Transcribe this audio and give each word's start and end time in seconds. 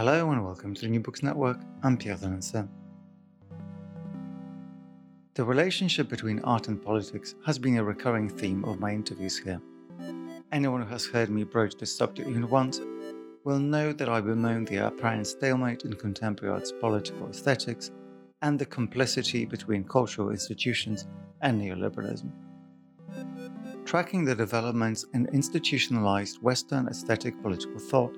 Hello 0.00 0.30
and 0.30 0.42
welcome 0.42 0.72
to 0.72 0.80
the 0.80 0.88
New 0.88 1.00
Books 1.00 1.22
Network. 1.22 1.60
I'm 1.82 1.98
Pierre 1.98 2.16
d'Alancaisez. 2.16 2.66
The 5.34 5.44
relationship 5.44 6.08
between 6.08 6.40
art 6.40 6.68
and 6.68 6.82
politics 6.82 7.34
has 7.44 7.58
been 7.58 7.76
a 7.76 7.84
recurring 7.84 8.30
theme 8.30 8.64
of 8.64 8.80
my 8.80 8.92
interviews 8.92 9.36
here. 9.36 9.60
Anyone 10.52 10.80
who 10.80 10.88
has 10.88 11.04
heard 11.04 11.28
me 11.28 11.44
broach 11.44 11.74
this 11.76 11.94
subject 11.94 12.30
even 12.30 12.48
once 12.48 12.80
will 13.44 13.58
know 13.58 13.92
that 13.92 14.08
I 14.08 14.22
bemoan 14.22 14.64
the 14.64 14.86
apparent 14.86 15.26
stalemate 15.26 15.84
in 15.84 15.92
contemporary 15.92 16.54
art's 16.54 16.72
political 16.72 17.28
aesthetics 17.28 17.90
and 18.40 18.58
the 18.58 18.64
complicity 18.64 19.44
between 19.44 19.84
cultural 19.84 20.30
institutions 20.30 21.08
and 21.42 21.60
neoliberalism. 21.60 22.30
Tracking 23.84 24.24
the 24.24 24.34
developments 24.34 25.04
in 25.12 25.26
institutionalized 25.34 26.40
Western 26.40 26.88
aesthetic 26.88 27.38
political 27.42 27.78
thought 27.78 28.16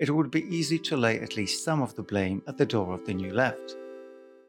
it 0.00 0.10
would 0.10 0.30
be 0.30 0.48
easy 0.54 0.78
to 0.78 0.96
lay 0.96 1.20
at 1.20 1.36
least 1.36 1.62
some 1.62 1.82
of 1.82 1.94
the 1.94 2.02
blame 2.02 2.42
at 2.48 2.56
the 2.56 2.64
door 2.64 2.94
of 2.94 3.04
the 3.04 3.12
New 3.12 3.34
Left. 3.34 3.76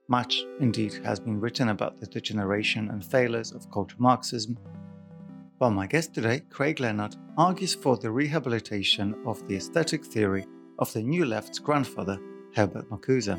Much, 0.08 0.46
indeed, 0.62 0.94
has 1.04 1.20
been 1.20 1.42
written 1.42 1.70
about 1.70 2.00
the 2.00 2.08
degeneration 2.08 2.90
and 2.90 3.04
failures 3.04 3.52
of 3.52 3.70
cultural 3.70 4.02
Marxism, 4.02 4.58
while 5.58 5.70
my 5.70 5.86
guest 5.86 6.14
today, 6.16 6.40
Craig 6.50 6.80
Leonard, 6.80 7.18
argues 7.38 7.76
for 7.76 7.98
the 7.98 8.10
rehabilitation 8.10 9.14
of 9.26 9.46
the 9.48 9.58
aesthetic 9.58 10.06
theory 10.06 10.48
of 10.80 10.92
the 10.94 11.04
New 11.04 11.26
Left's 11.26 11.60
grandfather, 11.60 12.18
Herbert 12.56 12.90
Marcuse. 12.90 13.38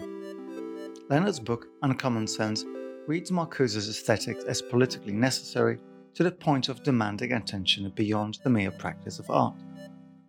Leonard's 1.09 1.41
book, 1.41 1.67
Uncommon 1.83 2.27
Sense, 2.27 2.65
reads 3.06 3.33
Marcuse's 3.33 3.89
aesthetics 3.89 4.45
as 4.45 4.62
politically 4.62 5.12
necessary 5.15 5.78
to 6.15 6.22
the 6.22 6.31
point 6.31 6.69
of 6.69 6.83
demanding 6.83 7.33
attention 7.33 7.91
beyond 7.97 8.39
the 8.45 8.51
mere 8.51 8.71
practice 8.71 9.19
of 9.19 9.28
art. 9.31 9.56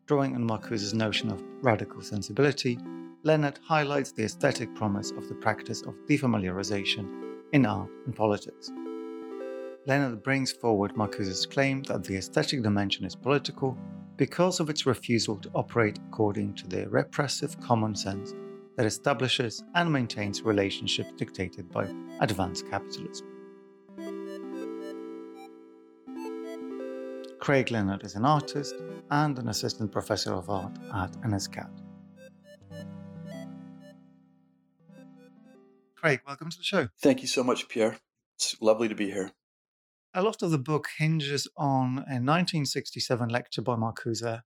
Drawing 0.06 0.36
on 0.36 0.44
Marcuse's 0.44 0.94
notion 0.94 1.32
of 1.32 1.42
radical 1.62 2.02
sensibility, 2.02 2.78
Leonard 3.24 3.58
highlights 3.64 4.12
the 4.12 4.26
aesthetic 4.26 4.76
promise 4.76 5.12
of 5.12 5.30
the 5.30 5.36
practice 5.36 5.82
of 5.84 5.96
defamiliarization 6.10 7.38
in 7.54 7.66
art 7.66 7.90
and 8.06 8.14
politics. 8.14 8.70
Leonard 9.88 10.22
brings 10.22 10.52
forward 10.52 10.98
Marcuse's 10.98 11.46
claim 11.46 11.84
that 11.84 12.04
the 12.04 12.18
aesthetic 12.18 12.62
dimension 12.64 13.06
is 13.06 13.16
political 13.16 13.78
because 14.18 14.60
of 14.60 14.70
its 14.70 14.86
refusal 14.86 15.38
to 15.38 15.50
operate 15.56 16.00
according 16.10 16.54
to 16.56 16.68
the 16.68 16.90
repressive 16.90 17.58
common 17.62 17.96
sense 17.96 18.34
that 18.76 18.86
establishes 18.86 19.64
and 19.76 19.92
maintains 19.92 20.42
relationships 20.42 21.14
dictated 21.16 21.72
by 21.72 21.88
advanced 22.20 22.70
capitalism. 22.70 23.33
Craig 27.44 27.72
Leonard 27.72 28.06
is 28.06 28.16
an 28.16 28.24
artist 28.24 28.74
and 29.12 29.38
an 29.38 29.50
assistant 29.50 29.92
professor 29.92 30.32
of 30.32 30.50
art 30.50 30.72
at 30.94 31.12
NSCAD. 31.24 31.70
Craig, 35.94 36.22
welcome 36.26 36.50
to 36.50 36.58
the 36.58 36.64
show. 36.64 36.88
Thank 37.02 37.22
you 37.22 37.28
so 37.28 37.44
much, 37.44 37.68
Pierre. 37.68 37.98
It's 38.38 38.56
lovely 38.62 38.88
to 38.88 38.96
be 38.96 39.08
here. 39.12 39.32
A 40.14 40.24
lot 40.24 40.42
of 40.42 40.52
the 40.52 40.58
book 40.58 40.88
hinges 40.98 41.46
on 41.58 41.98
a 42.08 42.24
1967 42.24 43.28
lecture 43.28 43.62
by 43.62 43.76
Marcuse 43.76 44.44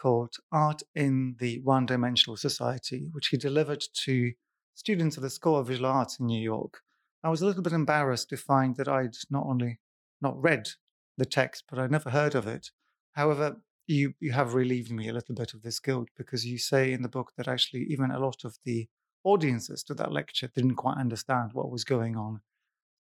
called 0.00 0.36
Art 0.50 0.82
in 0.94 1.36
the 1.38 1.60
One 1.64 1.84
Dimensional 1.84 2.38
Society, 2.38 3.08
which 3.12 3.28
he 3.28 3.36
delivered 3.36 3.84
to 4.04 4.32
students 4.74 5.18
of 5.18 5.22
the 5.22 5.28
School 5.28 5.58
of 5.58 5.66
Visual 5.66 5.90
Arts 5.90 6.18
in 6.18 6.24
New 6.24 6.40
York. 6.40 6.80
I 7.22 7.28
was 7.28 7.42
a 7.42 7.46
little 7.46 7.62
bit 7.62 7.74
embarrassed 7.74 8.30
to 8.30 8.38
find 8.38 8.74
that 8.76 8.88
I'd 8.88 9.16
not 9.28 9.44
only 9.44 9.80
not 10.22 10.42
read 10.42 10.70
the 11.18 11.26
text, 11.26 11.64
but 11.68 11.78
I'd 11.78 11.90
never 11.90 12.10
heard 12.10 12.34
of 12.34 12.46
it. 12.46 12.70
However, 13.12 13.58
you 13.86 14.14
you 14.20 14.32
have 14.32 14.54
relieved 14.54 14.90
me 14.90 15.08
a 15.08 15.12
little 15.12 15.34
bit 15.34 15.54
of 15.54 15.62
this 15.62 15.80
guilt 15.80 16.08
because 16.16 16.46
you 16.46 16.58
say 16.58 16.92
in 16.92 17.02
the 17.02 17.08
book 17.08 17.32
that 17.36 17.48
actually 17.48 17.84
even 17.84 18.10
a 18.10 18.18
lot 18.18 18.44
of 18.44 18.58
the 18.64 18.88
audiences 19.24 19.82
to 19.82 19.94
that 19.94 20.12
lecture 20.12 20.48
didn't 20.54 20.76
quite 20.76 20.96
understand 20.96 21.52
what 21.52 21.70
was 21.70 21.84
going 21.84 22.16
on. 22.16 22.40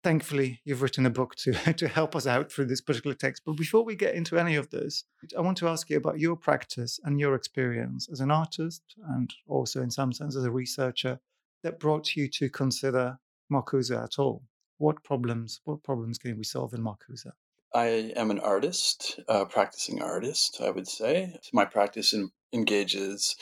Thankfully, 0.02 0.60
you've 0.64 0.80
written 0.80 1.04
a 1.04 1.10
book 1.10 1.34
to 1.36 1.52
to 1.74 1.88
help 1.88 2.16
us 2.16 2.26
out 2.26 2.50
through 2.50 2.66
this 2.66 2.80
particular 2.80 3.14
text. 3.14 3.42
But 3.44 3.56
before 3.56 3.84
we 3.84 3.96
get 3.96 4.14
into 4.14 4.38
any 4.38 4.56
of 4.56 4.70
this, 4.70 5.04
I 5.36 5.40
want 5.40 5.58
to 5.58 5.68
ask 5.68 5.90
you 5.90 5.98
about 5.98 6.20
your 6.20 6.36
practice 6.36 6.98
and 7.04 7.20
your 7.20 7.34
experience 7.34 8.08
as 8.10 8.20
an 8.20 8.30
artist 8.30 8.82
and 9.10 9.32
also 9.46 9.82
in 9.82 9.90
some 9.90 10.12
sense 10.12 10.36
as 10.36 10.44
a 10.44 10.50
researcher 10.50 11.20
that 11.62 11.80
brought 11.80 12.16
you 12.16 12.28
to 12.28 12.48
consider 12.48 13.18
Marcuse 13.52 13.90
at 13.90 14.18
all. 14.18 14.42
What 14.78 15.02
problems 15.04 15.60
what 15.64 15.82
problems 15.82 16.16
can 16.16 16.38
we 16.38 16.44
solve 16.44 16.72
in 16.72 16.80
Marcuse? 16.80 17.26
I 17.72 18.12
am 18.16 18.31
an 18.31 18.41
artist, 18.41 19.20
a 19.28 19.47
practicing 19.47 20.03
artist, 20.03 20.60
I 20.60 20.70
would 20.70 20.88
say. 20.88 21.38
My 21.53 21.64
practice 21.64 22.12
in, 22.12 22.31
engages 22.53 23.36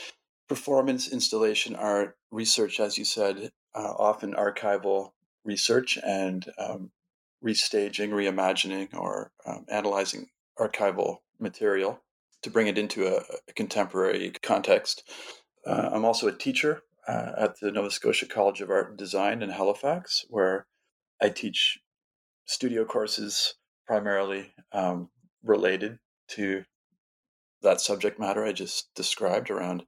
performance, 0.49 1.09
installation 1.11 1.75
art, 1.75 2.17
research, 2.31 2.81
as 2.81 2.99
you 2.99 3.05
said, 3.05 3.51
uh, 3.75 3.93
often 3.99 4.35
archival 4.35 5.13
research 5.45 5.99
and 6.05 6.47
um, 6.59 6.91
restaging, 7.45 8.11
reimagining, 8.11 8.95
or 8.95 9.31
um, 9.47 9.65
analyzing 9.71 10.27
archival 10.59 11.19
material 11.39 12.03
to 12.43 12.51
bring 12.51 12.67
it 12.67 12.79
into 12.79 13.07
a, 13.07 13.23
a 13.49 13.53
contemporary 13.55 14.33
context. 14.43 15.09
Uh, 15.67 15.91
I'm 15.93 16.05
also 16.05 16.29
a 16.29 16.37
teacher 16.37 16.83
uh, 17.07 17.33
at 17.39 17.61
the 17.61 17.73
Nova 17.73 17.91
Scotia 17.91 18.27
College 18.27 18.61
of 18.61 18.71
Art 18.71 18.91
and 18.91 18.99
Design 18.99 19.43
in 19.43 19.51
Halifax, 19.51 20.25
where 20.29 20.67
I 21.21 21.31
teach 21.31 21.79
studio 22.45 22.85
courses 22.85 23.55
primarily 23.89 24.53
um, 24.73 25.09
related 25.43 25.99
to 26.29 26.63
that 27.63 27.81
subject 27.81 28.21
matter 28.21 28.45
I 28.45 28.53
just 28.53 28.95
described 28.95 29.51
around 29.51 29.85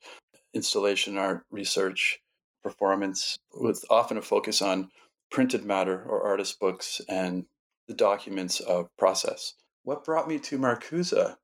installation 0.55 1.19
art, 1.19 1.45
research, 1.51 2.19
performance, 2.65 3.37
with 3.55 3.85
often 3.91 4.17
a 4.17 4.23
focus 4.23 4.63
on 4.63 4.89
printed 5.31 5.65
matter 5.65 6.03
or 6.03 6.27
artist 6.27 6.59
books 6.59 7.01
and 7.09 7.45
the 7.87 7.95
documents 7.95 8.59
of 8.61 8.89
process. 8.99 9.55
What 9.85 10.05
brought 10.05 10.29
me 10.29 10.39
to 10.41 10.59
Marcuse? 10.59 11.37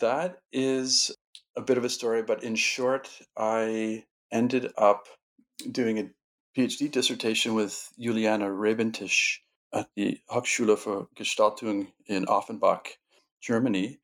That 0.00 0.38
is 0.52 1.16
a 1.56 1.62
bit 1.62 1.78
of 1.78 1.84
a 1.84 1.90
story, 1.90 2.22
but 2.22 2.44
in 2.44 2.54
short, 2.54 3.10
I 3.36 4.04
ended 4.30 4.72
up 4.76 5.06
doing 5.70 5.98
a 5.98 6.10
PhD 6.56 6.90
dissertation 6.90 7.54
with 7.54 7.90
Juliana 7.98 8.46
Rebentisch 8.46 9.38
at 9.74 9.88
the 9.96 10.20
Hochschule 10.30 10.76
für 10.76 11.08
Gestaltung 11.14 11.88
in 12.06 12.26
Offenbach, 12.26 12.98
Germany, 13.40 13.98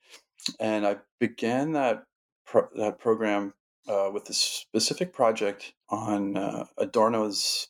and 0.59 0.87
I 0.87 0.97
began 1.19 1.73
that 1.73 2.05
pro- 2.45 2.69
that 2.77 2.99
program 2.99 3.55
uh, 3.89 4.11
with 4.13 4.29
a 4.29 4.35
specific 4.35 5.13
project 5.13 5.75
on 5.89 6.37
uh, 6.37 6.67
Adorno's 6.77 7.69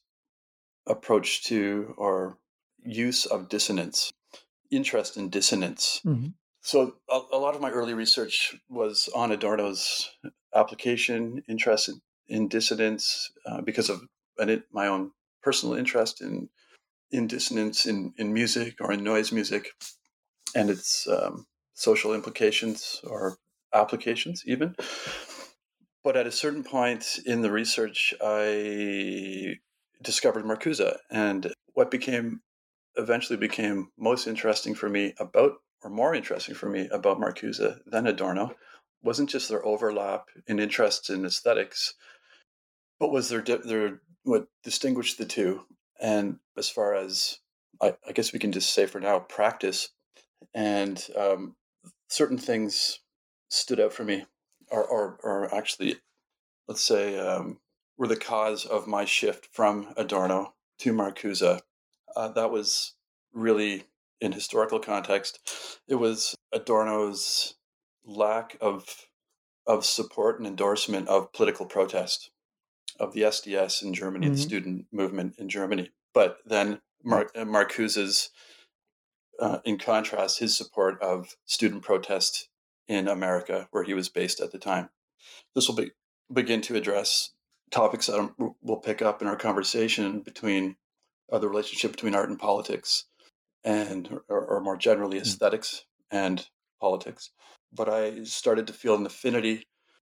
approach 0.86 1.44
to 1.44 1.94
or 1.96 2.38
use 2.82 3.26
of 3.26 3.48
dissonance, 3.48 4.12
interest 4.70 5.16
in 5.16 5.28
dissonance. 5.28 6.00
Mm-hmm. 6.04 6.28
So 6.62 6.94
a, 7.08 7.20
a, 7.32 7.38
lot 7.38 7.54
of 7.54 7.60
my 7.60 7.70
early 7.70 7.94
research 7.94 8.54
was 8.68 9.08
on 9.14 9.32
Adorno's 9.32 10.10
application, 10.54 11.42
interest 11.48 11.88
in, 11.88 12.00
in 12.28 12.48
dissonance, 12.48 13.30
uh, 13.46 13.60
because 13.62 13.88
of 13.88 14.02
an, 14.38 14.62
my 14.72 14.86
own 14.86 15.12
personal 15.42 15.74
interest 15.74 16.20
in 16.20 16.48
in 17.10 17.26
dissonance 17.26 17.86
in, 17.86 18.12
in 18.16 18.32
music 18.32 18.76
or 18.80 18.92
in 18.92 19.02
noise 19.02 19.32
music, 19.32 19.70
and 20.54 20.70
its 20.70 21.06
um, 21.08 21.46
social 21.74 22.14
implications 22.14 23.00
or 23.04 23.36
applications 23.74 24.42
even. 24.46 24.74
But 26.02 26.16
at 26.16 26.26
a 26.26 26.32
certain 26.32 26.64
point 26.64 27.18
in 27.26 27.42
the 27.42 27.50
research, 27.50 28.14
I 28.22 29.56
discovered 30.02 30.44
Marcuse, 30.44 30.96
and 31.10 31.52
what 31.74 31.90
became 31.90 32.40
eventually 32.96 33.36
became 33.36 33.88
most 33.98 34.26
interesting 34.26 34.74
for 34.74 34.88
me 34.88 35.14
about, 35.18 35.52
or 35.82 35.90
more 35.90 36.14
interesting 36.14 36.54
for 36.54 36.68
me 36.68 36.88
about 36.90 37.20
Marcuse 37.20 37.78
than 37.86 38.06
Adorno, 38.06 38.54
wasn't 39.02 39.30
just 39.30 39.48
their 39.48 39.64
overlap 39.64 40.26
in 40.46 40.58
interests 40.58 41.10
in 41.10 41.24
aesthetics, 41.24 41.94
but 42.98 43.12
was 43.12 43.28
their 43.28 43.42
their 43.42 44.00
what 44.22 44.46
distinguished 44.64 45.18
the 45.18 45.24
two. 45.24 45.62
And 46.00 46.38
as 46.56 46.68
far 46.68 46.94
as 46.94 47.38
I, 47.80 47.94
I 48.08 48.12
guess 48.12 48.32
we 48.32 48.38
can 48.38 48.52
just 48.52 48.72
say 48.72 48.86
for 48.86 49.00
now, 49.00 49.18
practice 49.18 49.90
and 50.54 51.04
um, 51.16 51.56
certain 52.08 52.38
things 52.38 53.00
stood 53.48 53.80
out 53.80 53.92
for 53.92 54.04
me, 54.04 54.24
or 54.70 55.54
actually, 55.54 55.96
let's 56.66 56.82
say, 56.82 57.18
um, 57.18 57.58
were 57.98 58.06
the 58.06 58.16
cause 58.16 58.64
of 58.64 58.86
my 58.86 59.04
shift 59.04 59.48
from 59.52 59.92
Adorno 59.96 60.54
to 60.78 60.92
Marcuse 60.92 61.60
uh, 62.16 62.28
that 62.28 62.50
was 62.50 62.94
really 63.32 63.84
in 64.20 64.32
historical 64.32 64.78
context. 64.78 65.80
It 65.88 65.96
was 65.96 66.34
Adorno's 66.52 67.54
lack 68.04 68.56
of 68.60 69.06
of 69.66 69.84
support 69.84 70.38
and 70.38 70.46
endorsement 70.46 71.06
of 71.08 71.32
political 71.32 71.66
protest 71.66 72.30
of 73.00 73.14
the 73.14 73.22
SDS 73.22 73.82
in 73.82 73.94
Germany, 73.94 74.26
mm-hmm. 74.26 74.34
the 74.34 74.40
student 74.40 74.86
movement 74.92 75.34
in 75.38 75.48
Germany. 75.48 75.90
But 76.12 76.38
then 76.44 76.80
Mar- 77.02 77.30
uh, 77.34 77.44
Marcuse's, 77.44 78.30
uh, 79.40 79.58
in 79.64 79.78
contrast, 79.78 80.38
his 80.38 80.56
support 80.56 81.00
of 81.02 81.36
student 81.46 81.82
protest 81.82 82.48
in 82.86 83.08
America, 83.08 83.68
where 83.70 83.84
he 83.84 83.94
was 83.94 84.08
based 84.08 84.40
at 84.40 84.52
the 84.52 84.58
time. 84.58 84.90
This 85.54 85.66
will 85.66 85.76
be, 85.76 85.92
begin 86.32 86.60
to 86.62 86.76
address 86.76 87.32
topics 87.70 88.06
that 88.06 88.30
we'll 88.60 88.76
pick 88.76 89.00
up 89.00 89.22
in 89.22 89.28
our 89.28 89.36
conversation 89.36 90.20
between 90.20 90.76
uh, 91.32 91.38
the 91.38 91.48
relationship 91.48 91.92
between 91.92 92.14
art 92.14 92.28
and 92.28 92.38
politics, 92.38 93.06
and 93.64 94.20
or, 94.28 94.44
or 94.44 94.60
more 94.60 94.76
generally 94.76 95.18
hmm. 95.18 95.22
aesthetics 95.22 95.84
and 96.10 96.46
politics. 96.80 97.30
But 97.72 97.88
I 97.88 98.24
started 98.24 98.66
to 98.66 98.72
feel 98.72 98.96
an 98.96 99.06
affinity, 99.06 99.68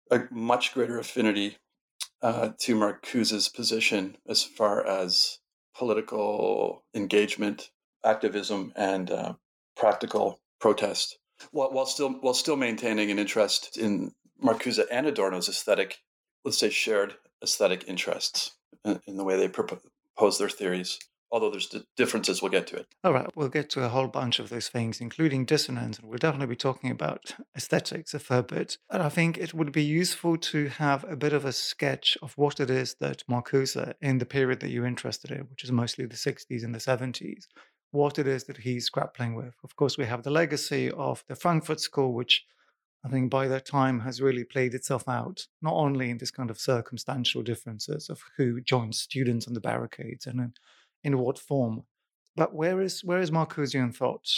a 0.09 0.21
much 0.31 0.73
greater 0.73 0.97
affinity 0.97 1.57
uh, 2.21 2.49
to 2.59 2.75
Marcuse's 2.75 3.49
position 3.49 4.17
as 4.27 4.43
far 4.43 4.85
as 4.85 5.39
political 5.75 6.83
engagement, 6.93 7.71
activism, 8.03 8.73
and 8.75 9.11
uh, 9.11 9.33
practical 9.75 10.39
protest, 10.59 11.17
while, 11.51 11.71
while 11.71 11.85
still 11.85 12.09
while 12.09 12.33
still 12.33 12.57
maintaining 12.57 13.11
an 13.11 13.19
interest 13.19 13.77
in 13.77 14.11
Marcuse 14.43 14.79
and 14.91 15.07
Adorno's 15.07 15.49
aesthetic, 15.49 15.99
let's 16.43 16.57
say 16.57 16.69
shared 16.69 17.15
aesthetic 17.43 17.85
interests 17.87 18.55
in, 18.83 18.99
in 19.07 19.17
the 19.17 19.23
way 19.23 19.37
they 19.37 19.47
propose 19.47 20.37
their 20.37 20.49
theories 20.49 20.99
although 21.31 21.49
there's 21.49 21.73
differences, 21.95 22.41
we'll 22.41 22.51
get 22.51 22.67
to 22.67 22.77
it. 22.77 22.87
All 23.03 23.13
right, 23.13 23.29
we'll 23.35 23.49
get 23.49 23.69
to 23.71 23.83
a 23.83 23.89
whole 23.89 24.07
bunch 24.07 24.39
of 24.39 24.49
those 24.49 24.67
things, 24.67 24.99
including 24.99 25.45
dissonance, 25.45 25.99
and 25.99 26.09
we'll 26.09 26.17
definitely 26.17 26.47
be 26.47 26.55
talking 26.55 26.91
about 26.91 27.35
aesthetics 27.55 28.13
a 28.13 28.19
fair 28.19 28.43
bit. 28.43 28.77
And 28.89 29.03
I 29.03 29.09
think 29.09 29.37
it 29.37 29.53
would 29.53 29.71
be 29.71 29.83
useful 29.83 30.37
to 30.37 30.67
have 30.67 31.03
a 31.09 31.15
bit 31.15 31.33
of 31.33 31.45
a 31.45 31.51
sketch 31.51 32.17
of 32.21 32.33
what 32.37 32.59
it 32.59 32.69
is 32.69 32.95
that 32.99 33.23
Marcuse, 33.29 33.93
in 34.01 34.17
the 34.17 34.25
period 34.25 34.59
that 34.61 34.69
you're 34.69 34.85
interested 34.85 35.31
in, 35.31 35.41
which 35.49 35.63
is 35.63 35.71
mostly 35.71 36.05
the 36.05 36.15
60s 36.15 36.63
and 36.63 36.73
the 36.73 36.79
70s, 36.79 37.45
what 37.91 38.19
it 38.19 38.27
is 38.27 38.43
that 38.45 38.57
he's 38.57 38.89
grappling 38.89 39.35
with. 39.35 39.55
Of 39.63 39.75
course, 39.75 39.97
we 39.97 40.05
have 40.05 40.23
the 40.23 40.29
legacy 40.31 40.91
of 40.91 41.23
the 41.27 41.35
Frankfurt 41.35 41.79
School, 41.79 42.13
which 42.13 42.45
I 43.03 43.09
think 43.09 43.31
by 43.31 43.47
that 43.47 43.65
time 43.65 44.01
has 44.01 44.21
really 44.21 44.43
played 44.43 44.73
itself 44.73 45.07
out, 45.07 45.47
not 45.61 45.73
only 45.73 46.09
in 46.09 46.17
this 46.17 46.31
kind 46.31 46.49
of 46.49 46.59
circumstantial 46.59 47.41
differences 47.41 48.09
of 48.09 48.21
who 48.37 48.59
joins 48.61 48.99
students 48.99 49.47
on 49.47 49.53
the 49.53 49.61
barricades 49.61 50.27
and 50.27 50.59
in 51.03 51.17
what 51.17 51.39
form. 51.39 51.83
But 52.35 52.53
where 52.53 52.81
is 52.81 53.03
where 53.03 53.19
is 53.19 53.31
Marcusian 53.31 53.95
thought 53.95 54.29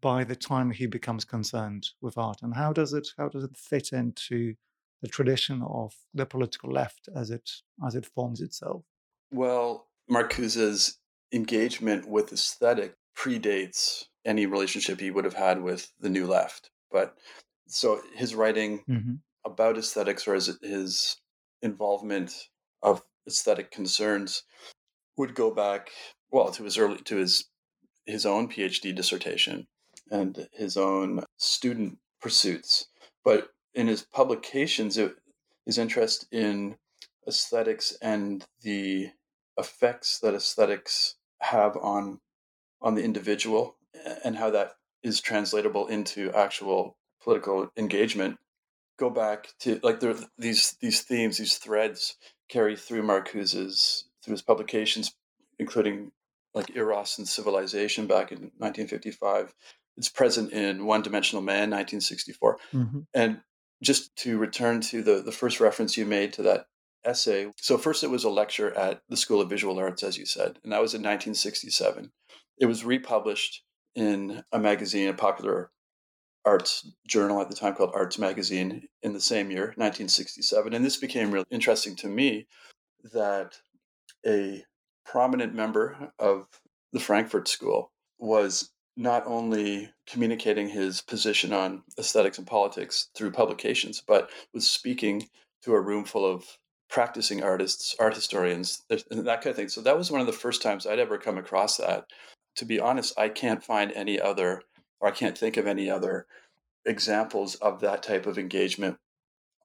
by 0.00 0.24
the 0.24 0.36
time 0.36 0.70
he 0.70 0.86
becomes 0.86 1.24
concerned 1.24 1.88
with 2.00 2.18
art, 2.18 2.42
and 2.42 2.54
how 2.54 2.72
does 2.72 2.92
it 2.92 3.08
how 3.18 3.28
does 3.28 3.44
it 3.44 3.56
fit 3.56 3.92
into 3.92 4.54
the 5.02 5.08
tradition 5.08 5.62
of 5.62 5.94
the 6.14 6.26
political 6.26 6.70
left 6.70 7.08
as 7.14 7.30
it 7.30 7.50
as 7.86 7.94
it 7.94 8.06
forms 8.06 8.40
itself? 8.40 8.84
Well, 9.30 9.88
Marcuse's 10.08 10.98
engagement 11.32 12.08
with 12.08 12.32
aesthetic 12.32 12.96
predates 13.16 14.04
any 14.24 14.46
relationship 14.46 15.00
he 15.00 15.10
would 15.10 15.24
have 15.24 15.34
had 15.34 15.62
with 15.62 15.92
the 16.00 16.08
new 16.08 16.26
left. 16.26 16.70
But 16.90 17.16
so 17.66 18.00
his 18.14 18.34
writing 18.34 18.84
mm-hmm. 18.88 19.14
about 19.44 19.78
aesthetics 19.78 20.26
or 20.26 20.34
his, 20.34 20.58
his 20.62 21.16
involvement 21.62 22.32
of 22.82 23.02
aesthetic 23.26 23.70
concerns 23.70 24.44
would 25.16 25.34
go 25.34 25.50
back 25.50 25.90
well 26.30 26.50
to 26.50 26.64
his 26.64 26.78
early 26.78 26.98
to 26.98 27.16
his 27.16 27.48
his 28.06 28.26
own 28.26 28.48
PhD 28.48 28.94
dissertation 28.94 29.66
and 30.10 30.48
his 30.52 30.76
own 30.76 31.24
student 31.38 31.98
pursuits, 32.20 32.88
but 33.24 33.48
in 33.74 33.86
his 33.86 34.02
publications, 34.02 34.98
it, 34.98 35.14
his 35.66 35.78
interest 35.78 36.26
in 36.30 36.76
aesthetics 37.26 37.96
and 38.02 38.44
the 38.62 39.10
effects 39.56 40.18
that 40.20 40.34
aesthetics 40.34 41.16
have 41.40 41.76
on 41.76 42.20
on 42.82 42.94
the 42.94 43.02
individual 43.02 43.76
and 44.24 44.36
how 44.36 44.50
that 44.50 44.72
is 45.02 45.20
translatable 45.20 45.86
into 45.86 46.30
actual 46.32 46.96
political 47.22 47.70
engagement 47.76 48.38
go 48.98 49.10
back 49.10 49.48
to 49.58 49.80
like 49.82 50.00
there 50.00 50.14
these 50.38 50.76
these 50.80 51.02
themes 51.02 51.38
these 51.38 51.56
threads 51.56 52.16
carry 52.48 52.76
through 52.76 53.02
Marcuse's 53.02 54.04
through 54.24 54.32
his 54.32 54.42
publications, 54.42 55.14
including 55.58 56.12
like 56.54 56.74
Eros 56.76 57.18
and 57.18 57.28
Civilization 57.28 58.06
back 58.06 58.32
in 58.32 58.38
1955. 58.58 59.54
It's 59.96 60.08
present 60.08 60.52
in 60.52 60.86
One 60.86 61.02
Dimensional 61.02 61.42
Man, 61.42 61.70
1964. 61.70 62.58
Mm-hmm. 62.72 63.00
And 63.12 63.40
just 63.82 64.14
to 64.16 64.38
return 64.38 64.80
to 64.80 65.02
the, 65.02 65.20
the 65.20 65.32
first 65.32 65.60
reference 65.60 65.96
you 65.96 66.06
made 66.06 66.32
to 66.34 66.42
that 66.42 66.66
essay. 67.04 67.52
So, 67.56 67.76
first, 67.76 68.02
it 68.02 68.10
was 68.10 68.24
a 68.24 68.30
lecture 68.30 68.72
at 68.74 69.02
the 69.08 69.16
School 69.16 69.40
of 69.40 69.50
Visual 69.50 69.78
Arts, 69.78 70.02
as 70.02 70.16
you 70.16 70.26
said, 70.26 70.58
and 70.62 70.72
that 70.72 70.80
was 70.80 70.94
in 70.94 71.00
1967. 71.00 72.10
It 72.58 72.66
was 72.66 72.84
republished 72.84 73.62
in 73.94 74.42
a 74.52 74.58
magazine, 74.58 75.08
a 75.08 75.14
popular 75.14 75.70
arts 76.44 76.86
journal 77.06 77.40
at 77.40 77.48
the 77.48 77.56
time 77.56 77.74
called 77.74 77.92
Arts 77.94 78.18
Magazine 78.18 78.86
in 79.02 79.12
the 79.12 79.20
same 79.20 79.50
year, 79.50 79.66
1967. 79.76 80.74
And 80.74 80.84
this 80.84 80.96
became 80.96 81.30
really 81.30 81.46
interesting 81.50 81.96
to 81.96 82.08
me 82.08 82.46
that 83.12 83.56
a 84.26 84.64
prominent 85.04 85.54
member 85.54 86.12
of 86.18 86.46
the 86.92 87.00
Frankfurt 87.00 87.48
School 87.48 87.90
was 88.18 88.70
not 88.96 89.24
only 89.26 89.90
communicating 90.06 90.68
his 90.68 91.00
position 91.00 91.52
on 91.52 91.82
aesthetics 91.98 92.38
and 92.38 92.46
politics 92.46 93.08
through 93.16 93.32
publications, 93.32 94.02
but 94.06 94.30
was 94.52 94.70
speaking 94.70 95.28
to 95.62 95.74
a 95.74 95.80
room 95.80 96.04
full 96.04 96.24
of 96.24 96.58
practicing 96.88 97.42
artists, 97.42 97.96
art 97.98 98.14
historians, 98.14 98.82
and 98.88 99.26
that 99.26 99.40
kind 99.42 99.50
of 99.50 99.56
thing. 99.56 99.68
So 99.68 99.80
that 99.80 99.98
was 99.98 100.12
one 100.12 100.20
of 100.20 100.26
the 100.28 100.32
first 100.32 100.62
times 100.62 100.86
I'd 100.86 101.00
ever 101.00 101.18
come 101.18 101.38
across 101.38 101.76
that. 101.78 102.04
To 102.56 102.64
be 102.64 102.78
honest, 102.78 103.18
I 103.18 103.30
can't 103.30 103.64
find 103.64 103.90
any 103.92 104.20
other, 104.20 104.62
or 105.00 105.08
I 105.08 105.12
can't 105.12 105.36
think 105.36 105.56
of 105.56 105.66
any 105.66 105.90
other 105.90 106.26
examples 106.86 107.56
of 107.56 107.80
that 107.80 108.02
type 108.02 108.26
of 108.26 108.38
engagement 108.38 108.98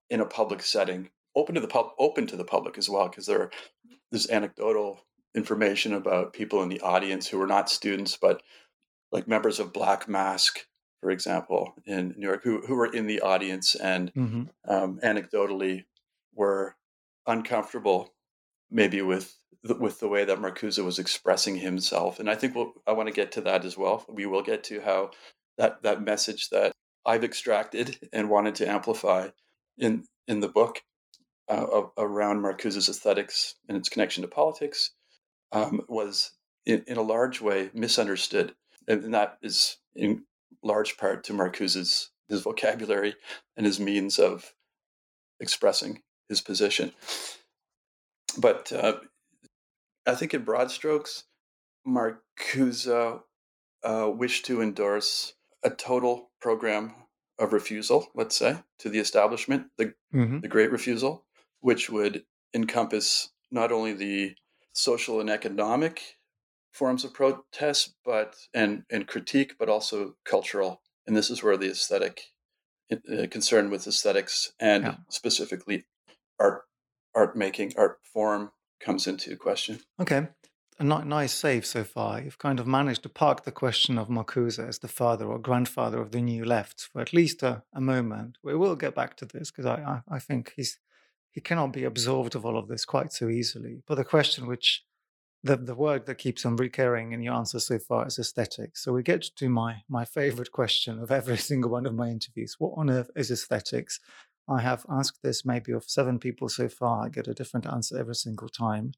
in 0.09 0.21
a 0.21 0.25
public 0.25 0.63
setting, 0.63 1.11
open 1.35 1.53
to 1.53 1.61
the 1.61 1.67
pub, 1.67 1.91
open 1.99 2.25
to 2.27 2.35
the 2.35 2.43
public 2.43 2.79
as 2.79 2.89
well, 2.89 3.09
because 3.09 3.27
there 3.27 3.41
are 3.41 3.51
there's 4.11 4.29
anecdotal 4.29 5.01
information 5.35 5.93
about 5.93 6.33
people 6.33 6.63
in 6.63 6.69
the 6.69 6.81
audience 6.81 7.27
who 7.27 7.37
were 7.37 7.47
not 7.47 7.69
students, 7.69 8.17
but 8.19 8.41
like 9.11 9.27
members 9.27 9.59
of 9.59 9.73
Black 9.73 10.07
Mask, 10.07 10.59
for 11.01 11.11
example, 11.11 11.73
in 11.85 12.15
New 12.17 12.27
York, 12.27 12.43
who, 12.43 12.61
who 12.61 12.75
were 12.75 12.91
in 12.91 13.07
the 13.07 13.21
audience 13.21 13.75
and 13.75 14.13
mm-hmm. 14.13 14.43
um, 14.67 14.99
anecdotally 15.03 15.85
were 16.33 16.75
uncomfortable 17.27 18.13
maybe 18.71 19.01
with 19.01 19.35
the, 19.63 19.75
with 19.75 19.99
the 19.99 20.07
way 20.07 20.25
that 20.25 20.39
Marcuse 20.39 20.83
was 20.83 20.99
expressing 20.99 21.57
himself. 21.57 22.19
And 22.19 22.29
I 22.29 22.35
think 22.35 22.55
we'll, 22.55 22.73
I 22.87 22.93
want 22.93 23.07
to 23.07 23.13
get 23.13 23.31
to 23.33 23.41
that 23.41 23.65
as 23.65 23.77
well. 23.77 24.05
We 24.07 24.25
will 24.25 24.41
get 24.41 24.63
to 24.65 24.81
how 24.81 25.11
that 25.57 25.83
that 25.83 26.01
message 26.01 26.49
that 26.49 26.71
I've 27.05 27.23
extracted 27.23 27.97
and 28.13 28.29
wanted 28.29 28.55
to 28.55 28.69
amplify 28.69 29.29
in 29.77 30.05
in 30.27 30.39
the 30.39 30.47
book 30.47 30.81
uh, 31.49 31.83
around 31.97 32.41
Marcuse's 32.41 32.89
aesthetics 32.89 33.55
and 33.67 33.77
its 33.77 33.89
connection 33.89 34.21
to 34.21 34.27
politics 34.27 34.91
um, 35.51 35.81
was 35.89 36.31
in, 36.65 36.83
in, 36.87 36.97
a 36.97 37.01
large 37.01 37.41
way 37.41 37.71
misunderstood, 37.73 38.53
and 38.87 39.13
that 39.13 39.37
is 39.41 39.77
in 39.95 40.23
large 40.63 40.97
part 40.97 41.23
to 41.23 41.33
Marcuse's 41.33 42.11
his 42.27 42.41
vocabulary 42.41 43.15
and 43.57 43.65
his 43.65 43.79
means 43.79 44.19
of 44.19 44.53
expressing 45.39 46.03
his 46.27 46.41
position. 46.41 46.91
But 48.37 48.71
uh, 48.71 48.97
I 50.05 50.13
think 50.13 50.33
in 50.35 50.43
broad 50.43 50.69
strokes, 50.69 51.23
Marcuse 51.87 52.87
uh, 53.83 54.11
wished 54.13 54.45
to 54.45 54.61
endorse 54.61 55.33
a 55.63 55.71
total 55.71 56.29
program 56.39 56.93
of 57.39 57.53
refusal, 57.53 58.07
let's 58.13 58.37
say, 58.37 58.57
to 58.79 58.89
the 58.89 58.99
establishment, 58.99 59.67
the, 59.77 59.93
mm-hmm. 60.13 60.39
the 60.41 60.47
Great 60.47 60.71
Refusal, 60.71 61.25
which 61.59 61.89
would 61.89 62.23
encompass 62.53 63.29
not 63.51 63.71
only 63.71 63.93
the 63.93 64.35
social 64.73 65.19
and 65.19 65.29
economic 65.29 66.17
forms 66.71 67.03
of 67.03 67.13
protest, 67.13 67.95
but 68.05 68.35
and 68.53 68.83
and 68.89 69.07
critique, 69.07 69.55
but 69.59 69.69
also 69.69 70.15
cultural. 70.25 70.81
And 71.07 71.15
this 71.15 71.29
is 71.29 71.43
where 71.43 71.57
the 71.57 71.71
aesthetic 71.71 72.21
uh, 72.91 73.27
concern 73.29 73.69
with 73.69 73.87
aesthetics 73.87 74.51
and 74.59 74.83
yeah. 74.83 74.95
specifically 75.09 75.85
art 76.39 76.63
art 77.15 77.35
making, 77.35 77.73
art 77.77 77.99
form 78.03 78.51
comes 78.79 79.07
into 79.07 79.35
question. 79.35 79.79
Okay. 79.99 80.27
A 80.81 80.83
nice 80.83 81.33
save 81.33 81.65
so 81.65 81.83
far. 81.83 82.21
You've 82.21 82.37
kind 82.37 82.57
of 82.57 82.65
managed 82.65 83.03
to 83.03 83.09
park 83.09 83.43
the 83.43 83.51
question 83.51 83.97
of 83.97 84.07
Marcuse 84.07 84.65
as 84.65 84.79
the 84.79 84.87
father 84.87 85.25
or 85.25 85.37
grandfather 85.37 85.99
of 85.99 86.11
the 86.11 86.21
new 86.21 86.45
left 86.45 86.87
for 86.93 87.01
at 87.01 87.11
least 87.11 87.43
a, 87.43 87.63
a 87.73 87.81
moment. 87.81 88.37
We 88.45 88.55
will 88.55 88.77
get 88.77 88.95
back 88.95 89.17
to 89.17 89.25
this 89.25 89.51
because 89.51 89.65
I, 89.65 90.01
I, 90.09 90.15
I 90.15 90.19
think 90.19 90.53
he's 90.55 90.79
he 91.31 91.41
cannot 91.41 91.73
be 91.73 91.83
absorbed 91.83 92.35
of 92.35 92.45
all 92.45 92.57
of 92.57 92.67
this 92.67 92.85
quite 92.85 93.11
so 93.11 93.29
easily. 93.29 93.81
But 93.87 93.95
the 93.95 94.03
question 94.03 94.47
which 94.47 94.83
the, 95.43 95.55
the 95.55 95.75
word 95.75 96.05
that 96.05 96.15
keeps 96.15 96.45
on 96.45 96.57
recurring 96.57 97.13
in 97.13 97.21
your 97.21 97.33
answer 97.33 97.59
so 97.59 97.79
far 97.79 98.07
is 98.07 98.19
aesthetics. 98.19 98.83
So 98.83 98.91
we 98.91 99.03
get 99.03 99.23
to 99.37 99.49
my 99.49 99.83
my 99.87 100.05
favorite 100.05 100.51
question 100.51 100.99
of 100.99 101.11
every 101.11 101.37
single 101.49 101.71
one 101.71 101.85
of 101.85 101.95
my 101.95 102.09
interviews. 102.09 102.55
What 102.59 102.73
on 102.77 102.89
earth 102.89 103.09
is 103.15 103.31
aesthetics? 103.31 103.99
I 104.49 104.61
have 104.61 104.85
asked 104.89 105.19
this 105.21 105.45
maybe 105.45 105.71
of 105.71 105.83
seven 105.83 106.17
people 106.17 106.49
so 106.49 106.67
far. 106.67 107.05
I 107.05 107.09
get 107.09 107.27
a 107.27 107.33
different 107.33 107.67
answer 107.67 107.97
every 107.97 108.15
single 108.15 108.49
time. 108.49 108.93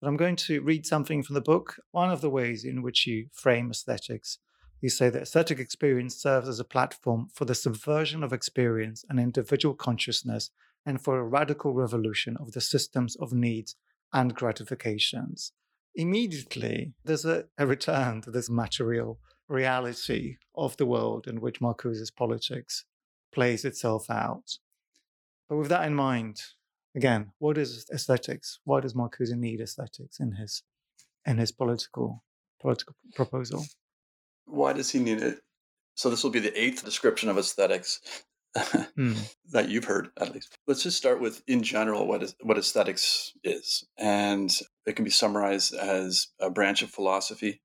But 0.00 0.08
I'm 0.08 0.16
going 0.16 0.36
to 0.36 0.60
read 0.60 0.84
something 0.84 1.22
from 1.22 1.34
the 1.34 1.40
book. 1.40 1.76
One 1.92 2.10
of 2.10 2.20
the 2.20 2.28
ways 2.28 2.64
in 2.64 2.82
which 2.82 3.06
you 3.06 3.28
frame 3.32 3.70
aesthetics, 3.70 4.38
you 4.80 4.90
say 4.90 5.08
that 5.08 5.22
aesthetic 5.22 5.58
experience 5.58 6.16
serves 6.16 6.48
as 6.48 6.60
a 6.60 6.64
platform 6.64 7.28
for 7.32 7.44
the 7.44 7.54
subversion 7.54 8.22
of 8.22 8.32
experience 8.32 9.04
and 9.08 9.18
individual 9.18 9.74
consciousness 9.74 10.50
and 10.86 11.02
for 11.02 11.18
a 11.18 11.24
radical 11.24 11.74
revolution 11.74 12.36
of 12.38 12.52
the 12.52 12.60
systems 12.60 13.16
of 13.16 13.32
needs 13.32 13.74
and 14.12 14.34
gratifications. 14.34 15.52
Immediately, 15.96 16.92
there's 17.04 17.24
a, 17.24 17.44
a 17.58 17.66
return 17.66 18.22
to 18.22 18.30
this 18.30 18.48
material 18.48 19.18
reality 19.48 20.36
of 20.54 20.76
the 20.76 20.86
world 20.86 21.26
in 21.26 21.40
which 21.40 21.60
Marcuse's 21.60 22.10
politics 22.10 22.84
plays 23.32 23.64
itself 23.64 24.08
out. 24.08 24.58
But 25.48 25.56
with 25.56 25.68
that 25.68 25.86
in 25.86 25.94
mind, 25.94 26.40
again, 26.94 27.32
what 27.38 27.58
is 27.58 27.86
aesthetics? 27.92 28.60
Why 28.64 28.80
does 28.80 28.94
Marcuse 28.94 29.36
need 29.36 29.60
aesthetics 29.60 30.20
in 30.20 30.32
his 30.32 30.62
in 31.26 31.38
his 31.38 31.52
political 31.52 32.24
political 32.60 32.94
proposal? 33.14 33.64
Why 34.46 34.72
does 34.72 34.90
he 34.90 35.00
need 35.00 35.22
it? 35.22 35.40
So 35.94 36.10
this 36.10 36.22
will 36.22 36.30
be 36.30 36.40
the 36.40 36.60
eighth 36.60 36.84
description 36.84 37.28
of 37.28 37.38
aesthetics 37.38 38.00
mm. 38.98 39.34
that 39.50 39.68
you've 39.68 39.84
heard, 39.84 40.08
at 40.20 40.32
least. 40.32 40.56
Let's 40.66 40.82
just 40.82 40.96
start 40.96 41.20
with, 41.20 41.42
in 41.46 41.62
general, 41.62 42.06
what 42.06 42.22
is 42.22 42.34
what 42.42 42.58
aesthetics 42.58 43.32
is, 43.44 43.86
and 43.98 44.50
it 44.86 44.96
can 44.96 45.04
be 45.04 45.10
summarized 45.10 45.74
as 45.74 46.28
a 46.40 46.50
branch 46.50 46.82
of 46.82 46.90
philosophy 46.90 47.60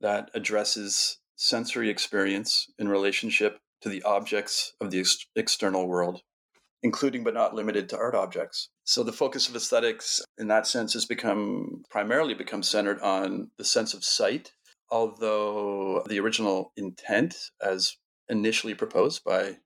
that 0.00 0.30
addresses 0.34 1.18
sensory 1.36 1.90
experience 1.90 2.66
in 2.78 2.88
relationship 2.88 3.58
to 3.82 3.88
the 3.88 4.02
objects 4.02 4.72
of 4.80 4.90
the 4.90 5.00
ex- 5.00 5.26
external 5.36 5.86
world 5.86 6.22
including 6.82 7.24
but 7.24 7.34
not 7.34 7.54
limited 7.54 7.88
to 7.88 7.98
art 7.98 8.14
objects. 8.14 8.68
So 8.84 9.02
the 9.02 9.12
focus 9.12 9.48
of 9.48 9.56
aesthetics 9.56 10.22
in 10.38 10.46
that 10.48 10.68
sense 10.68 10.92
has 10.92 11.04
become 11.04 11.82
primarily 11.90 12.32
become 12.32 12.62
centered 12.62 13.00
on 13.00 13.50
the 13.58 13.64
sense 13.64 13.92
of 13.94 14.04
sight, 14.04 14.52
although 14.90 16.04
the 16.08 16.20
original 16.20 16.72
intent 16.76 17.34
as 17.60 17.96
initially 18.28 18.74
proposed 18.74 19.24
by 19.24 19.56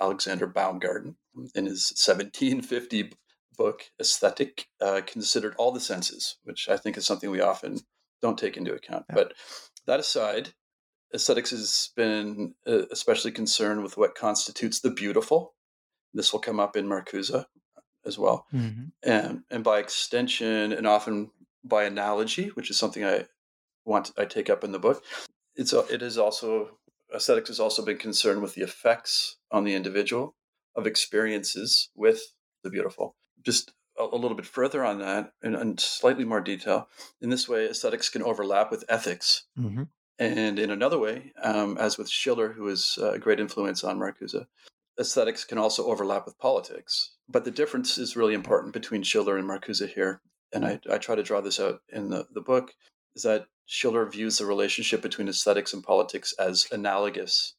Alexander 0.00 0.46
Baumgarten 0.46 1.16
in 1.54 1.66
his 1.66 1.92
1750 1.96 3.12
book 3.56 3.82
Aesthetic 4.00 4.66
uh, 4.80 5.00
considered 5.06 5.54
all 5.58 5.72
the 5.72 5.80
senses, 5.80 6.36
which 6.44 6.68
I 6.68 6.76
think 6.76 6.96
is 6.96 7.06
something 7.06 7.30
we 7.30 7.40
often 7.40 7.80
don't 8.22 8.38
take 8.38 8.56
into 8.56 8.72
account. 8.72 9.04
Yeah. 9.08 9.14
But 9.14 9.34
that 9.86 10.00
aside, 10.00 10.54
aesthetics 11.14 11.50
has 11.50 11.90
been 11.96 12.54
uh, 12.66 12.86
especially 12.90 13.32
concerned 13.32 13.82
with 13.82 13.96
what 13.96 14.14
constitutes 14.14 14.80
the 14.80 14.90
beautiful 14.90 15.54
this 16.12 16.32
will 16.32 16.40
come 16.40 16.60
up 16.60 16.76
in 16.76 16.86
Marcuse 16.86 17.44
as 18.04 18.18
well. 18.18 18.46
Mm-hmm. 18.52 18.86
And, 19.02 19.42
and 19.50 19.64
by 19.64 19.78
extension, 19.78 20.72
and 20.72 20.86
often 20.86 21.30
by 21.64 21.84
analogy, 21.84 22.48
which 22.54 22.70
is 22.70 22.78
something 22.78 23.04
I 23.04 23.26
want 23.84 24.12
I 24.18 24.24
take 24.24 24.50
up 24.50 24.64
in 24.64 24.72
the 24.72 24.78
book, 24.78 25.04
it's 25.54 25.72
it 25.72 26.02
is 26.02 26.18
also 26.18 26.78
aesthetics 27.14 27.48
has 27.48 27.60
also 27.60 27.84
been 27.84 27.98
concerned 27.98 28.42
with 28.42 28.54
the 28.54 28.62
effects 28.62 29.36
on 29.50 29.64
the 29.64 29.74
individual 29.74 30.34
of 30.74 30.86
experiences 30.86 31.90
with 31.94 32.34
the 32.62 32.70
beautiful. 32.70 33.16
Just 33.42 33.72
a, 33.98 34.04
a 34.04 34.16
little 34.16 34.36
bit 34.36 34.46
further 34.46 34.84
on 34.84 34.98
that, 34.98 35.32
and, 35.42 35.54
and, 35.54 35.80
slightly 35.80 36.24
more 36.24 36.40
detail. 36.40 36.88
In 37.20 37.30
this 37.30 37.48
way, 37.48 37.66
aesthetics 37.66 38.08
can 38.08 38.22
overlap 38.22 38.70
with 38.70 38.84
ethics. 38.88 39.44
Mm-hmm. 39.58 39.84
And 40.18 40.58
in 40.58 40.70
another 40.70 40.98
way, 40.98 41.32
um, 41.42 41.78
as 41.78 41.96
with 41.96 42.08
Schiller, 42.08 42.52
who 42.52 42.68
is 42.68 42.98
a 43.02 43.18
great 43.18 43.40
influence 43.40 43.82
on 43.82 43.98
Marcuse, 43.98 44.46
aesthetics 44.98 45.44
can 45.44 45.56
also 45.56 45.86
overlap 45.86 46.26
with 46.26 46.38
politics. 46.38 47.12
But 47.26 47.44
the 47.44 47.50
difference 47.50 47.96
is 47.96 48.16
really 48.16 48.34
important 48.34 48.74
between 48.74 49.02
Schiller 49.02 49.38
and 49.38 49.48
Marcuse 49.48 49.88
here. 49.88 50.20
And 50.52 50.66
I, 50.66 50.80
I 50.90 50.98
try 50.98 51.14
to 51.14 51.22
draw 51.22 51.40
this 51.40 51.58
out 51.58 51.80
in 51.88 52.10
the, 52.10 52.26
the 52.34 52.42
book 52.42 52.74
is 53.14 53.22
that 53.22 53.46
Schiller 53.66 54.06
views 54.06 54.38
the 54.38 54.46
relationship 54.46 55.00
between 55.00 55.28
aesthetics 55.28 55.72
and 55.72 55.82
politics 55.82 56.34
as 56.38 56.66
analogous 56.72 57.54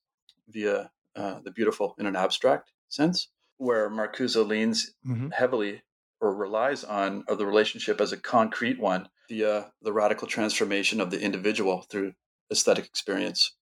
via 0.50 0.92
uh, 1.16 1.40
the 1.44 1.52
beautiful 1.52 1.96
in 1.98 2.06
an 2.06 2.16
abstract 2.16 2.72
sense, 2.90 3.30
where 3.58 3.90
Marcuse 3.90 4.46
leans 4.46 4.94
mm-hmm. 5.08 5.30
heavily 5.30 5.82
or 6.20 6.36
relies 6.36 6.84
on 6.84 7.24
the 7.28 7.46
relationship 7.46 8.00
as 8.00 8.12
a 8.12 8.18
concrete 8.18 8.80
one 8.80 9.10
via 9.30 9.72
the 9.82 9.94
radical 9.94 10.28
transformation 10.28 11.00
of 11.02 11.12
the 11.12 11.22
individual 11.22 11.82
through 11.90 12.14
aesthetic 12.52 12.86
experience, 12.86 13.56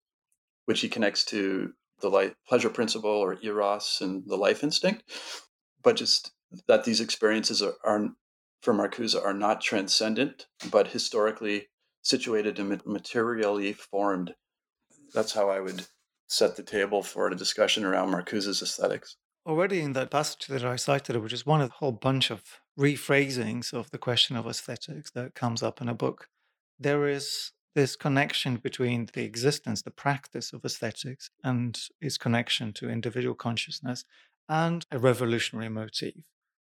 which 0.65 0.81
he 0.81 0.89
connects 0.89 1.23
to 1.25 1.73
the 2.01 2.09
life, 2.09 2.33
pleasure 2.47 2.69
principle 2.69 3.11
or 3.11 3.37
eros 3.41 3.99
and 4.01 4.23
the 4.27 4.35
life 4.35 4.63
instinct, 4.63 5.03
but 5.83 5.95
just 5.95 6.31
that 6.67 6.83
these 6.83 6.99
experiences 7.01 7.61
are, 7.61 7.75
are 7.83 8.09
for 8.61 8.73
Marcuse 8.73 9.15
are 9.15 9.33
not 9.33 9.61
transcendent, 9.61 10.47
but 10.71 10.87
historically 10.87 11.67
situated 12.01 12.59
and 12.59 12.85
materially 12.85 13.73
formed. 13.73 14.35
That's 15.13 15.33
how 15.33 15.49
I 15.49 15.59
would 15.59 15.85
set 16.27 16.55
the 16.55 16.63
table 16.63 17.01
for 17.01 17.27
a 17.27 17.35
discussion 17.35 17.83
around 17.83 18.11
Marcuse's 18.11 18.61
aesthetics. 18.61 19.17
Already 19.45 19.81
in 19.81 19.93
that 19.93 20.11
passage 20.11 20.47
that 20.47 20.63
I 20.63 20.75
cited, 20.75 21.15
which 21.17 21.33
is 21.33 21.45
one 21.45 21.61
of 21.61 21.69
a 21.69 21.73
whole 21.73 21.91
bunch 21.91 22.29
of 22.29 22.43
rephrasings 22.77 23.73
of 23.73 23.89
the 23.91 23.97
question 23.97 24.35
of 24.35 24.45
aesthetics 24.45 25.11
that 25.11 25.33
comes 25.33 25.63
up 25.63 25.81
in 25.81 25.89
a 25.89 25.95
book, 25.95 26.27
there 26.79 27.07
is 27.07 27.51
this 27.75 27.95
connection 27.95 28.57
between 28.57 29.09
the 29.13 29.23
existence, 29.23 29.81
the 29.81 29.91
practice 29.91 30.53
of 30.53 30.65
aesthetics, 30.65 31.31
and 31.43 31.79
its 32.01 32.17
connection 32.17 32.73
to 32.73 32.89
individual 32.89 33.35
consciousness 33.35 34.05
and 34.47 34.85
a 34.91 34.99
revolutionary 34.99 35.69
motif. 35.69 36.15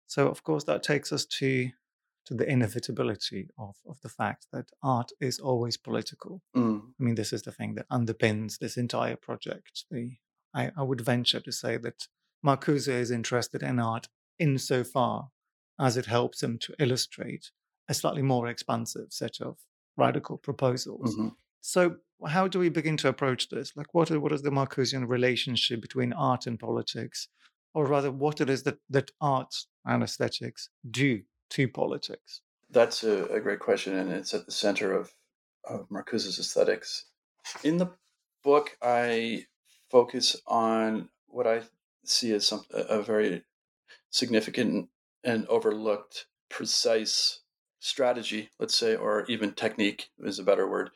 So, 0.06 0.28
of 0.28 0.42
course, 0.42 0.64
that 0.64 0.82
takes 0.82 1.12
us 1.12 1.24
to 1.26 1.70
to 2.26 2.34
the 2.34 2.48
inevitability 2.48 3.48
of, 3.58 3.76
of 3.88 4.00
the 4.02 4.08
fact 4.08 4.46
that 4.52 4.70
art 4.82 5.12
is 5.20 5.38
always 5.38 5.76
political. 5.76 6.42
Mm. 6.56 6.82
I 7.00 7.02
mean, 7.02 7.14
this 7.14 7.32
is 7.32 7.42
the 7.42 7.52
thing 7.52 7.74
that 7.74 7.88
underpins 7.88 8.58
this 8.58 8.76
entire 8.76 9.16
project. 9.16 9.84
The, 9.90 10.16
I, 10.54 10.70
I 10.76 10.82
would 10.82 11.00
venture 11.00 11.40
to 11.40 11.52
say 11.52 11.76
that 11.78 12.08
Marcuse 12.44 12.88
is 12.88 13.10
interested 13.10 13.62
in 13.62 13.78
art 13.78 14.08
insofar 14.38 15.28
as 15.78 15.96
it 15.96 16.06
helps 16.06 16.42
him 16.42 16.58
to 16.58 16.74
illustrate 16.78 17.50
a 17.88 17.94
slightly 17.94 18.22
more 18.22 18.48
expansive 18.48 19.08
set 19.10 19.40
of 19.40 19.58
radical 19.96 20.36
proposals. 20.36 21.14
Mm-hmm. 21.14 21.28
So, 21.60 21.96
how 22.26 22.48
do 22.48 22.58
we 22.58 22.70
begin 22.70 22.96
to 22.98 23.08
approach 23.08 23.50
this? 23.50 23.72
Like, 23.76 23.92
what, 23.92 24.10
what 24.10 24.32
is 24.32 24.42
the 24.42 24.50
Marcusean 24.50 25.06
relationship 25.06 25.80
between 25.80 26.12
art 26.12 26.46
and 26.46 26.58
politics? 26.58 27.28
Or 27.74 27.86
rather, 27.86 28.10
what 28.10 28.40
it 28.40 28.48
is 28.48 28.62
that, 28.62 28.78
that 28.88 29.10
art 29.20 29.54
and 29.84 30.02
aesthetics 30.02 30.70
do 30.90 31.22
to 31.50 31.68
politics? 31.68 32.40
That's 32.70 33.04
a, 33.04 33.24
a 33.26 33.40
great 33.40 33.60
question, 33.60 33.96
and 33.96 34.10
it's 34.12 34.34
at 34.34 34.46
the 34.46 34.52
center 34.52 34.92
of, 34.92 35.14
of 35.64 35.88
Marcuse's 35.88 36.38
aesthetics. 36.38 37.06
In 37.62 37.76
the 37.78 37.90
book, 38.42 38.76
I 38.82 39.46
focus 39.90 40.36
on 40.46 41.08
what 41.28 41.46
I 41.46 41.62
see 42.04 42.32
as 42.32 42.46
some, 42.46 42.62
a 42.70 43.02
very 43.02 43.44
significant 44.10 44.88
and 45.22 45.46
overlooked 45.46 46.26
precise 46.48 47.40
strategy, 47.78 48.50
let's 48.58 48.76
say, 48.76 48.96
or 48.96 49.24
even 49.26 49.52
technique 49.52 50.08
is 50.20 50.38
a 50.38 50.44
better 50.44 50.68
word, 50.68 50.90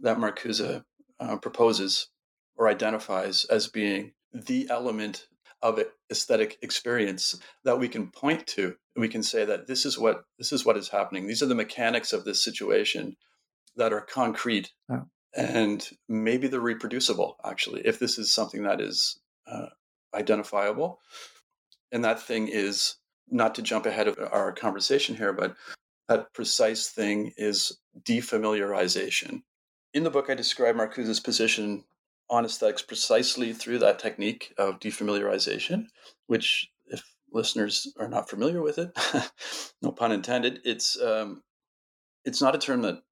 that 0.00 0.18
Marcuse 0.18 0.84
uh, 1.20 1.36
proposes 1.36 2.08
or 2.56 2.68
identifies 2.68 3.44
as 3.46 3.68
being 3.68 4.12
the 4.32 4.66
element 4.68 5.28
of 5.64 5.82
aesthetic 6.10 6.58
experience 6.60 7.40
that 7.64 7.78
we 7.78 7.88
can 7.88 8.08
point 8.08 8.46
to 8.46 8.76
and 8.94 9.00
we 9.00 9.08
can 9.08 9.22
say 9.22 9.46
that 9.46 9.66
this 9.66 9.86
is 9.86 9.98
what 9.98 10.24
this 10.38 10.52
is 10.52 10.64
what 10.64 10.76
is 10.76 10.90
happening. 10.90 11.26
These 11.26 11.42
are 11.42 11.46
the 11.46 11.54
mechanics 11.54 12.12
of 12.12 12.24
this 12.24 12.44
situation 12.44 13.16
that 13.74 13.92
are 13.92 14.02
concrete 14.02 14.70
oh. 14.92 15.06
and 15.34 15.88
maybe 16.06 16.46
they're 16.46 16.60
reproducible 16.60 17.38
actually 17.44 17.80
if 17.86 17.98
this 17.98 18.18
is 18.18 18.30
something 18.30 18.62
that 18.64 18.80
is 18.80 19.18
uh, 19.50 19.68
identifiable. 20.14 21.00
And 21.90 22.04
that 22.04 22.20
thing 22.20 22.48
is 22.48 22.96
not 23.30 23.54
to 23.54 23.62
jump 23.62 23.86
ahead 23.86 24.06
of 24.06 24.18
our 24.30 24.52
conversation 24.52 25.16
here 25.16 25.32
but 25.32 25.56
that 26.08 26.30
precise 26.34 26.90
thing 26.90 27.32
is 27.38 27.78
defamiliarization. 28.02 29.40
In 29.94 30.04
the 30.04 30.10
book 30.10 30.28
i 30.28 30.34
describe 30.34 30.76
marcuse's 30.76 31.20
position 31.20 31.84
on 32.30 32.44
aesthetics 32.44 32.82
precisely 32.82 33.52
through 33.52 33.78
that 33.78 33.98
technique 33.98 34.54
of 34.58 34.80
defamiliarization, 34.80 35.86
which, 36.26 36.70
if 36.86 37.02
listeners 37.32 37.92
are 37.98 38.08
not 38.08 38.30
familiar 38.30 38.62
with 38.62 38.78
it, 38.78 38.90
no 39.82 39.92
pun 39.92 40.12
intended, 40.12 40.60
it's 40.64 41.00
um, 41.00 41.42
it's 42.24 42.40
not 42.40 42.54
a 42.54 42.58
term 42.58 42.82
that 42.82 43.02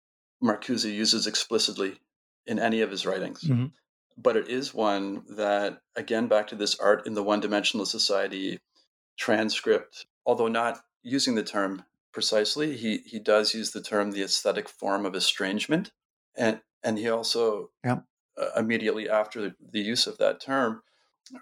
Marcuse 0.42 0.90
uses 0.90 1.26
explicitly 1.26 2.00
in 2.46 2.58
any 2.58 2.80
of 2.80 2.90
his 2.90 3.06
writings, 3.06 3.42
mm-hmm. 3.44 3.66
but 4.16 4.36
it 4.36 4.48
is 4.48 4.74
one 4.74 5.22
that, 5.36 5.78
again, 5.94 6.26
back 6.26 6.48
to 6.48 6.56
this 6.56 6.78
art 6.80 7.06
in 7.06 7.14
the 7.14 7.22
one-dimensional 7.22 7.86
society 7.86 8.58
transcript, 9.16 10.06
although 10.26 10.48
not 10.48 10.80
using 11.02 11.34
the 11.34 11.44
term 11.44 11.84
precisely, 12.12 12.76
he 12.76 12.98
he 12.98 13.18
does 13.18 13.54
use 13.54 13.70
the 13.70 13.82
term 13.82 14.10
the 14.10 14.22
aesthetic 14.22 14.68
form 14.68 15.06
of 15.06 15.14
estrangement, 15.14 15.92
and 16.36 16.60
and 16.82 16.98
he 16.98 17.08
also 17.08 17.70
yeah 17.84 18.00
immediately 18.56 19.08
after 19.08 19.54
the 19.72 19.80
use 19.80 20.06
of 20.06 20.18
that 20.18 20.40
term 20.40 20.82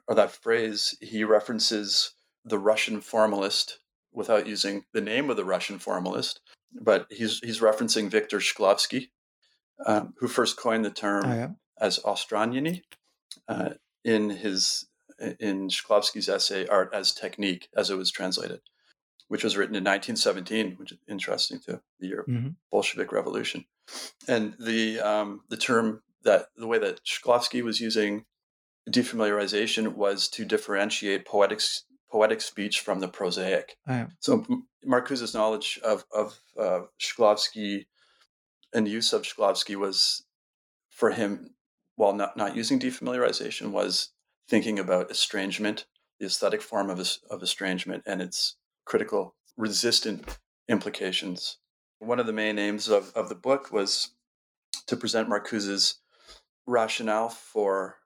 or 0.07 0.15
that 0.15 0.31
phrase, 0.31 0.97
he 1.01 1.25
references 1.25 2.15
the 2.45 2.59
Russian 2.59 3.01
formalist 3.01 3.79
without 4.13 4.47
using 4.47 4.85
the 4.93 5.01
name 5.01 5.31
of 5.31 5.37
the 5.37 5.45
Russian 5.45 5.79
formalist, 5.79 6.41
but 6.73 7.07
he's 7.11 7.41
he's 7.41 7.61
referencing 7.61 8.11
Viktor 8.11 8.39
Shklovsky, 8.39 9.09
um, 9.87 10.15
who 10.19 10.29
first 10.29 10.57
coined 10.57 10.85
the 10.85 10.91
term 10.91 11.25
oh, 11.27 11.35
yeah. 11.35 11.49
as 11.81 11.99
ostranenie 12.01 12.83
uh, 13.49 13.71
in 14.05 14.31
his 14.31 14.87
in 15.39 15.69
Shklovsky's 15.69 16.29
essay 16.29 16.67
"Art 16.67 16.91
as 16.93 17.13
Technique," 17.13 17.69
as 17.77 17.91
it 17.91 17.97
was 17.97 18.11
translated, 18.11 18.61
which 19.29 19.45
was 19.45 19.57
written 19.57 19.77
in 19.77 19.85
1917, 19.85 20.77
which 20.77 20.93
is 20.93 20.99
interesting 21.09 21.61
too, 21.61 21.81
the 21.99 22.07
year 22.07 22.25
mm-hmm. 22.29 22.51
Bolshevik 22.71 23.13
Revolution, 23.13 23.65
and 24.27 24.55
the 24.59 25.01
um, 25.01 25.43
the 25.49 25.57
term 25.57 26.03
that 26.25 26.47
the 26.57 26.67
way 26.67 26.79
that 26.79 27.05
Shklovsky 27.05 27.63
was 27.63 27.81
using 27.81 28.25
defamiliarization 28.89 29.95
was 29.95 30.29
to 30.29 30.45
differentiate 30.45 31.27
poetic 31.27 31.61
poetic 32.11 32.41
speech 32.41 32.81
from 32.81 33.01
the 33.01 33.09
prosaic. 33.09 33.77
Oh, 33.89 34.07
So 34.19 34.45
Marcuse's 34.85 35.35
knowledge 35.35 35.79
of 35.85 36.05
of 36.13 36.41
uh, 36.59 36.81
Shklovsky 37.01 37.87
and 38.73 38.89
use 38.89 39.13
of 39.13 39.23
Shklovsky 39.23 39.77
was 39.77 40.25
for 40.91 41.11
him, 41.11 41.55
while 41.97 42.15
not 42.15 42.37
not 42.37 42.57
using 42.57 42.79
defamiliarization, 42.79 43.71
was 43.71 44.11
thinking 44.49 44.79
about 44.79 45.11
estrangement, 45.11 45.87
the 46.19 46.27
aesthetic 46.27 46.63
form 46.63 46.91
of 46.91 46.99
of 47.31 47.43
estrangement, 47.43 48.03
and 48.07 48.21
its 48.21 48.57
critical 48.85 49.35
resistant 49.57 50.39
implications. 50.69 51.59
One 51.99 52.19
of 52.19 52.27
the 52.27 52.33
main 52.33 52.59
aims 52.59 52.89
of, 52.89 53.13
of 53.15 53.29
the 53.29 53.35
book 53.35 53.71
was 53.71 54.15
to 54.87 54.97
present 54.97 55.29
Marcuse's 55.29 56.01
rationale 56.71 57.29
for 57.29 57.97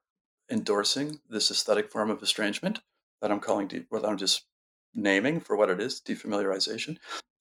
endorsing 0.49 1.19
this 1.29 1.51
aesthetic 1.51 1.91
form 1.91 2.09
of 2.09 2.21
estrangement 2.21 2.79
that 3.21 3.31
I'm 3.31 3.39
calling, 3.39 3.67
de- 3.67 3.85
what 3.89 4.05
I'm 4.05 4.17
just 4.17 4.45
naming 4.93 5.39
for 5.39 5.55
what 5.55 5.69
it 5.69 5.79
is, 5.79 6.01
defamiliarization. 6.01 6.97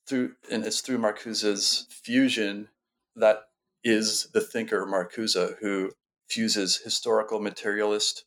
Through 0.06 0.34
and 0.50 0.64
it's 0.64 0.82
through 0.82 0.98
Marcuse's 0.98 1.86
fusion 1.90 2.68
that 3.16 3.44
is 3.82 4.28
the 4.32 4.40
thinker 4.40 4.86
Marcuse 4.86 5.56
who 5.60 5.90
fuses 6.28 6.78
historical 6.78 7.40
materialist, 7.40 8.24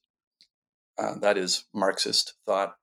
uh, 0.98 1.16
that 1.20 1.38
is 1.38 1.66
Marxist 1.74 2.34
thought, 2.46 2.76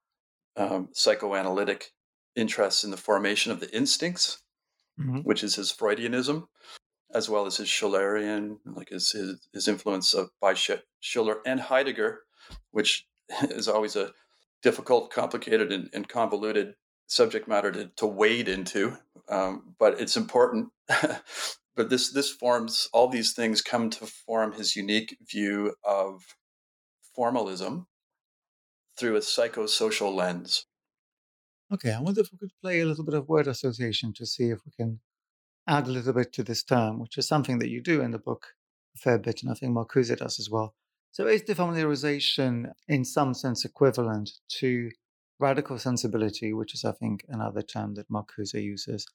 um, 0.56 0.88
psychoanalytic 0.92 1.92
interests 2.36 2.84
in 2.84 2.90
the 2.90 2.96
formation 2.96 3.50
of 3.50 3.60
the 3.60 3.74
instincts, 3.74 4.42
mm-hmm. 5.00 5.18
which 5.18 5.42
is 5.42 5.56
his 5.56 5.72
Freudianism, 5.72 6.46
as 7.14 7.28
well 7.28 7.46
as 7.46 7.56
his 7.56 7.68
Schillerian, 7.68 8.58
like 8.66 8.88
his 8.88 9.12
his, 9.12 9.48
his 9.52 9.68
influence 9.68 10.12
of 10.12 10.30
by 10.40 10.54
Schiller 11.00 11.38
and 11.46 11.60
Heidegger, 11.60 12.22
which 12.70 13.06
is 13.42 13.68
always 13.68 13.96
a 13.96 14.12
difficult, 14.62 15.12
complicated, 15.12 15.72
and, 15.72 15.88
and 15.92 16.08
convoluted 16.08 16.74
subject 17.06 17.46
matter 17.46 17.70
to, 17.70 17.90
to 17.96 18.06
wade 18.06 18.48
into. 18.48 18.96
Um, 19.28 19.74
but 19.78 20.00
it's 20.00 20.16
important. 20.16 20.70
but 21.76 21.90
this 21.90 22.12
this 22.12 22.30
forms 22.30 22.88
all 22.92 23.08
these 23.08 23.32
things 23.32 23.62
come 23.62 23.90
to 23.90 24.06
form 24.06 24.52
his 24.52 24.76
unique 24.76 25.16
view 25.22 25.74
of 25.84 26.22
formalism 27.14 27.86
through 28.98 29.16
a 29.16 29.20
psychosocial 29.20 30.14
lens. 30.14 30.66
Okay, 31.72 31.92
I 31.92 32.00
wonder 32.00 32.20
if 32.20 32.30
we 32.30 32.38
could 32.38 32.52
play 32.60 32.80
a 32.80 32.86
little 32.86 33.04
bit 33.04 33.14
of 33.14 33.28
word 33.28 33.46
association 33.46 34.12
to 34.14 34.26
see 34.26 34.50
if 34.50 34.60
we 34.64 34.72
can 34.76 35.00
add 35.66 35.86
a 35.86 35.90
little 35.90 36.12
bit 36.12 36.32
to 36.34 36.42
this 36.42 36.62
term, 36.62 36.98
which 36.98 37.18
is 37.18 37.26
something 37.26 37.58
that 37.58 37.70
you 37.70 37.80
do 37.80 38.00
in 38.00 38.10
the 38.10 38.18
book 38.18 38.48
a 38.94 38.98
fair 38.98 39.18
bit, 39.18 39.42
and 39.42 39.50
I 39.50 39.54
think 39.54 39.72
Marcuse 39.72 40.16
does 40.16 40.38
as 40.38 40.50
well. 40.50 40.74
So, 41.10 41.26
is 41.26 41.42
defamiliarization 41.42 42.72
in 42.88 43.04
some 43.04 43.34
sense 43.34 43.64
equivalent 43.64 44.32
to 44.60 44.90
radical 45.38 45.78
sensibility, 45.78 46.52
which 46.52 46.74
is, 46.74 46.84
I 46.84 46.92
think, 46.92 47.24
another 47.28 47.62
term 47.62 47.94
that 47.94 48.10
Marcuse 48.10 48.54
uses, 48.54 49.06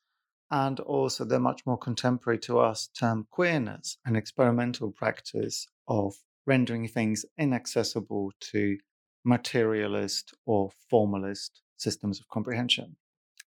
and 0.52 0.80
also 0.80 1.26
the 1.26 1.40
much 1.40 1.66
more 1.66 1.78
contemporary 1.78 2.40
to 2.40 2.60
us 2.60 2.88
term 2.88 3.28
queerness, 3.30 3.98
an 4.06 4.16
experimental 4.16 4.92
practice 4.92 5.68
of 5.88 6.16
rendering 6.46 6.88
things 6.88 7.26
inaccessible 7.38 8.32
to 8.40 8.78
materialist 9.24 10.34
or 10.46 10.72
formalist 10.90 11.62
systems 11.78 12.20
of 12.20 12.28
comprehension? 12.30 12.96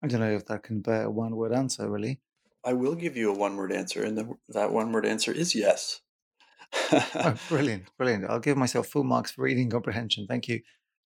I 0.04 0.08
don't 0.08 0.20
know 0.20 0.36
if 0.36 0.46
that 0.48 0.64
can 0.64 0.82
bear 0.82 1.10
one 1.10 1.36
word 1.36 1.54
answer, 1.54 1.90
really. 1.90 2.20
I 2.64 2.74
will 2.74 2.96
give 2.96 3.18
you 3.18 3.32
a 3.32 3.38
one 3.38 3.58
word 3.58 3.72
answer, 3.72 4.04
and 4.04 4.18
the, 4.18 4.34
that 4.50 4.72
one 4.72 4.92
word 4.92 5.06
answer 5.06 5.32
is 5.32 5.56
yes. 5.56 6.02
oh, 6.92 7.36
brilliant, 7.50 7.86
brilliant. 7.98 8.26
I'll 8.26 8.40
give 8.40 8.58
myself 8.58 8.88
full 8.88 9.04
marks 9.04 9.32
for 9.32 9.42
reading 9.42 9.70
comprehension. 9.70 10.28
Thank 10.28 10.48
you. 10.48 10.62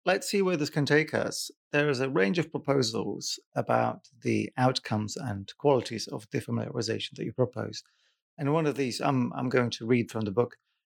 Let's 0.04 0.30
see 0.30 0.42
where 0.42 0.56
this 0.56 0.70
can 0.70 0.86
take 0.86 1.12
us. 1.12 1.50
There 1.72 1.88
is 1.88 2.00
a 2.00 2.08
range 2.08 2.38
of 2.38 2.50
proposals 2.50 3.38
about 3.54 4.08
the 4.22 4.50
outcomes 4.56 5.16
and 5.16 5.52
qualities 5.58 6.06
of 6.06 6.30
defamiliarization 6.30 7.16
that 7.16 7.24
you 7.24 7.32
propose. 7.32 7.82
And 8.38 8.52
one 8.52 8.66
of 8.66 8.76
these 8.76 9.00
I'm, 9.00 9.32
I'm 9.34 9.48
going 9.48 9.70
to 9.70 9.86
read 9.86 10.10
from 10.10 10.22
the 10.22 10.30
book. 10.30 10.56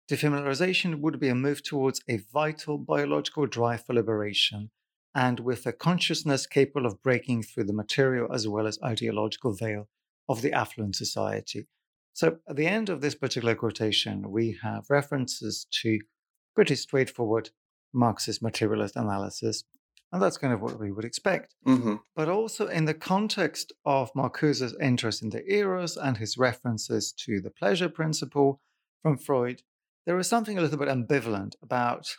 Defamiliarization 0.10 1.00
would 1.00 1.20
be 1.20 1.30
a 1.30 1.36
move 1.36 1.64
towards 1.64 2.02
a 2.08 2.18
vital 2.32 2.78
biological 2.78 3.48
drive 3.48 3.86
for 3.86 3.94
liberation 3.94 4.70
and 5.16 5.40
with 5.40 5.66
a 5.66 5.74
consciousness 5.74 6.46
capable 6.46 6.86
of 6.86 7.02
breaking 7.02 7.44
through 7.44 7.66
the 7.66 7.74
material 7.74 8.32
as 8.34 8.48
well 8.48 8.68
as 8.68 8.80
ideological 8.84 9.54
veil 9.54 9.88
of 10.30 10.42
the 10.42 10.54
affluent 10.54 10.96
society. 10.96 11.68
So 12.14 12.38
at 12.48 12.56
the 12.56 12.68
end 12.68 12.90
of 12.90 13.02
this 13.02 13.16
particular 13.16 13.56
quotation, 13.56 14.32
we 14.32 14.58
have 14.62 14.90
references 14.90 15.66
to 15.82 16.00
pretty 16.56 16.76
straightforward 16.76 17.52
Marxist 17.94 18.42
materialist 18.42 18.96
analysis. 18.96 19.64
And 20.12 20.22
that's 20.22 20.38
kind 20.38 20.54
of 20.54 20.62
what 20.62 20.78
we 20.78 20.92
would 20.92 21.06
expect. 21.06 21.56
Mm-hmm. 21.66 21.96
But 22.16 22.28
also 22.28 22.68
in 22.68 22.84
the 22.84 22.94
context 22.94 23.72
of 23.86 24.12
Marcuse's 24.14 24.76
interest 24.82 25.22
in 25.22 25.30
the 25.30 25.50
eros 25.50 25.96
and 25.96 26.18
his 26.18 26.38
references 26.38 27.14
to 27.26 27.40
the 27.40 27.50
pleasure 27.50 27.88
principle 27.88 28.60
from 29.02 29.18
Freud, 29.18 29.64
there 30.06 30.20
is 30.20 30.28
something 30.28 30.58
a 30.58 30.62
little 30.62 30.78
bit 30.78 30.90
ambivalent 30.90 31.54
about 31.62 32.16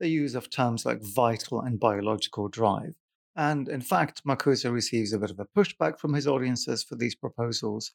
the 0.00 0.08
use 0.08 0.34
of 0.34 0.50
terms 0.50 0.84
like 0.84 1.00
vital 1.02 1.60
and 1.60 1.80
biological 1.80 2.48
drive. 2.48 2.94
And 3.36 3.68
in 3.68 3.80
fact, 3.80 4.24
Marcuse 4.26 4.70
receives 4.70 5.12
a 5.12 5.18
bit 5.18 5.30
of 5.30 5.40
a 5.40 5.46
pushback 5.56 5.98
from 5.98 6.14
his 6.14 6.26
audiences 6.26 6.82
for 6.82 6.96
these 6.96 7.14
proposals. 7.14 7.92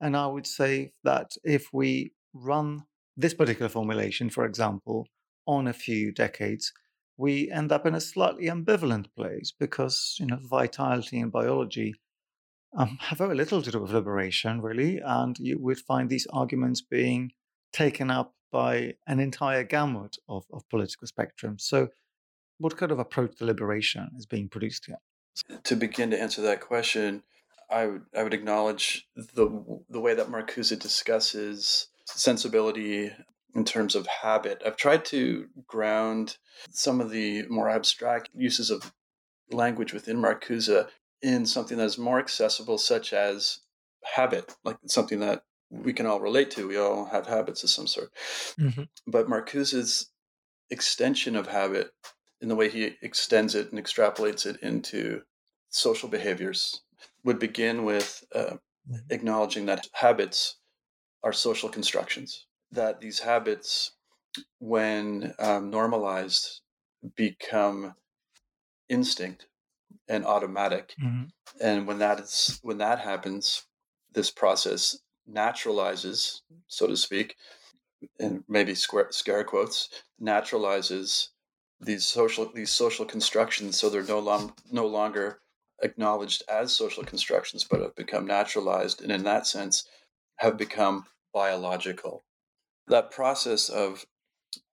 And 0.00 0.16
I 0.16 0.26
would 0.26 0.46
say 0.46 0.92
that 1.04 1.32
if 1.42 1.72
we 1.72 2.12
run 2.34 2.84
this 3.16 3.34
particular 3.34 3.68
formulation, 3.68 4.28
for 4.28 4.44
example, 4.44 5.08
on 5.46 5.66
a 5.66 5.72
few 5.72 6.12
decades, 6.12 6.72
we 7.16 7.50
end 7.50 7.70
up 7.72 7.86
in 7.86 7.94
a 7.94 8.00
slightly 8.00 8.46
ambivalent 8.46 9.06
place 9.16 9.52
because, 9.58 10.16
you 10.18 10.26
know, 10.26 10.38
vitality 10.42 11.18
in 11.18 11.30
biology 11.30 11.94
um, 12.76 12.98
have 13.00 13.18
very 13.18 13.36
little 13.36 13.62
to 13.62 13.70
do 13.70 13.80
with 13.80 13.92
liberation, 13.92 14.60
really, 14.60 15.00
and 15.04 15.38
you 15.38 15.58
would 15.60 15.78
find 15.78 16.10
these 16.10 16.26
arguments 16.32 16.80
being 16.80 17.30
taken 17.72 18.10
up 18.10 18.34
by 18.50 18.94
an 19.06 19.20
entire 19.20 19.64
gamut 19.64 20.16
of, 20.28 20.44
of 20.52 20.68
political 20.68 21.06
spectrum. 21.06 21.58
So, 21.58 21.88
what 22.58 22.76
kind 22.76 22.92
of 22.92 22.98
approach 22.98 23.36
to 23.38 23.44
liberation 23.44 24.10
is 24.16 24.26
being 24.26 24.48
produced 24.48 24.86
here? 24.86 24.98
To 25.64 25.76
begin 25.76 26.10
to 26.10 26.20
answer 26.20 26.42
that 26.42 26.60
question, 26.60 27.22
I 27.70 27.86
would 27.86 28.02
I 28.16 28.22
would 28.22 28.34
acknowledge 28.34 29.08
the 29.16 29.80
the 29.88 30.00
way 30.00 30.14
that 30.14 30.28
Marcuse 30.28 30.78
discusses 30.78 31.88
sensibility 32.06 33.10
in 33.54 33.64
terms 33.64 33.94
of 33.94 34.06
habit. 34.06 34.62
I've 34.64 34.76
tried 34.76 35.04
to 35.06 35.46
ground 35.66 36.36
some 36.70 37.00
of 37.00 37.10
the 37.10 37.46
more 37.48 37.68
abstract 37.68 38.28
uses 38.34 38.70
of 38.70 38.92
language 39.50 39.92
within 39.92 40.18
Marcuse 40.18 40.88
in 41.22 41.46
something 41.46 41.78
that 41.78 41.84
is 41.84 41.98
more 41.98 42.18
accessible, 42.18 42.78
such 42.78 43.12
as 43.12 43.60
habit, 44.02 44.54
like 44.64 44.76
something 44.86 45.20
that 45.20 45.44
we 45.70 45.92
can 45.92 46.06
all 46.06 46.20
relate 46.20 46.50
to. 46.52 46.68
We 46.68 46.76
all 46.76 47.06
have 47.06 47.26
habits 47.26 47.64
of 47.64 47.70
some 47.70 47.86
sort. 47.86 48.10
Mm-hmm. 48.60 48.82
But 49.06 49.28
Marcuse's 49.28 50.10
extension 50.70 51.36
of 51.36 51.46
habit, 51.46 51.90
in 52.40 52.48
the 52.48 52.56
way 52.56 52.68
he 52.68 52.96
extends 53.02 53.54
it 53.54 53.72
and 53.72 53.82
extrapolates 53.82 54.46
it 54.46 54.60
into 54.60 55.22
social 55.68 56.08
behaviors, 56.08 56.82
would 57.24 57.38
begin 57.38 57.84
with 57.84 58.24
uh, 58.34 58.56
mm-hmm. 58.88 58.96
acknowledging 59.10 59.66
that 59.66 59.88
habits 59.92 60.58
are 61.22 61.32
social 61.32 61.68
constructions, 61.68 62.46
that 62.70 63.00
these 63.00 63.20
habits, 63.20 63.92
when 64.58 65.34
um, 65.38 65.70
normalized, 65.70 66.60
become 67.16 67.94
instinct 68.88 69.46
and 70.08 70.24
automatic. 70.24 70.94
Mm-hmm. 71.02 71.24
And 71.60 71.86
when 71.86 71.98
that 71.98 72.20
is 72.20 72.58
when 72.62 72.78
that 72.78 72.98
happens, 72.98 73.64
this 74.12 74.30
process 74.30 74.98
naturalizes, 75.30 76.40
so 76.68 76.86
to 76.86 76.96
speak, 76.96 77.36
and 78.20 78.44
maybe 78.48 78.74
square, 78.74 79.08
scare 79.10 79.44
quotes, 79.44 79.88
naturalizes 80.20 81.28
these 81.80 82.04
social 82.04 82.50
these 82.54 82.70
social 82.70 83.04
constructions 83.04 83.78
so 83.78 83.88
they're 83.88 84.02
no 84.02 84.18
long, 84.18 84.54
no 84.70 84.86
longer 84.86 85.40
acknowledged 85.82 86.42
as 86.48 86.72
social 86.72 87.04
constructions 87.04 87.64
but 87.68 87.80
have 87.80 87.94
become 87.94 88.26
naturalized 88.26 89.02
and 89.02 89.10
in 89.10 89.24
that 89.24 89.46
sense 89.46 89.84
have 90.36 90.56
become 90.56 91.04
biological. 91.32 92.24
That 92.88 93.10
process 93.10 93.68
of 93.68 94.06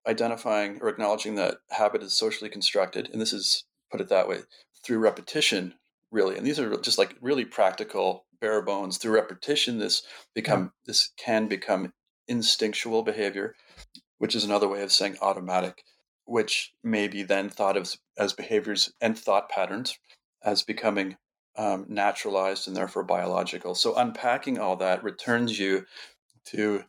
identifying 0.07 0.79
or 0.81 0.89
acknowledging 0.89 1.35
that 1.35 1.57
habit 1.69 2.03
is 2.03 2.13
socially 2.13 2.49
constructed 2.49 3.09
and 3.11 3.21
this 3.21 3.33
is 3.33 3.65
put 3.91 4.01
it 4.01 4.09
that 4.09 4.27
way 4.27 4.39
through 4.83 4.99
repetition 4.99 5.73
really 6.11 6.37
and 6.37 6.45
these 6.45 6.59
are 6.59 6.75
just 6.77 6.97
like 6.97 7.15
really 7.21 7.45
practical 7.45 8.25
bare 8.39 8.61
bones. 8.61 8.97
Through 8.97 9.13
repetition 9.15 9.79
this 9.79 10.03
become 10.33 10.71
this 10.85 11.11
can 11.17 11.47
become 11.47 11.93
instinctual 12.27 13.03
behavior 13.03 13.55
which 14.19 14.35
is 14.35 14.43
another 14.43 14.67
way 14.67 14.83
of 14.83 14.91
saying 14.91 15.17
automatic 15.21 15.83
which 16.31 16.73
may 16.83 17.07
be 17.07 17.23
then 17.23 17.49
thought 17.49 17.77
of 17.77 17.95
as 18.17 18.33
behaviors 18.33 18.91
and 19.01 19.17
thought 19.17 19.49
patterns 19.49 19.97
as 20.43 20.63
becoming 20.63 21.17
um, 21.57 21.85
naturalized 21.89 22.67
and 22.67 22.75
therefore 22.75 23.03
biological 23.03 23.75
so 23.75 23.95
unpacking 23.95 24.57
all 24.57 24.75
that 24.77 25.03
returns 25.03 25.59
you 25.59 25.85
to 26.45 26.83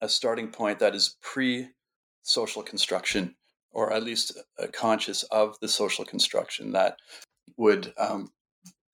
a 0.00 0.08
starting 0.08 0.48
point 0.48 0.78
that 0.78 0.94
is 0.94 1.16
pre 1.22 1.68
social 2.22 2.62
construction 2.62 3.34
or 3.76 3.92
at 3.92 4.02
least 4.02 4.38
uh, 4.58 4.66
conscious 4.72 5.22
of 5.24 5.58
the 5.60 5.68
social 5.68 6.04
construction 6.04 6.72
that 6.72 6.96
would 7.58 7.92
um, 7.98 8.30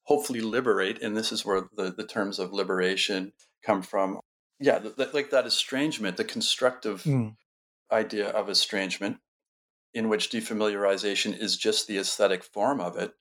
hopefully 0.04 0.40
liberate. 0.40 1.00
And 1.00 1.16
this 1.16 1.30
is 1.30 1.44
where 1.44 1.68
the, 1.76 1.92
the 1.92 2.06
terms 2.06 2.38
of 2.38 2.52
liberation 2.52 3.32
come 3.64 3.82
from. 3.82 4.18
Yeah, 4.58 4.80
the, 4.80 4.90
the, 4.90 5.10
like 5.12 5.30
that 5.30 5.46
estrangement, 5.46 6.16
the 6.16 6.24
constructive 6.24 7.04
mm. 7.04 7.36
idea 7.92 8.28
of 8.28 8.48
estrangement, 8.48 9.18
in 9.94 10.08
which 10.08 10.30
defamiliarization 10.30 11.38
is 11.38 11.56
just 11.56 11.86
the 11.86 11.98
aesthetic 11.98 12.42
form 12.42 12.80
of 12.80 12.96
it. 12.96 13.14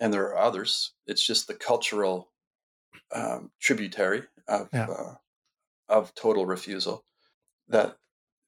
And 0.00 0.12
there 0.12 0.24
are 0.24 0.38
others. 0.38 0.92
It's 1.06 1.24
just 1.24 1.46
the 1.46 1.54
cultural 1.54 2.30
um, 3.14 3.50
tributary 3.60 4.22
of 4.48 4.68
yeah. 4.72 4.86
uh, 4.86 5.14
of 5.88 6.14
total 6.14 6.46
refusal. 6.46 7.04
That 7.68 7.96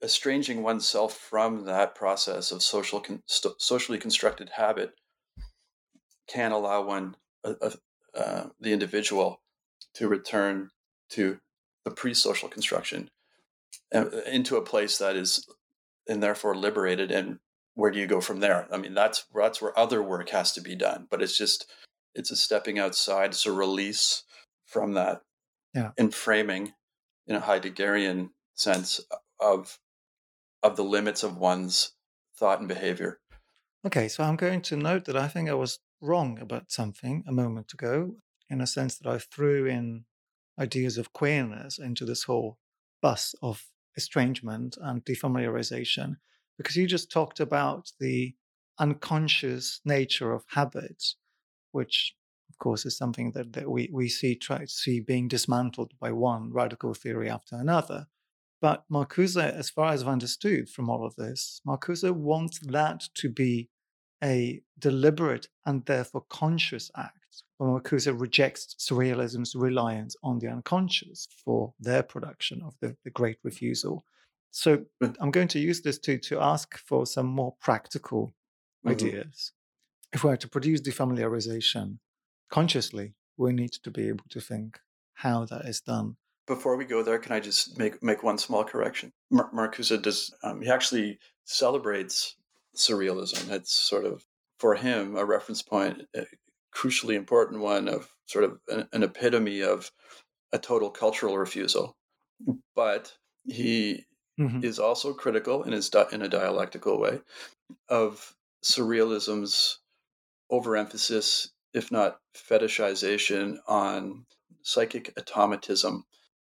estranging 0.03 0.63
oneself 0.63 1.17
from 1.17 1.65
that 1.67 1.95
process 1.95 2.51
of 2.51 2.63
social 2.63 3.01
con- 3.01 3.23
st- 3.27 3.61
socially 3.61 3.99
constructed 3.99 4.51
habit 4.57 4.95
can 6.29 6.53
allow 6.53 6.83
one 6.83 7.17
uh, 7.45 7.71
uh, 8.15 8.45
the 8.61 8.73
individual 8.73 9.41
to 9.95 10.09
return 10.09 10.71
to 11.11 11.39
the 11.85 11.91
pre-social 11.91 12.49
construction 12.49 13.11
uh, 13.95 14.09
into 14.31 14.57
a 14.57 14.63
place 14.63 14.99
that 14.99 15.17
is 15.17 15.47
and 16.09 16.23
therefore 16.23 16.55
liberated 16.55 17.11
and 17.11 17.39
where 17.75 17.91
do 17.91 17.99
you 17.99 18.07
go 18.07 18.21
from 18.21 18.41
there 18.41 18.67
i 18.73 18.77
mean 18.77 18.95
that's 18.95 19.25
that's 19.35 19.63
where 19.63 19.79
other 19.79 20.03
work 20.03 20.31
has 20.31 20.53
to 20.53 20.61
be 20.61 20.75
done 20.75 21.07
but 21.11 21.23
it's 21.23 21.37
just 21.37 21.71
it's 22.15 22.31
a 22.31 22.37
stepping 22.37 22.79
outside 22.79 23.31
it's 23.31 23.47
a 23.47 23.53
release 23.53 24.25
from 24.67 24.93
that 24.95 25.23
yeah. 25.75 25.91
and 25.99 26.15
framing 26.15 26.73
in 27.27 27.37
a 27.37 27.41
heideggerian 27.41 28.31
sense 28.55 29.01
of 29.41 29.79
of 30.63 30.77
the 30.77 30.85
limits 30.85 31.23
of 31.23 31.37
one's 31.37 31.93
thought 32.37 32.59
and 32.59 32.69
behavior 32.69 33.19
okay 33.87 34.09
so 34.09 34.23
i'm 34.23 34.37
going 34.37 34.61
to 34.61 34.77
note 34.77 35.05
that 35.05 35.17
i 35.17 35.29
think 35.29 35.49
i 35.49 35.55
was 35.55 35.79
wrong 36.03 36.39
about 36.41 36.71
something 36.71 37.25
a 37.27 37.33
moment 37.33 37.73
ago, 37.73 38.17
in 38.51 38.61
a 38.61 38.67
sense 38.67 38.99
that 38.99 39.09
I 39.09 39.19
threw 39.19 39.67
in 39.67 40.05
ideas 40.59 40.99
of 40.99 41.15
queerness 41.15 41.79
into 41.79 42.05
this 42.05 42.25
whole 42.25 42.59
bus 43.01 43.35
of 43.41 43.65
estrangement 43.97 44.77
and 44.81 45.05
defamiliarization, 45.05 46.17
because 46.59 46.77
you 46.77 46.87
just 46.87 47.11
talked 47.11 47.41
about 47.41 47.91
the 48.01 48.35
unconscious 48.79 49.81
nature 49.85 50.33
of 50.33 50.45
habits, 50.49 51.17
which 51.73 52.15
of 52.51 52.59
course 52.59 52.85
is 52.85 52.97
something 52.97 53.33
that, 53.33 53.53
that 53.53 53.71
we, 53.71 53.89
we 53.93 54.09
see 54.09 54.35
try 54.35 54.65
see 54.67 55.01
being 55.01 55.29
dismantled 55.29 55.93
by 56.01 56.13
one 56.13 56.53
radical 56.53 56.95
theory 56.95 57.29
after 57.31 57.57
another. 57.57 58.07
But 58.61 58.85
Marcuse, 58.91 59.37
as 59.37 59.71
far 59.71 59.93
as 59.93 60.03
I've 60.03 60.09
understood 60.09 60.69
from 60.69 60.89
all 60.89 61.05
of 61.05 61.17
this, 61.17 61.61
Marcuse 61.67 62.11
wants 62.13 62.61
that 62.61 63.09
to 63.15 63.29
be 63.29 63.69
a 64.23 64.63
deliberate 64.79 65.49
and 65.67 65.85
therefore 65.85 66.25
conscious 66.29 66.91
act. 66.97 67.22
Marcuse 67.61 68.21
rejects 68.21 68.75
surrealism's 68.79 69.55
reliance 69.55 70.17
on 70.23 70.39
the 70.39 70.49
unconscious 70.49 71.29
for 71.45 71.73
their 71.79 72.03
production 72.03 72.63
of 72.63 72.75
the, 72.81 72.97
the 73.05 73.11
great 73.11 73.39
refusal. 73.43 74.05
So 74.51 74.85
I'm 75.01 75.31
going 75.31 75.49
to 75.49 75.59
use 75.59 75.81
this 75.81 75.99
to, 76.01 76.19
to 76.19 76.41
ask 76.41 76.77
for 76.77 77.07
some 77.07 77.27
more 77.27 77.55
practical 77.61 78.35
mm-hmm. 78.85 78.91
ideas. 78.91 79.53
If 80.13 80.25
we 80.25 80.31
are 80.31 80.37
to 80.37 80.49
produce 80.49 80.83
defamiliarization 80.83 81.99
consciously, 82.51 83.15
we 83.39 83.53
need 83.53 83.73
to 83.73 83.91
be 83.91 84.09
able 84.09 84.27
to 84.31 84.41
think 84.41 84.79
how 85.15 85.47
that 85.47 85.65
is 85.65 85.81
done. 85.81 86.17
Before 86.47 86.77
we 86.77 86.85
go 86.85 87.03
there, 87.03 87.19
can 87.19 87.33
I 87.33 87.41
just 87.41 87.79
make 87.79 88.03
make 88.03 88.23
one 88.23 88.37
small 88.37 88.65
correction? 88.65 89.13
Mar- 89.31 89.51
Marcuse 89.55 90.03
does 90.03 90.35
um, 90.43 90.61
he 90.61 90.69
actually 90.69 91.19
celebrates 91.45 92.37
surrealism. 92.77 93.51
It's 93.51 93.73
sort 93.73 94.05
of, 94.05 94.27
for 94.59 94.75
him, 94.75 95.17
a 95.17 95.25
reference 95.25 95.63
point, 95.63 96.03
a 96.15 96.27
crucially 96.75 97.15
important 97.15 97.61
one 97.61 97.89
of 97.89 98.09
sort 98.27 98.45
of 98.45 98.59
an, 98.69 98.89
an 98.93 99.03
epitome 99.03 99.63
of 99.63 99.91
a 100.53 100.59
total 100.59 100.91
cultural 100.91 101.39
refusal. 101.39 101.97
But 102.75 103.13
he 103.45 104.07
mm-hmm. 104.39 104.65
is 104.65 104.79
also 104.79 105.13
critical 105.13 105.63
in 105.63 105.73
his 105.73 105.91
in 106.13 106.23
a 106.23 106.29
dialectical 106.29 106.99
way 106.99 107.21
of 107.89 108.35
surrealism's 108.65 109.79
overemphasis, 110.51 111.51
if 111.73 111.91
not 111.91 112.19
fetishization, 112.35 113.59
on 113.67 114.27
psychic 114.63 115.13
automatism. 115.17 116.05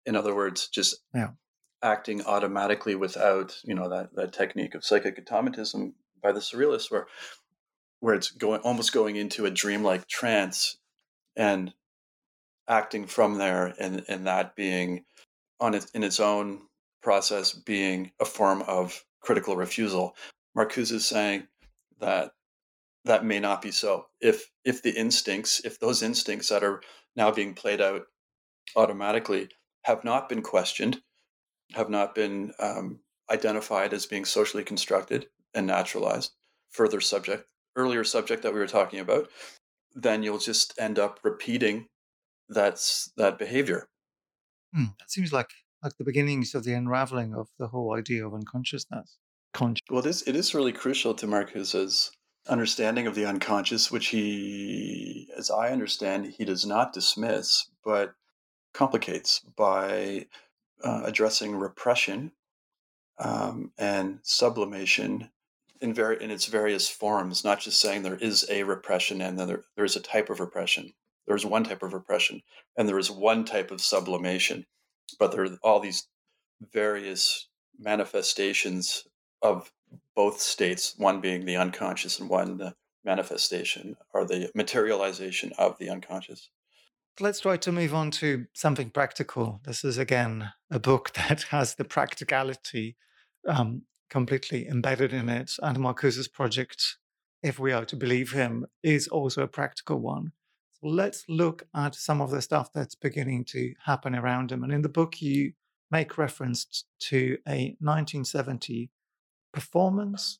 In 0.06 0.16
other 0.16 0.34
words, 0.34 0.68
just 0.68 0.96
yeah. 1.14 1.30
acting 1.82 2.22
automatically 2.24 2.94
without 2.94 3.56
you 3.64 3.74
know 3.74 3.88
that 3.88 4.14
that 4.14 4.32
technique 4.32 4.74
of 4.74 4.84
psychic 4.84 5.18
automatism 5.18 5.94
by 6.22 6.32
the 6.32 6.40
surrealists 6.40 6.90
where 6.90 7.06
where 8.00 8.14
it's 8.14 8.30
going 8.30 8.60
almost 8.62 8.92
going 8.92 9.16
into 9.16 9.46
a 9.46 9.50
dreamlike 9.50 10.06
trance 10.06 10.78
and 11.36 11.72
acting 12.68 13.06
from 13.06 13.36
there 13.36 13.74
and 13.78 14.04
and 14.08 14.26
that 14.26 14.56
being 14.56 15.04
on 15.60 15.74
its 15.74 15.90
in 15.92 16.02
its 16.02 16.20
own 16.20 16.60
process 17.02 17.52
being 17.52 18.10
a 18.20 18.24
form 18.24 18.62
of 18.62 19.04
critical 19.20 19.56
refusal 19.56 20.14
marcuse 20.56 20.92
is 20.92 21.06
saying 21.06 21.46
that 21.98 22.32
that 23.04 23.24
may 23.24 23.40
not 23.40 23.62
be 23.62 23.70
so 23.70 24.06
if 24.20 24.50
if 24.64 24.82
the 24.82 24.90
instincts 24.90 25.60
if 25.64 25.78
those 25.78 26.02
instincts 26.02 26.48
that 26.48 26.62
are 26.62 26.82
now 27.16 27.30
being 27.30 27.54
played 27.54 27.80
out 27.80 28.02
automatically 28.76 29.48
have 29.84 30.04
not 30.04 30.28
been 30.28 30.42
questioned 30.42 31.00
have 31.74 31.88
not 31.90 32.14
been 32.14 32.52
um, 32.58 33.00
identified 33.30 33.92
as 33.92 34.06
being 34.06 34.24
socially 34.24 34.64
constructed 34.64 35.26
and 35.54 35.66
naturalized. 35.66 36.32
Further 36.70 37.00
subject, 37.00 37.48
earlier 37.76 38.04
subject 38.04 38.42
that 38.42 38.52
we 38.52 38.60
were 38.60 38.66
talking 38.66 39.00
about, 39.00 39.28
then 39.94 40.22
you'll 40.22 40.38
just 40.38 40.74
end 40.78 40.98
up 40.98 41.20
repeating 41.22 41.86
that's 42.48 43.12
that 43.16 43.38
behavior. 43.38 43.88
Hmm, 44.74 44.86
that 44.98 45.10
seems 45.10 45.32
like 45.32 45.50
like 45.82 45.96
the 45.96 46.04
beginnings 46.04 46.54
of 46.54 46.64
the 46.64 46.74
unraveling 46.74 47.34
of 47.34 47.48
the 47.58 47.68
whole 47.68 47.94
idea 47.94 48.26
of 48.26 48.34
unconsciousness. 48.34 49.18
Con- 49.54 49.76
well, 49.90 50.02
this 50.02 50.22
it 50.22 50.36
is 50.36 50.54
really 50.54 50.72
crucial 50.72 51.14
to 51.14 51.26
Marcuse's 51.26 52.12
understanding 52.48 53.06
of 53.06 53.14
the 53.14 53.26
unconscious, 53.26 53.90
which 53.90 54.08
he, 54.08 55.28
as 55.36 55.50
I 55.50 55.70
understand, 55.70 56.26
he 56.26 56.44
does 56.44 56.66
not 56.66 56.92
dismiss, 56.92 57.70
but 57.84 58.14
complicates 58.72 59.40
by 59.56 60.26
uh, 60.82 61.02
addressing 61.04 61.56
repression 61.56 62.32
um, 63.18 63.72
and 63.78 64.20
sublimation 64.22 65.30
in, 65.80 65.98
in 65.98 66.30
its 66.30 66.46
various 66.46 66.88
forms, 66.88 67.44
not 67.44 67.60
just 67.60 67.80
saying 67.80 68.02
there 68.02 68.16
is 68.16 68.46
a 68.50 68.62
repression 68.62 69.20
and 69.20 69.38
then 69.38 69.48
there, 69.48 69.62
there 69.76 69.84
is 69.84 69.96
a 69.96 70.00
type 70.00 70.30
of 70.30 70.40
repression. 70.40 70.92
There's 71.26 71.46
one 71.46 71.64
type 71.64 71.82
of 71.82 71.92
repression 71.92 72.42
and 72.76 72.88
there 72.88 72.98
is 72.98 73.10
one 73.10 73.44
type 73.44 73.70
of 73.70 73.80
sublimation, 73.80 74.66
but 75.18 75.32
there 75.32 75.44
are 75.44 75.58
all 75.62 75.80
these 75.80 76.06
various 76.72 77.48
manifestations 77.78 79.04
of 79.42 79.72
both 80.14 80.40
states, 80.40 80.94
one 80.98 81.20
being 81.20 81.44
the 81.44 81.56
unconscious 81.56 82.20
and 82.20 82.28
one 82.28 82.58
the 82.58 82.74
manifestation 83.04 83.96
or 84.12 84.24
the 84.24 84.50
materialization 84.54 85.52
of 85.58 85.78
the 85.78 85.88
unconscious. 85.88 86.50
Let's 87.18 87.40
try 87.40 87.56
to 87.58 87.72
move 87.72 87.94
on 87.94 88.10
to 88.12 88.46
something 88.52 88.90
practical. 88.90 89.60
This 89.64 89.84
is 89.84 89.98
again 89.98 90.52
a 90.70 90.78
book 90.78 91.12
that 91.14 91.42
has 91.44 91.74
the 91.74 91.84
practicality 91.84 92.96
um, 93.48 93.82
completely 94.10 94.66
embedded 94.66 95.12
in 95.12 95.28
it. 95.28 95.52
And 95.62 95.78
Marcuse's 95.78 96.28
project, 96.28 96.98
if 97.42 97.58
we 97.58 97.72
are 97.72 97.84
to 97.86 97.96
believe 97.96 98.32
him, 98.32 98.66
is 98.82 99.08
also 99.08 99.42
a 99.42 99.48
practical 99.48 100.00
one. 100.00 100.32
So 100.74 100.88
let's 100.88 101.24
look 101.28 101.66
at 101.74 101.94
some 101.94 102.20
of 102.20 102.30
the 102.30 102.42
stuff 102.42 102.72
that's 102.72 102.94
beginning 102.94 103.44
to 103.46 103.74
happen 103.84 104.14
around 104.14 104.52
him. 104.52 104.62
And 104.62 104.72
in 104.72 104.82
the 104.82 104.88
book, 104.88 105.22
you 105.22 105.52
make 105.90 106.18
reference 106.18 106.84
to 107.00 107.38
a 107.46 107.76
1970 107.80 108.90
performance, 109.52 110.38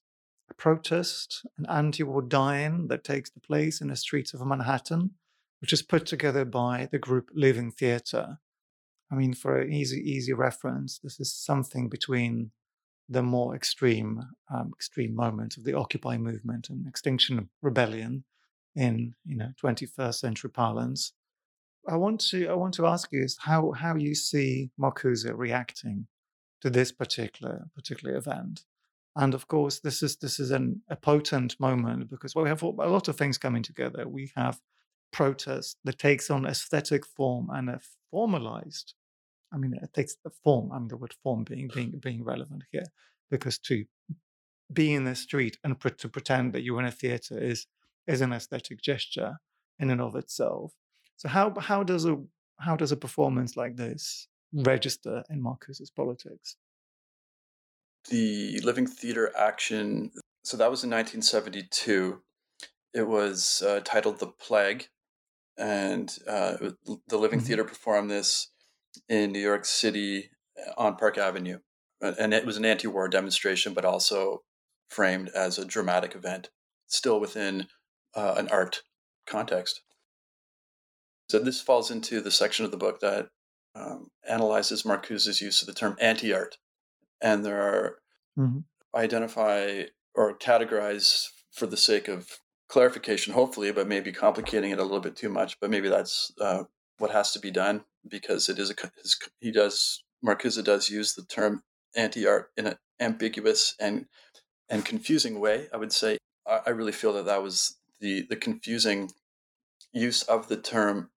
a 0.48 0.54
protest, 0.54 1.46
an 1.58 1.66
anti 1.68 2.02
war 2.02 2.22
die-in 2.22 2.88
that 2.88 3.04
takes 3.04 3.30
the 3.30 3.40
place 3.40 3.80
in 3.80 3.88
the 3.88 3.96
streets 3.96 4.34
of 4.34 4.44
Manhattan, 4.44 5.10
which 5.60 5.72
is 5.72 5.82
put 5.82 6.06
together 6.06 6.44
by 6.44 6.88
the 6.90 6.98
group 6.98 7.30
Living 7.34 7.70
Theatre. 7.70 8.38
I 9.12 9.16
mean, 9.16 9.34
for 9.34 9.58
an 9.58 9.72
easy, 9.72 9.98
easy 9.98 10.32
reference, 10.32 10.98
this 10.98 11.18
is 11.18 11.34
something 11.34 11.88
between 11.88 12.52
the 13.10 13.22
more 13.22 13.56
extreme, 13.56 14.22
um, 14.54 14.72
extreme 14.74 15.14
moments 15.14 15.56
of 15.56 15.64
the 15.64 15.74
Occupy 15.74 16.16
movement 16.16 16.70
and 16.70 16.86
Extinction 16.86 17.38
of 17.38 17.48
Rebellion 17.60 18.24
in, 18.76 19.14
you 19.26 19.36
know, 19.36 19.50
21st 19.62 20.14
century 20.14 20.50
parlance. 20.50 21.12
I 21.88 21.96
want 21.96 22.20
to, 22.30 22.46
I 22.48 22.54
want 22.54 22.74
to 22.74 22.86
ask 22.86 23.10
you 23.10 23.22
is 23.22 23.36
how, 23.40 23.72
how 23.72 23.96
you 23.96 24.14
see 24.14 24.70
Marcuse 24.80 25.30
reacting 25.34 26.06
to 26.60 26.70
this 26.70 26.92
particular, 26.92 27.66
particular 27.74 28.14
event. 28.16 28.64
And 29.16 29.34
of 29.34 29.48
course, 29.48 29.80
this 29.80 30.02
is 30.04 30.16
this 30.16 30.38
is 30.38 30.52
an, 30.52 30.82
a 30.88 30.94
potent 30.94 31.58
moment 31.58 32.10
because 32.10 32.34
well, 32.34 32.44
we 32.44 32.48
have 32.48 32.62
a 32.62 32.68
lot 32.68 33.08
of 33.08 33.16
things 33.16 33.38
coming 33.38 33.62
together. 33.62 34.06
We 34.06 34.30
have 34.36 34.60
protest 35.12 35.78
that 35.84 35.98
takes 35.98 36.30
on 36.30 36.46
aesthetic 36.46 37.04
form 37.04 37.48
and 37.50 37.68
a 37.68 37.80
formalized. 38.10 38.94
I 39.52 39.56
mean, 39.56 39.74
it 39.74 39.92
takes 39.92 40.16
the 40.24 40.30
form. 40.30 40.72
I 40.72 40.78
mean, 40.78 40.88
the 40.88 40.96
word 40.96 41.14
form 41.22 41.44
being 41.44 41.70
being 41.74 41.98
being 42.02 42.24
relevant 42.24 42.64
here, 42.70 42.86
because 43.30 43.58
to 43.58 43.84
be 44.72 44.94
in 44.94 45.04
the 45.04 45.14
street 45.14 45.58
and 45.64 45.80
to 45.80 46.08
pretend 46.08 46.52
that 46.52 46.62
you're 46.62 46.80
in 46.80 46.86
a 46.86 46.92
theater 46.92 47.38
is 47.38 47.66
is 48.06 48.20
an 48.20 48.32
aesthetic 48.32 48.80
gesture 48.80 49.36
in 49.78 49.90
and 49.90 50.00
of 50.00 50.14
itself. 50.14 50.72
So 51.16 51.28
how 51.28 51.54
how 51.58 51.82
does 51.82 52.06
a 52.06 52.16
how 52.58 52.76
does 52.76 52.92
a 52.92 52.96
performance 52.96 53.56
like 53.56 53.76
this 53.76 54.28
register 54.52 55.24
in 55.30 55.42
Marcuse's 55.42 55.90
politics? 55.90 56.56
the 58.08 58.60
Living 58.60 58.86
Theater 58.86 59.32
action. 59.36 60.10
So 60.44 60.56
that 60.56 60.70
was 60.70 60.84
in 60.84 60.90
1972. 60.90 62.22
It 62.94 63.06
was 63.06 63.62
uh, 63.66 63.80
titled 63.84 64.18
The 64.18 64.26
Plague, 64.26 64.88
and 65.58 66.16
uh, 66.26 66.56
the 67.08 67.18
Living 67.18 67.38
mm-hmm. 67.38 67.46
Theater 67.46 67.64
performed 67.64 68.10
this 68.10 68.49
in 69.08 69.32
New 69.32 69.40
York 69.40 69.64
City 69.64 70.30
uh, 70.58 70.72
on 70.76 70.96
Park 70.96 71.18
Avenue. 71.18 71.58
And 72.00 72.32
it 72.32 72.46
was 72.46 72.56
an 72.56 72.64
anti 72.64 72.88
war 72.88 73.08
demonstration, 73.08 73.74
but 73.74 73.84
also 73.84 74.42
framed 74.88 75.28
as 75.34 75.58
a 75.58 75.66
dramatic 75.66 76.14
event, 76.14 76.48
still 76.86 77.20
within 77.20 77.66
uh, 78.14 78.34
an 78.38 78.48
art 78.48 78.82
context. 79.26 79.82
So 81.28 81.38
this 81.38 81.60
falls 81.60 81.90
into 81.90 82.20
the 82.20 82.30
section 82.30 82.64
of 82.64 82.70
the 82.70 82.78
book 82.78 83.00
that 83.00 83.28
um, 83.74 84.08
analyzes 84.28 84.84
Marcuse's 84.84 85.40
use 85.40 85.60
of 85.60 85.66
the 85.66 85.74
term 85.74 85.96
anti 86.00 86.32
art 86.32 86.56
and 87.20 87.44
there 87.44 87.60
are 87.60 87.96
mm-hmm. 88.38 88.60
identify 88.94 89.84
or 90.14 90.36
categorize 90.38 91.26
for 91.52 91.66
the 91.66 91.76
sake 91.76 92.08
of 92.08 92.28
clarification, 92.68 93.34
hopefully, 93.34 93.72
but 93.72 93.88
maybe 93.88 94.12
complicating 94.12 94.70
it 94.70 94.78
a 94.78 94.82
little 94.82 95.00
bit 95.00 95.16
too 95.16 95.28
much. 95.28 95.58
But 95.60 95.70
maybe 95.70 95.88
that's 95.88 96.32
uh, 96.40 96.64
what 97.00 97.10
has 97.10 97.32
to 97.32 97.38
be 97.38 97.50
done 97.50 97.84
because 98.06 98.48
it 98.48 98.58
is 98.58 98.70
a 98.70 98.74
his, 99.02 99.18
he 99.40 99.50
does 99.50 100.04
Marcuse 100.24 100.62
does 100.62 100.90
use 100.90 101.14
the 101.14 101.24
term 101.24 101.62
anti-art 101.96 102.50
in 102.56 102.66
an 102.66 102.76
ambiguous 103.00 103.74
and 103.80 104.06
and 104.68 104.84
confusing 104.84 105.40
way. 105.40 105.66
I 105.72 105.78
would 105.78 105.92
say 105.92 106.18
I, 106.46 106.60
I 106.66 106.70
really 106.70 106.92
feel 106.92 107.14
that 107.14 107.24
that 107.24 107.42
was 107.42 107.78
the 108.00 108.26
the 108.28 108.36
confusing 108.36 109.10
use 109.92 110.22
of 110.22 110.48
the 110.48 110.56
term 110.56 111.10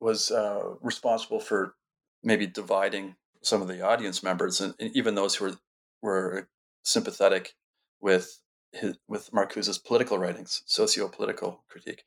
was 0.00 0.30
uh, 0.30 0.74
responsible 0.80 1.40
for 1.40 1.74
maybe 2.22 2.46
dividing 2.46 3.16
some 3.42 3.62
of 3.62 3.68
the 3.68 3.82
audience 3.82 4.22
members 4.22 4.60
and, 4.60 4.74
and 4.80 4.94
even 4.96 5.14
those 5.14 5.36
who 5.36 5.44
were 5.44 5.56
were 6.02 6.48
sympathetic 6.82 7.54
with 8.00 8.40
his, 8.72 8.96
with 9.08 9.30
Marcuse's 9.32 9.78
political 9.78 10.18
writings, 10.18 10.62
socio-political 10.66 11.64
critique. 11.68 12.04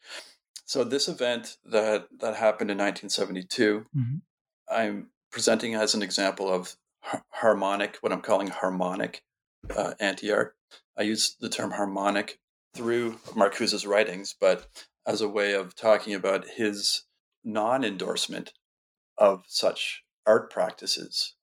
So 0.65 0.83
this 0.83 1.07
event 1.07 1.57
that 1.65 2.07
that 2.19 2.35
happened 2.35 2.71
in 2.71 2.77
1972, 2.77 3.85
mm-hmm. 3.95 4.15
I'm 4.71 5.07
presenting 5.31 5.75
as 5.75 5.93
an 5.93 6.03
example 6.03 6.51
of 6.51 6.75
harmonic, 7.31 7.97
what 8.01 8.11
I'm 8.11 8.21
calling 8.21 8.47
harmonic 8.47 9.23
uh, 9.75 9.93
anti-art. 9.99 10.55
I 10.97 11.03
use 11.03 11.35
the 11.39 11.49
term 11.49 11.71
harmonic 11.71 12.39
through 12.75 13.19
Marcuse's 13.35 13.85
writings, 13.85 14.35
but 14.39 14.67
as 15.05 15.21
a 15.21 15.29
way 15.29 15.53
of 15.53 15.75
talking 15.75 16.13
about 16.13 16.47
his 16.47 17.03
non-endorsement 17.43 18.53
of 19.17 19.43
such 19.47 20.03
art 20.25 20.51
practices, 20.51 21.35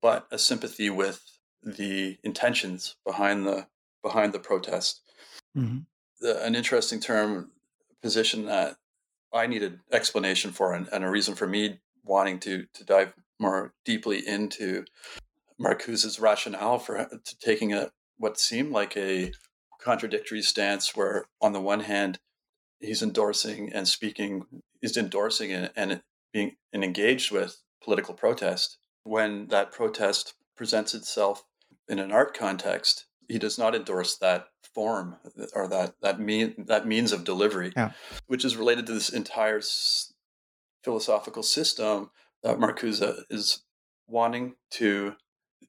but 0.00 0.26
a 0.30 0.38
sympathy 0.38 0.88
with 0.90 1.22
the 1.62 2.18
intentions 2.22 2.96
behind 3.04 3.46
the 3.46 3.66
behind 4.02 4.32
the 4.32 4.38
protest. 4.38 5.02
Mm-hmm. 5.56 5.78
The, 6.20 6.42
an 6.44 6.54
interesting 6.54 7.00
term 7.00 7.50
position 8.02 8.46
that 8.46 8.76
I 9.32 9.46
needed 9.46 9.80
explanation 9.92 10.52
for, 10.52 10.74
and, 10.74 10.88
and, 10.92 11.04
a 11.04 11.10
reason 11.10 11.34
for 11.34 11.46
me 11.46 11.80
wanting 12.04 12.40
to 12.40 12.66
to 12.74 12.84
dive 12.84 13.12
more 13.38 13.72
deeply 13.84 14.26
into 14.26 14.84
Marcuse's 15.58 16.18
rationale 16.18 16.78
for 16.78 17.08
taking 17.40 17.72
a 17.72 17.90
what 18.18 18.38
seemed 18.38 18.72
like 18.72 18.96
a 18.96 19.32
contradictory 19.80 20.42
stance, 20.42 20.96
where 20.96 21.26
on 21.40 21.52
the 21.52 21.60
one 21.60 21.80
hand 21.80 22.18
he's 22.80 23.02
endorsing 23.02 23.72
and 23.72 23.86
speaking, 23.86 24.44
he's 24.80 24.96
endorsing 24.96 25.52
and, 25.52 25.70
and 25.76 26.02
being 26.32 26.56
and 26.72 26.84
engaged 26.84 27.30
with 27.30 27.62
political 27.82 28.14
protest, 28.14 28.78
when 29.04 29.48
that 29.48 29.72
protest 29.72 30.34
presents 30.56 30.94
itself 30.94 31.44
in 31.88 31.98
an 31.98 32.12
art 32.12 32.36
context, 32.36 33.06
he 33.28 33.38
does 33.38 33.58
not 33.58 33.74
endorse 33.74 34.16
that 34.18 34.46
form 34.74 35.16
or 35.54 35.66
that 35.68 35.94
that 36.02 36.20
mean 36.20 36.54
that 36.66 36.86
means 36.86 37.12
of 37.12 37.24
delivery, 37.24 37.72
yeah. 37.76 37.92
which 38.26 38.44
is 38.44 38.56
related 38.56 38.86
to 38.86 38.92
this 38.92 39.08
entire 39.08 39.58
s- 39.58 40.12
philosophical 40.84 41.42
system 41.42 42.10
that 42.42 42.58
Marcuse 42.58 43.24
is 43.28 43.62
wanting 44.06 44.54
to 44.70 45.14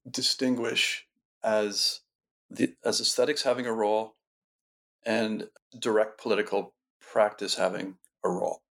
distinguish 0.10 1.06
as 1.44 2.02
the 2.50 2.74
as 2.86 3.00
aesthetics 3.00 3.44
having 3.44 3.66
a 3.66 3.74
role 3.74 4.16
and 5.06 5.50
direct 5.78 6.22
political 6.22 6.74
practice 7.00 7.56
having 7.56 7.96
a 8.24 8.30
role. 8.30 8.62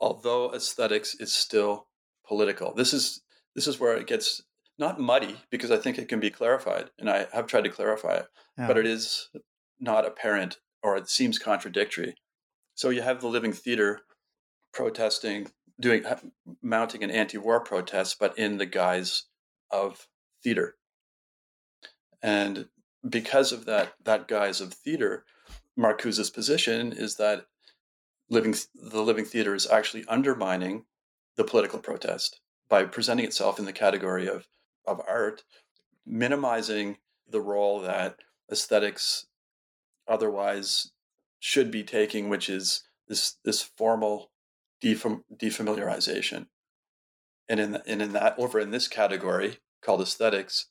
Although 0.00 0.52
aesthetics 0.52 1.14
is 1.14 1.32
still 1.32 1.86
political. 2.26 2.74
This 2.74 2.92
is 2.92 3.22
this 3.54 3.66
is 3.66 3.80
where 3.80 3.96
it 3.96 4.06
gets 4.06 4.42
not 4.78 5.00
muddy 5.00 5.36
because 5.50 5.70
I 5.70 5.76
think 5.76 5.98
it 5.98 6.08
can 6.08 6.20
be 6.20 6.30
clarified, 6.30 6.90
and 6.98 7.10
I 7.10 7.26
have 7.32 7.46
tried 7.46 7.64
to 7.64 7.70
clarify 7.70 8.14
it, 8.14 8.26
yeah. 8.56 8.68
but 8.68 8.78
it 8.78 8.86
is 8.86 9.28
not 9.80 10.06
apparent 10.06 10.58
or 10.82 10.96
it 10.96 11.08
seems 11.08 11.38
contradictory. 11.38 12.14
So 12.74 12.90
you 12.90 13.02
have 13.02 13.20
the 13.20 13.28
Living 13.28 13.52
Theater 13.52 14.00
protesting, 14.72 15.48
doing 15.80 16.04
mounting 16.62 17.02
an 17.02 17.10
anti-war 17.10 17.60
protest, 17.60 18.16
but 18.20 18.38
in 18.38 18.58
the 18.58 18.66
guise 18.66 19.24
of 19.70 20.08
theater, 20.42 20.76
and 22.22 22.68
because 23.08 23.52
of 23.52 23.64
that 23.66 23.94
that 24.04 24.28
guise 24.28 24.60
of 24.60 24.72
theater, 24.74 25.24
Marcuse's 25.76 26.30
position 26.30 26.92
is 26.92 27.16
that 27.16 27.46
living 28.28 28.54
the 28.74 29.02
living 29.02 29.24
theater 29.24 29.54
is 29.54 29.66
actually 29.66 30.04
undermining 30.08 30.84
the 31.36 31.44
political 31.44 31.78
protest 31.78 32.40
by 32.68 32.84
presenting 32.84 33.24
itself 33.24 33.58
in 33.58 33.64
the 33.64 33.72
category 33.72 34.28
of 34.28 34.46
of 34.86 35.00
art, 35.08 35.42
minimizing 36.06 36.98
the 37.28 37.40
role 37.40 37.80
that 37.80 38.16
aesthetics 38.50 39.26
otherwise 40.08 40.90
should 41.38 41.70
be 41.70 41.84
taking, 41.84 42.28
which 42.28 42.48
is 42.48 42.84
this 43.06 43.36
this 43.44 43.62
formal 43.62 44.30
defam- 44.82 45.22
defamiliarization. 45.34 46.46
And 47.48 47.60
in 47.60 47.72
the, 47.72 47.82
and 47.88 48.02
in 48.02 48.12
that 48.12 48.38
over 48.38 48.58
in 48.60 48.70
this 48.70 48.88
category 48.88 49.58
called 49.82 50.00
aesthetics, 50.00 50.66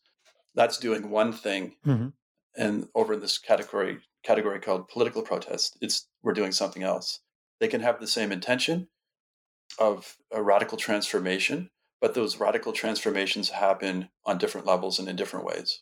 that's 0.54 0.78
doing 0.78 1.10
one 1.10 1.34
thing, 1.34 1.76
Mhm. 1.86 2.13
and 2.56 2.89
over 2.93 3.13
in 3.13 3.19
this 3.21 3.38
category 3.38 4.02
category 4.23 4.60
called 4.60 4.88
political 4.89 5.21
protest, 5.21 5.78
it's 5.82 6.08
we're 6.21 6.34
doing 6.34 6.52
something 6.52 6.84
else. 6.84 7.19
They 7.60 7.67
can 7.67 7.82
have 7.82 8.00
the 8.00 8.08
same 8.08 8.32
intention 8.32 8.89
of 9.80 10.17
a 10.32 10.41
radical 10.43 10.78
transformation, 10.78 11.69
but 12.02 12.13
those 12.13 12.38
radical 12.38 12.73
transformations 12.73 13.50
happen 13.50 14.10
on 14.26 14.38
different 14.38 14.67
levels 14.67 15.00
and 15.00 15.08
in 15.08 15.15
different 15.15 15.45
ways. 15.45 15.82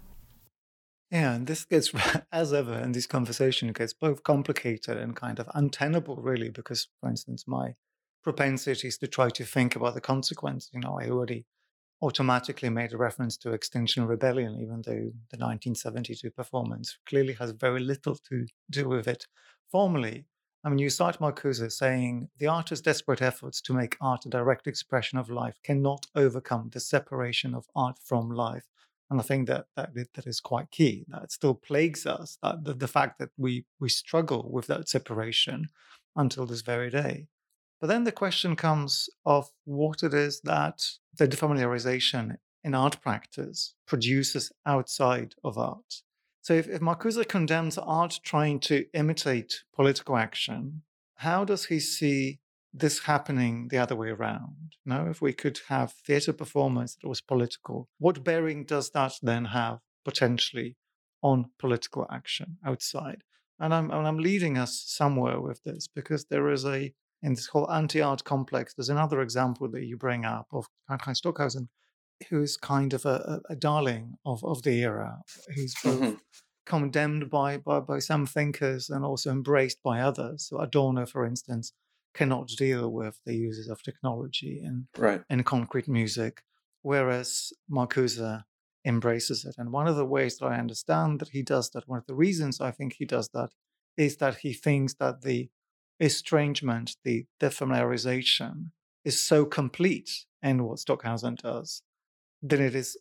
Yeah, 1.11 1.33
and 1.33 1.45
this 1.45 1.65
gets, 1.65 1.91
as 2.31 2.53
ever 2.53 2.73
in 2.73 2.93
this 2.93 3.05
conversation, 3.05 3.71
gets 3.73 3.93
both 3.93 4.23
complicated 4.23 4.97
and 4.97 5.15
kind 5.15 5.39
of 5.39 5.49
untenable, 5.53 6.15
really, 6.15 6.49
because, 6.49 6.87
for 6.99 7.09
instance, 7.09 7.43
my 7.47 7.75
propensity 8.23 8.87
is 8.87 8.97
to 8.99 9.07
try 9.07 9.29
to 9.29 9.43
think 9.43 9.75
about 9.75 9.93
the 9.93 10.01
consequence. 10.01 10.69
You 10.73 10.79
know, 10.79 10.97
I 10.99 11.09
already 11.09 11.45
automatically 12.01 12.69
made 12.69 12.93
a 12.93 12.97
reference 12.97 13.37
to 13.37 13.51
Extinction 13.51 14.05
Rebellion, 14.07 14.59
even 14.59 14.81
though 14.85 15.11
the 15.31 15.37
1972 15.37 16.31
performance 16.31 16.97
clearly 17.05 17.33
has 17.33 17.51
very 17.51 17.81
little 17.81 18.15
to 18.29 18.47
do 18.69 18.87
with 18.87 19.07
it 19.07 19.27
formally. 19.71 20.25
I 20.63 20.69
mean, 20.69 20.79
you 20.79 20.89
cite 20.89 21.19
Marcuse 21.19 21.71
saying 21.71 22.29
the 22.37 22.47
artist's 22.47 22.83
desperate 22.83 23.21
efforts 23.21 23.61
to 23.61 23.73
make 23.73 23.97
art 23.99 24.25
a 24.25 24.29
direct 24.29 24.67
expression 24.67 25.17
of 25.17 25.29
life 25.29 25.55
cannot 25.63 26.05
overcome 26.15 26.69
the 26.71 26.79
separation 26.79 27.53
of 27.55 27.65
art 27.75 27.97
from 28.03 28.29
life. 28.29 28.67
And 29.11 29.19
I 29.19 29.23
think 29.23 29.47
that 29.49 29.65
that, 29.75 29.93
that 29.93 30.25
is 30.25 30.39
quite 30.39 30.71
key. 30.71 31.05
That 31.09 31.33
still 31.33 31.53
plagues 31.53 32.05
us. 32.05 32.37
That 32.41 32.63
the, 32.63 32.73
the 32.73 32.87
fact 32.87 33.19
that 33.19 33.29
we 33.37 33.65
we 33.77 33.89
struggle 33.89 34.49
with 34.49 34.67
that 34.67 34.87
separation 34.87 35.67
until 36.15 36.45
this 36.45 36.61
very 36.61 36.89
day. 36.89 37.27
But 37.81 37.87
then 37.87 38.05
the 38.05 38.13
question 38.13 38.55
comes 38.55 39.09
of 39.25 39.49
what 39.65 40.01
it 40.01 40.13
is 40.13 40.39
that 40.41 40.83
the 41.17 41.27
defamiliarization 41.27 42.37
in 42.63 42.73
art 42.73 43.01
practice 43.01 43.73
produces 43.85 44.51
outside 44.65 45.35
of 45.43 45.57
art. 45.57 46.03
So 46.41 46.53
if, 46.53 46.67
if 46.69 46.79
Marcuse 46.79 47.27
condemns 47.27 47.77
art 47.77 48.19
trying 48.23 48.59
to 48.61 48.85
imitate 48.93 49.63
political 49.75 50.15
action, 50.15 50.83
how 51.15 51.43
does 51.43 51.65
he 51.65 51.79
see 51.79 52.39
this 52.73 52.99
happening 52.99 53.67
the 53.69 53.77
other 53.77 53.95
way 53.95 54.09
around? 54.09 54.75
No, 54.85 55.07
if 55.09 55.21
we 55.21 55.33
could 55.33 55.59
have 55.67 55.93
theatre 55.93 56.33
performance 56.33 56.95
that 56.95 57.07
was 57.07 57.21
political, 57.21 57.89
what 57.99 58.23
bearing 58.23 58.65
does 58.65 58.91
that 58.91 59.13
then 59.21 59.45
have 59.45 59.79
potentially 60.05 60.77
on 61.21 61.51
political 61.59 62.07
action 62.11 62.57
outside? 62.65 63.23
And 63.59 63.73
I'm, 63.73 63.91
and 63.91 64.07
I'm 64.07 64.17
leading 64.17 64.57
us 64.57 64.83
somewhere 64.87 65.39
with 65.39 65.61
this 65.63 65.87
because 65.87 66.25
there 66.25 66.49
is 66.49 66.65
a 66.65 66.93
in 67.23 67.35
this 67.35 67.47
whole 67.47 67.69
anti-art 67.71 68.23
complex, 68.23 68.73
there's 68.73 68.89
another 68.89 69.21
example 69.21 69.69
that 69.69 69.83
you 69.85 69.95
bring 69.95 70.25
up 70.25 70.47
of 70.51 70.65
Heinz 70.89 71.19
Stockhausen, 71.19 71.69
who 72.29 72.41
is 72.41 72.57
kind 72.57 72.93
of 72.93 73.05
a, 73.05 73.41
a, 73.49 73.53
a 73.53 73.55
darling 73.55 74.15
of, 74.25 74.43
of 74.43 74.63
the 74.63 74.81
era, 74.81 75.19
who's 75.55 75.75
both 75.83 76.01
Mhm. 76.01 76.19
condemned 76.65 77.29
by, 77.29 77.57
by, 77.57 77.79
by 77.79 77.99
some 77.99 78.25
thinkers 78.25 78.89
and 78.89 79.05
also 79.05 79.29
embraced 79.31 79.83
by 79.83 80.01
others. 80.01 80.47
So 80.47 80.59
Adorno, 80.59 81.05
for 81.05 81.23
instance, 81.25 81.73
cannot 82.13 82.47
deal 82.49 82.91
with 82.91 83.19
the 83.25 83.35
uses 83.35 83.69
of 83.69 83.81
technology 83.81 84.59
in, 84.63 84.87
Right. 84.97 85.23
in 85.29 85.43
concrete 85.43 85.87
music, 85.87 86.43
whereas 86.81 87.53
Marcuse 87.69 88.43
embraces 88.85 89.45
it. 89.45 89.55
And 89.57 89.71
one 89.71 89.87
of 89.87 89.95
the 89.95 90.05
ways 90.05 90.37
that 90.37 90.47
I 90.47 90.57
understand 90.57 91.19
that 91.19 91.29
he 91.29 91.43
does 91.43 91.69
that, 91.71 91.87
one 91.87 91.99
of 91.99 92.07
the 92.07 92.15
reasons 92.15 92.59
I 92.59 92.71
think 92.71 92.93
he 92.93 93.05
does 93.05 93.29
that, 93.29 93.51
is 93.97 94.17
that 94.17 94.37
he 94.37 94.53
thinks 94.53 94.95
that 94.95 95.21
the 95.21 95.49
estrangement, 95.99 96.95
the 97.03 97.25
defamiliarization, 97.39 98.71
is 99.05 99.21
so 99.21 99.45
complete 99.45 100.25
in 100.41 100.63
what 100.63 100.79
Stockhausen 100.79 101.35
does, 101.35 101.83
that 102.41 102.59
it 102.59 102.75
is 102.75 102.97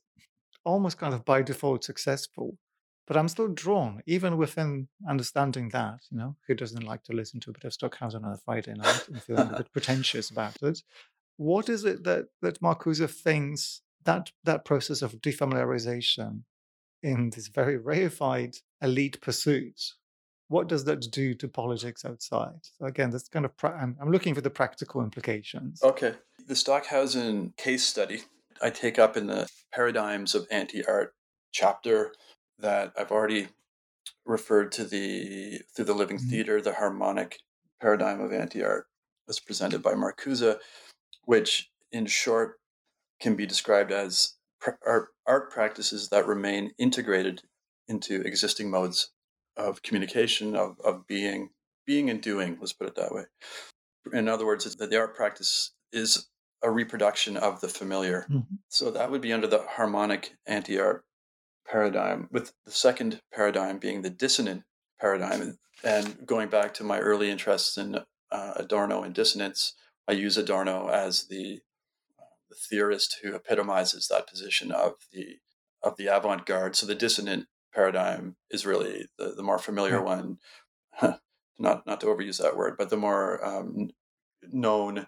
almost 0.65 0.99
kind 0.99 1.15
of 1.15 1.25
by 1.25 1.43
default 1.43 1.85
successful. 1.85 2.59
But 3.07 3.17
I'm 3.17 3.29
still 3.29 3.49
drawn, 3.49 4.03
even 4.07 4.37
within 4.37 4.89
understanding 5.09 5.71
that, 5.71 6.01
you 6.11 6.19
know, 6.19 6.37
who 6.47 6.55
doesn't 6.55 6.85
like 6.85 7.03
to 7.05 7.13
listen 7.13 7.41
to 7.41 7.51
a 7.51 7.53
bit 7.53 7.65
of 7.65 7.73
Stockhausen 7.73 8.25
on 8.25 8.33
a 8.33 8.39
Friday 8.39 8.75
night 8.75 9.09
and 9.09 9.23
feeling 9.23 9.51
a 9.51 9.57
bit 9.57 9.73
pretentious 9.73 10.31
about 10.31 10.63
it. 10.63 10.83
What 11.37 11.69
is 11.69 11.85
it 11.85 12.05
that 12.05 12.27
that 12.43 12.61
Marcuse 12.61 13.09
thinks 13.11 13.83
that 14.05 14.31
that 14.45 14.65
process 14.65 15.03
of 15.03 15.15
defamiliarization 15.21 16.43
in 17.03 17.31
this 17.31 17.49
very 17.49 17.79
reified 17.79 18.57
elite 18.83 19.21
pursuit, 19.21 19.95
what 20.49 20.69
does 20.69 20.85
that 20.85 21.01
do 21.11 21.35
to 21.35 21.49
politics 21.49 22.05
outside? 22.05 22.61
So 22.79 22.87
again, 22.87 23.11
that's 23.11 23.29
kind 23.29 23.45
of 23.45 23.57
pra- 23.57 23.79
I'm, 23.81 23.97
I'm 24.01 24.11
looking 24.11 24.35
for 24.35 24.41
the 24.41 24.51
practical 24.51 25.03
implications. 25.03 25.83
Okay. 25.83 26.15
The 26.47 26.57
Stockhausen 26.57 27.55
case 27.57 27.85
study 27.85 28.23
I 28.63 28.71
take 28.71 28.99
up 28.99 29.17
in 29.17 29.27
the 29.27 29.49
paradigms 29.73 30.35
of 30.35 30.47
anti 30.51 30.85
art 30.85 31.15
chapter 31.53 32.13
that 32.61 32.93
I've 32.97 33.11
already 33.13 33.49
referred 34.25 34.73
to 34.73 34.85
the 34.85 35.59
through 35.75 35.87
the 35.87 35.95
living 35.95 36.19
Mhm. 36.19 36.31
theater, 36.31 36.61
the 36.61 36.75
harmonic 36.75 37.41
paradigm 37.81 38.21
of 38.21 38.33
anti 38.33 38.63
art 38.63 38.89
as 39.29 39.41
presented 39.41 39.83
by 39.83 39.95
Marcuse, 39.95 40.59
which 41.25 41.71
in 41.93 42.07
short 42.07 42.61
can 43.21 43.37
be 43.37 43.47
described 43.47 43.93
as 43.93 44.35
pr- 44.61 44.71
art, 44.85 45.15
art 45.27 45.51
practices 45.51 46.09
that 46.09 46.27
remain 46.27 46.73
integrated 46.79 47.43
into 47.89 48.21
existing 48.23 48.71
modes 48.71 49.11
of 49.57 49.83
communication, 49.83 50.55
of, 50.57 50.79
of 50.81 51.07
being, 51.07 51.51
being 51.87 52.09
and 52.11 52.23
doing, 52.23 52.57
let's 52.61 52.73
put 52.73 52.87
it 52.89 52.95
that 52.95 53.13
way. 53.13 53.25
In 54.13 54.29
other 54.29 54.47
words, 54.47 54.65
it's 54.67 54.77
that 54.77 54.91
the 54.91 54.99
art 54.99 55.15
practice 55.15 55.73
is 55.93 56.29
a 56.63 56.71
reproduction 56.71 57.37
of 57.37 57.61
the 57.61 57.69
familiar. 57.69 58.27
Mhm. 58.31 58.59
So 58.69 58.91
that 58.91 59.11
would 59.11 59.21
be 59.21 59.33
under 59.33 59.47
the 59.47 59.67
harmonic 59.67 60.37
anti 60.47 60.79
art 60.79 61.05
paradigm, 61.67 62.29
with 62.31 62.53
the 62.65 62.73
second 62.73 63.21
paradigm 63.33 63.79
being 63.79 64.03
the 64.03 64.11
dissonant 64.11 64.65
paradigm. 65.01 65.59
And 65.83 66.27
going 66.27 66.49
back 66.49 66.75
to 66.75 66.85
my 66.85 66.99
early 66.99 67.31
interests 67.31 67.77
in 67.79 67.97
uh, 68.31 68.53
Adorno 68.57 69.03
and 69.03 69.15
dissonance, 69.15 69.75
I 70.09 70.13
use 70.13 70.37
Adorno 70.37 70.89
as 70.89 71.27
the, 71.29 71.61
uh, 72.19 72.25
the 72.49 72.57
theorist 72.69 73.19
who 73.23 73.35
epitomizes 73.35 74.09
that 74.09 74.27
position 74.29 74.73
of 74.73 74.95
the 75.13 75.37
of 75.83 75.97
the 75.97 76.09
avant 76.09 76.45
garde. 76.45 76.77
So 76.77 76.85
the 76.87 76.95
dissonant 76.95 77.47
paradigm 77.75 78.37
is 78.51 78.67
really 78.67 79.07
the, 79.19 79.33
the 79.35 79.43
more 79.43 79.59
familiar 79.59 79.95
Yeah. 79.97 80.03
one. 80.03 80.39
not 81.59 81.87
not 81.87 82.01
to 82.01 82.07
overuse 82.07 82.39
that 82.43 82.57
word, 82.57 82.77
but 82.77 82.91
the 82.91 82.97
more 82.97 83.43
um, 83.45 83.91
known 84.53 85.07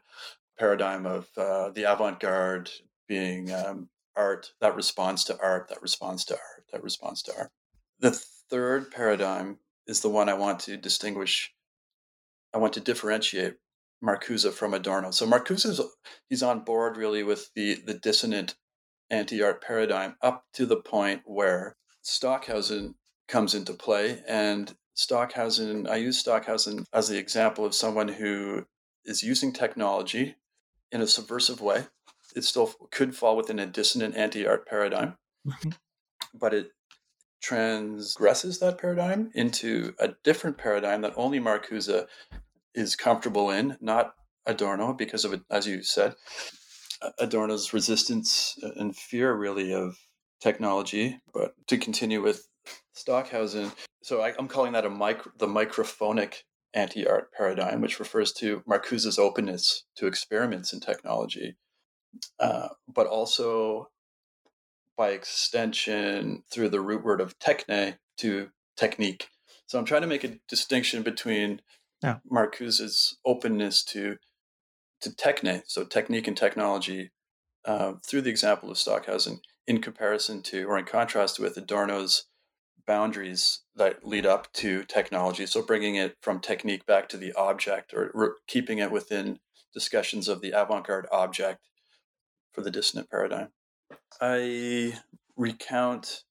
paradigm 0.59 1.07
of 1.07 1.29
uh, 1.37 1.71
the 1.71 1.91
avant-garde 1.91 2.71
being 3.09 3.53
um, 3.53 3.89
art 4.17 4.53
that 4.61 4.77
responds 4.77 5.25
to 5.25 5.39
art 5.41 5.69
that 5.69 5.83
responds 5.83 6.25
to 6.27 6.35
art 6.35 6.65
that 6.73 6.83
responds 6.83 7.23
to 7.23 7.33
art. 7.37 7.51
The 8.01 8.11
third 8.51 8.91
paradigm 8.91 9.59
is 9.87 10.01
the 10.01 10.09
one 10.09 10.29
i 10.29 10.35
want 10.35 10.61
to 10.61 10.77
distinguish 10.77 11.53
i 12.55 12.59
want 12.59 12.73
to 12.75 12.81
differentiate 12.81 13.57
marcuse 14.03 14.51
from 14.53 14.75
adorno. 14.75 15.11
So 15.11 15.27
marcuse 15.27 15.65
is 15.65 15.81
he's 16.29 16.43
on 16.43 16.65
board 16.65 16.97
really 16.97 17.23
with 17.23 17.51
the 17.55 17.77
the 17.87 17.95
dissonant 17.95 18.57
anti-art 19.11 19.63
paradigm 19.63 20.17
up 20.23 20.45
to 20.55 20.67
the 20.67 20.77
point 20.77 21.23
where 21.25 21.77
stockhausen 22.03 22.95
comes 23.29 23.55
into 23.55 23.73
play. 23.73 24.23
And 24.27 24.75
stockhausen 24.95 25.87
i 25.87 25.97
use 25.97 26.19
stockhausen 26.19 26.85
as 26.93 27.09
the 27.09 27.19
example 27.19 27.65
of 27.65 27.75
someone 27.75 28.09
who 28.09 28.67
is 29.05 29.23
using 29.23 29.53
technology 29.53 30.37
in 30.91 31.01
a 31.01 31.07
subversive 31.07 31.61
way. 31.61 31.87
It 32.35 32.45
still 32.45 32.75
could 32.91 33.17
fall 33.17 33.37
within 33.37 33.59
a 33.59 33.67
dissonant 33.67 34.17
anti 34.17 34.47
art 34.47 34.67
paradigm, 34.67 35.17
Mhm. 35.47 35.77
but 36.35 36.55
it 36.55 36.73
transgresses 37.41 38.59
that 38.61 38.79
paradigm 38.79 39.31
into 39.35 39.95
a 39.99 40.09
different 40.23 40.57
paradigm 40.59 41.01
that 41.03 41.13
only 41.17 41.41
Marcuse 41.41 42.07
is 42.75 42.97
comfortable 42.97 43.51
in, 43.51 43.77
not 43.81 44.15
Adorno 44.47 44.93
because 44.93 45.25
of 45.25 45.33
it, 45.33 45.43
as 45.51 45.67
you 45.67 45.83
said, 45.83 46.15
Adorno's 47.19 47.73
resistance 47.73 48.57
and 48.77 48.97
fear, 48.97 49.35
really, 49.35 49.73
of 49.75 49.99
technology. 50.41 51.21
But 51.33 51.55
to 51.69 51.79
continue 51.79 52.23
with 52.23 52.49
Stockhausen, 52.95 53.73
so 54.03 54.21
I, 54.21 54.35
am 54.39 54.49
calling 54.49 54.73
that 54.73 54.87
a 54.87 54.91
micro, 54.91 55.33
the 55.37 55.47
microphonic 55.47 56.43
anti-art 56.75 57.33
paradigm, 57.33 57.81
which 57.81 57.99
refers 57.99 58.33
to 58.35 58.63
Marcuse's 58.69 59.19
openness 59.19 59.85
to 59.97 60.07
experiments 60.07 60.73
in 60.73 60.81
technology, 60.81 61.57
uh, 62.39 62.69
but 62.89 63.07
also 63.07 63.89
by 64.97 65.11
extension 65.11 66.43
through 66.51 66.69
the 66.69 66.81
root 66.81 67.05
word 67.05 67.21
of 67.21 67.39
techne 67.39 67.97
to 68.19 68.51
technique. 68.77 69.29
So 69.67 69.79
I'm 69.79 69.85
trying 69.85 70.03
to 70.03 70.09
make 70.09 70.25
a 70.25 70.39
distinction 70.49 71.03
between 71.03 71.63
yeah. 72.03 72.19
Marcuse's 72.29 73.19
openness 73.25 73.85
to 73.85 74.17
to 75.01 75.11
techne, 75.11 75.63
so 75.67 75.85
technique 75.85 76.29
and 76.29 76.37
technology, 76.37 77.11
uh, 77.65 77.95
through 78.07 78.21
the 78.23 78.31
example 78.31 78.71
of 78.71 78.79
Stockhausen, 78.79 79.41
in 79.67 79.81
comparison 79.81 80.43
to 80.43 80.65
or 80.65 80.79
in 80.79 80.85
contrast 80.85 81.41
with 81.41 81.57
Adorno's 81.57 82.27
boundaries 82.87 83.63
that 83.75 84.05
lead 84.07 84.27
up 84.27 84.53
to 84.53 84.85
technology. 84.85 85.47
So 85.47 85.63
bringing 85.63 85.97
it 85.97 86.17
from 86.21 86.41
technique 86.41 86.87
back 86.87 87.09
to 87.09 87.17
the 87.17 87.33
object, 87.33 87.93
or 87.95 88.11
re- 88.15 88.29
keeping 88.47 88.79
it 88.79 88.93
within 88.93 89.39
discussions 89.73 90.29
of 90.29 90.41
the 90.41 90.51
avant-garde 90.51 91.07
object 91.11 91.67
for 92.53 92.61
the 92.61 92.71
dissonant 92.71 93.11
paradigm. 93.11 93.49
I 94.21 94.99
recount 95.37 96.25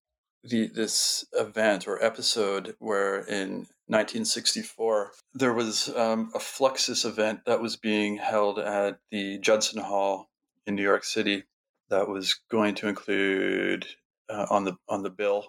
the 0.43 0.67
this 0.67 1.26
event 1.34 1.88
or 1.88 2.03
episode 2.03 2.76
where 2.80 3.19
in 3.19 3.67
1964 3.88 5.11
there 5.34 5.53
was 5.53 5.89
um, 5.95 6.32
a 6.34 6.39
Fluxus 6.39 7.05
event 7.05 7.41
that 7.45 7.61
was 7.61 7.76
being 7.76 8.17
held 8.17 8.57
at 8.57 8.99
the 9.11 9.38
Judson 9.39 9.82
Hall 9.82 10.30
in 10.65 10.76
New 10.76 10.84
York 10.84 11.03
City 11.03 11.43
that 11.89 12.07
was 12.07 12.39
going 12.49 12.74
to 12.76 12.88
include 12.88 13.86
uh, 14.30 14.47
on 14.49 14.63
the 14.63 14.78
on 14.88 15.03
the 15.03 15.09
bill 15.09 15.45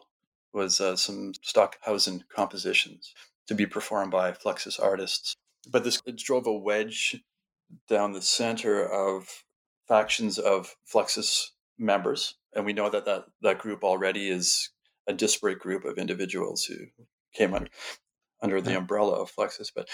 was 0.52 0.80
uh, 0.80 0.96
some 0.96 1.32
Stockhausen 1.42 2.24
compositions 2.34 3.14
to 3.46 3.54
be 3.54 3.66
performed 3.66 4.10
by 4.10 4.32
Fluxus 4.32 4.82
artists. 4.82 5.36
But 5.70 5.84
this 5.84 6.02
drove 6.16 6.46
a 6.46 6.52
wedge 6.52 7.22
down 7.88 8.12
the 8.12 8.22
center 8.22 8.84
of 8.84 9.44
factions 9.93 10.38
of 10.38 10.74
Fluxus 10.90 11.51
members, 11.78 12.36
and 12.55 12.64
we 12.64 12.72
know 12.72 12.88
that 12.88 13.05
that, 13.05 13.24
that 13.43 13.59
group 13.59 13.84
already 13.84 14.30
is 14.30 14.70
a 15.07 15.12
disparate 15.12 15.59
group 15.59 15.84
of 15.84 15.99
individuals 15.99 16.64
who 16.64 16.76
came 17.34 17.53
under 17.53 17.68
under 18.40 18.62
the 18.62 18.74
umbrella 18.74 19.20
of 19.20 19.30
Fluxus. 19.30 19.70
But 19.74 19.90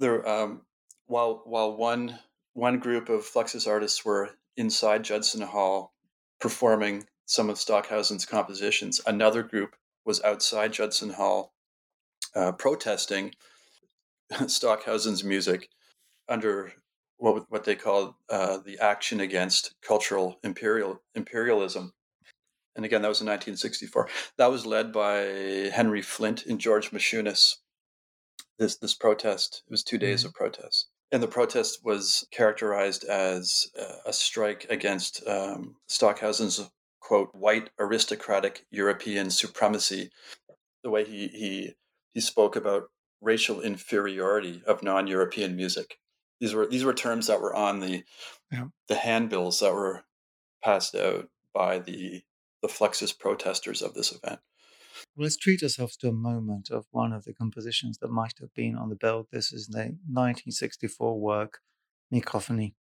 there, 0.00 0.28
um, 0.28 0.62
while 1.06 1.42
while 1.44 1.76
one 1.76 2.18
one 2.54 2.80
group 2.80 3.08
of 3.08 3.20
Fluxus 3.20 3.68
artists 3.68 4.04
were 4.04 4.30
inside 4.56 5.04
Judson 5.04 5.42
Hall 5.42 5.94
performing 6.40 7.06
some 7.24 7.48
of 7.48 7.56
Stockhausen's 7.56 8.26
compositions, 8.26 9.00
another 9.06 9.44
group 9.44 9.76
was 10.04 10.20
outside 10.24 10.72
Judson 10.72 11.10
Hall 11.10 11.54
uh, 12.34 12.50
protesting 12.50 13.32
Stockhausen's 14.48 15.22
music 15.22 15.68
under 16.28 16.72
what 17.32 17.50
what 17.50 17.64
they 17.64 17.74
called 17.74 18.14
uh, 18.28 18.58
the 18.58 18.78
action 18.78 19.20
against 19.20 19.74
cultural 19.82 20.38
imperial 20.42 21.00
imperialism 21.14 21.92
and 22.76 22.84
again, 22.84 23.02
that 23.02 23.08
was 23.08 23.20
in 23.20 23.26
1964. 23.26 24.08
That 24.36 24.50
was 24.50 24.66
led 24.66 24.92
by 24.92 25.70
Henry 25.72 26.02
Flynt 26.02 26.46
and 26.46 26.60
George 26.60 26.90
Maciunas. 26.90 27.56
This 28.58 28.76
this 28.76 28.94
protest 28.94 29.62
it 29.66 29.70
was 29.70 29.82
two 29.82 29.98
days 29.98 30.20
mm-hmm. 30.20 30.28
of 30.28 30.34
protest, 30.34 30.88
and 31.10 31.22
the 31.22 31.28
protest 31.28 31.84
was 31.84 32.26
characterized 32.30 33.04
as 33.04 33.66
a 34.06 34.12
strike 34.12 34.66
against 34.70 35.26
um, 35.26 35.76
Stockhausen's 35.88 36.70
quote 37.00 37.34
white 37.34 37.70
aristocratic 37.78 38.66
European 38.70 39.30
supremacy. 39.30 40.10
The 40.84 40.90
way 40.90 41.04
he 41.04 41.28
he 41.28 41.74
he 42.12 42.20
spoke 42.20 42.54
about 42.54 42.90
racial 43.20 43.60
inferiority 43.60 44.62
of 44.66 44.82
non-European 44.82 45.56
music. 45.56 45.98
These 46.40 46.54
were 46.54 46.66
these 46.66 46.84
were 46.84 46.94
terms 46.94 47.26
that 47.26 47.40
were 47.40 47.54
on 47.54 47.80
the 47.80 48.04
yeah. 48.50 48.66
the 48.88 48.96
handbills 48.96 49.60
that 49.60 49.72
were 49.72 50.04
passed 50.62 50.94
out 50.94 51.28
by 51.52 51.78
the 51.78 52.22
the 52.62 52.68
Fluxus 52.68 53.16
protesters 53.16 53.82
of 53.82 53.94
this 53.94 54.12
event. 54.12 54.40
let's 55.16 55.36
treat 55.36 55.62
ourselves 55.62 55.96
to 55.98 56.08
a 56.08 56.12
moment 56.12 56.70
of 56.70 56.86
one 56.90 57.12
of 57.12 57.24
the 57.24 57.34
compositions 57.34 57.98
that 57.98 58.10
might 58.10 58.38
have 58.40 58.54
been 58.54 58.76
on 58.76 58.88
the 58.88 58.96
bill. 58.96 59.28
This 59.30 59.52
is 59.52 59.66
the 59.66 59.78
1964 59.78 61.20
work, 61.20 61.60
Mikrophonie. 62.12 62.74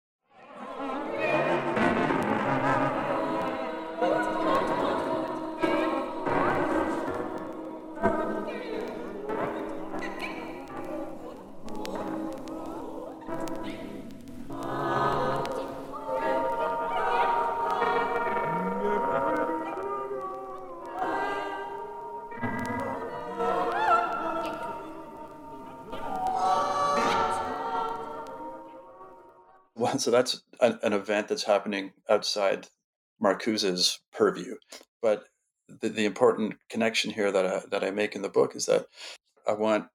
So 30.12 30.18
that's 30.18 30.44
an, 30.60 30.78
an 30.84 30.92
event 30.92 31.30
that's 31.30 31.44
happening 31.44 31.94
outside 32.10 32.68
Marcuse's 33.22 34.02
purview. 34.12 34.56
But 35.02 35.24
the, 35.70 35.88
the 35.88 36.04
important 36.04 36.56
connection 36.70 37.12
here 37.12 37.32
that 37.32 37.46
I, 37.46 37.62
that 37.72 37.84
I 37.86 37.92
make 37.92 38.14
in 38.14 38.22
the 38.22 38.28
book 38.28 38.54
is 38.54 38.66
that 38.66 38.88
I 39.48 39.54
want 39.54 39.86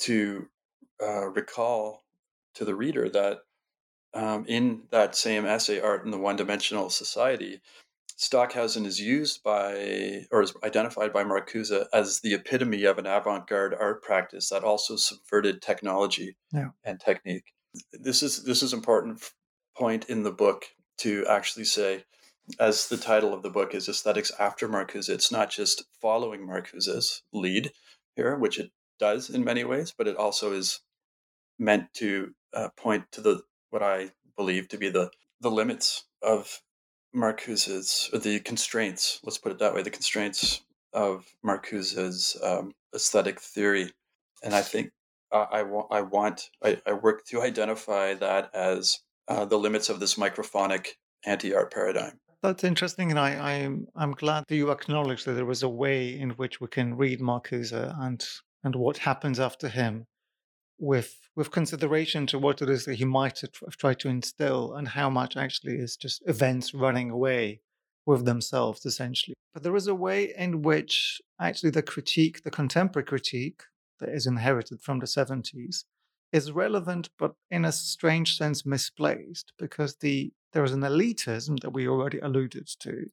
to 0.00 0.48
uh, 1.02 1.28
recall 1.28 2.04
to 2.54 2.64
the 2.64 2.74
reader 2.74 3.10
that 3.10 3.40
um, 4.14 4.46
in 4.48 4.84
that 4.92 5.14
same 5.14 5.44
essay, 5.44 5.78
Art 5.78 6.06
in 6.06 6.10
the 6.10 6.18
One 6.18 6.36
Dimensional 6.36 6.88
Society, 6.88 7.60
Stockhausen 8.16 8.86
is 8.86 8.98
used 8.98 9.42
by 9.42 10.24
or 10.30 10.40
is 10.40 10.54
identified 10.64 11.12
by 11.12 11.22
Marcuse 11.22 11.84
as 11.92 12.20
the 12.20 12.32
epitome 12.32 12.84
of 12.84 12.98
an 12.98 13.06
avant 13.06 13.46
garde 13.46 13.74
art 13.78 14.02
practice 14.02 14.48
that 14.48 14.64
also 14.64 14.96
subverted 14.96 15.60
technology 15.60 16.36
yeah. 16.52 16.70
and 16.82 16.98
technique. 16.98 17.52
This 17.92 18.22
is 18.22 18.42
this 18.42 18.62
is 18.62 18.72
important 18.72 19.22
point 19.76 20.08
in 20.08 20.22
the 20.22 20.32
book 20.32 20.64
to 20.98 21.26
actually 21.28 21.64
say, 21.64 22.04
as 22.58 22.88
the 22.88 22.96
title 22.96 23.32
of 23.32 23.42
the 23.42 23.50
book 23.50 23.74
is 23.74 23.88
Aesthetics 23.88 24.32
After 24.38 24.68
Marcuse, 24.68 25.08
it's 25.08 25.32
not 25.32 25.50
just 25.50 25.84
following 26.00 26.46
Marcuse's 26.46 27.22
lead 27.32 27.72
here, 28.16 28.36
which 28.36 28.58
it 28.58 28.70
does 28.98 29.30
in 29.30 29.44
many 29.44 29.64
ways, 29.64 29.94
but 29.96 30.08
it 30.08 30.16
also 30.16 30.52
is 30.52 30.80
meant 31.58 31.92
to 31.94 32.34
uh, 32.54 32.68
point 32.76 33.04
to 33.12 33.20
the 33.20 33.42
what 33.70 33.82
I 33.82 34.10
believe 34.36 34.68
to 34.68 34.78
be 34.78 34.90
the 34.90 35.10
the 35.40 35.50
limits 35.50 36.04
of 36.22 36.60
Marcuse's 37.14 38.10
or 38.12 38.18
the 38.18 38.40
constraints. 38.40 39.20
Let's 39.24 39.38
put 39.38 39.52
it 39.52 39.58
that 39.60 39.74
way: 39.74 39.82
the 39.82 39.90
constraints 39.90 40.62
of 40.92 41.26
Marcuse's 41.44 42.36
um, 42.42 42.72
aesthetic 42.94 43.40
theory, 43.40 43.92
and 44.42 44.54
I 44.54 44.62
think 44.62 44.90
uh, 45.32 45.46
I, 45.50 45.62
wa- 45.62 45.86
I 45.90 46.02
want 46.02 46.50
I, 46.62 46.80
I 46.86 46.92
work 46.94 47.24
to 47.26 47.42
identify 47.42 48.14
that 48.14 48.50
as 48.54 49.00
uh, 49.28 49.44
the 49.44 49.58
limits 49.58 49.88
of 49.88 50.00
this 50.00 50.14
microphonic 50.14 50.88
anti-art 51.24 51.72
paradigm. 51.72 52.18
That's 52.42 52.64
interesting, 52.64 53.10
and 53.10 53.18
I, 53.18 53.32
I'm 53.34 53.86
I'm 53.94 54.12
glad 54.12 54.44
that 54.48 54.56
you 54.56 54.70
acknowledge 54.70 55.24
that 55.24 55.32
there 55.32 55.44
was 55.44 55.62
a 55.62 55.68
way 55.68 56.18
in 56.18 56.30
which 56.30 56.60
we 56.60 56.68
can 56.68 56.96
read 56.96 57.20
Marcuse 57.20 57.72
and 57.72 58.24
and 58.64 58.76
what 58.76 58.98
happens 58.98 59.38
after 59.38 59.68
him, 59.68 60.06
with 60.78 61.18
with 61.36 61.50
consideration 61.50 62.26
to 62.28 62.38
what 62.38 62.62
it 62.62 62.70
is 62.70 62.86
that 62.86 62.94
he 62.94 63.04
might 63.04 63.40
have 63.40 63.76
tried 63.76 64.00
to 64.00 64.08
instill, 64.08 64.74
and 64.74 64.88
how 64.88 65.10
much 65.10 65.36
actually 65.36 65.74
is 65.74 65.96
just 65.96 66.22
events 66.26 66.72
running 66.72 67.10
away 67.10 67.60
with 68.06 68.24
themselves, 68.24 68.86
essentially. 68.86 69.34
But 69.52 69.62
there 69.62 69.76
is 69.76 69.86
a 69.86 69.94
way 69.94 70.32
in 70.36 70.62
which 70.62 71.20
actually 71.40 71.70
the 71.70 71.82
critique, 71.82 72.42
the 72.42 72.50
contemporary 72.50 73.06
critique 73.06 73.62
that 73.98 74.08
is 74.08 74.26
inherited 74.26 74.80
from 74.80 75.00
the 75.00 75.06
70s, 75.06 75.84
is 76.32 76.52
relevant, 76.52 77.10
but 77.18 77.34
in 77.50 77.64
a 77.64 77.72
strange 77.72 78.36
sense 78.36 78.64
misplaced, 78.64 79.52
because 79.58 79.96
the 79.96 80.32
there 80.52 80.64
is 80.64 80.72
an 80.72 80.80
elitism 80.80 81.60
that 81.60 81.70
we 81.70 81.86
already 81.86 82.18
alluded 82.18 82.68
to 82.80 83.06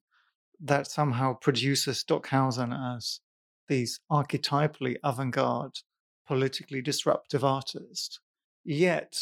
that 0.60 0.88
somehow 0.88 1.34
produces 1.34 1.98
Stockhausen 1.98 2.72
as 2.72 3.20
these 3.68 4.00
archetypally 4.10 4.96
avant-garde, 5.04 5.78
politically 6.26 6.82
disruptive 6.82 7.44
artists. 7.44 8.18
Yet, 8.64 9.16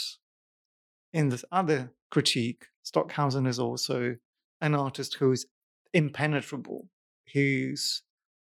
in 1.13 1.29
this 1.29 1.45
other 1.53 1.93
critique, 2.11 2.67
Stockhausen 2.83 3.47
is 3.47 3.59
also 3.59 4.17
an 4.61 4.75
artist 4.75 5.17
who 5.17 5.33
is 5.33 5.47
impenetrable, 5.93 6.89
whose 7.35 8.03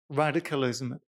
radicalism 0.10 1.00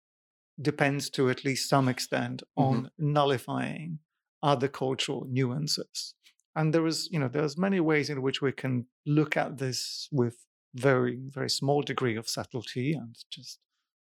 depends 0.61 1.09
to 1.09 1.29
at 1.29 1.43
least 1.43 1.67
some 1.67 1.87
extent 1.87 2.43
on 2.55 2.83
mm-hmm. 2.83 3.13
nullifying 3.13 3.99
other 4.43 4.67
cultural 4.67 5.25
nuances. 5.29 6.15
And 6.55 6.73
there 6.73 6.85
is, 6.85 7.07
you 7.11 7.19
know, 7.19 7.27
there's 7.27 7.57
many 7.57 7.79
ways 7.79 8.09
in 8.09 8.21
which 8.21 8.41
we 8.41 8.51
can 8.51 8.85
look 9.05 9.37
at 9.37 9.57
this 9.57 10.07
with 10.11 10.35
very, 10.75 11.19
very 11.29 11.49
small 11.49 11.81
degree 11.81 12.15
of 12.17 12.29
subtlety 12.29 12.93
and 12.93 13.15
just, 13.31 13.59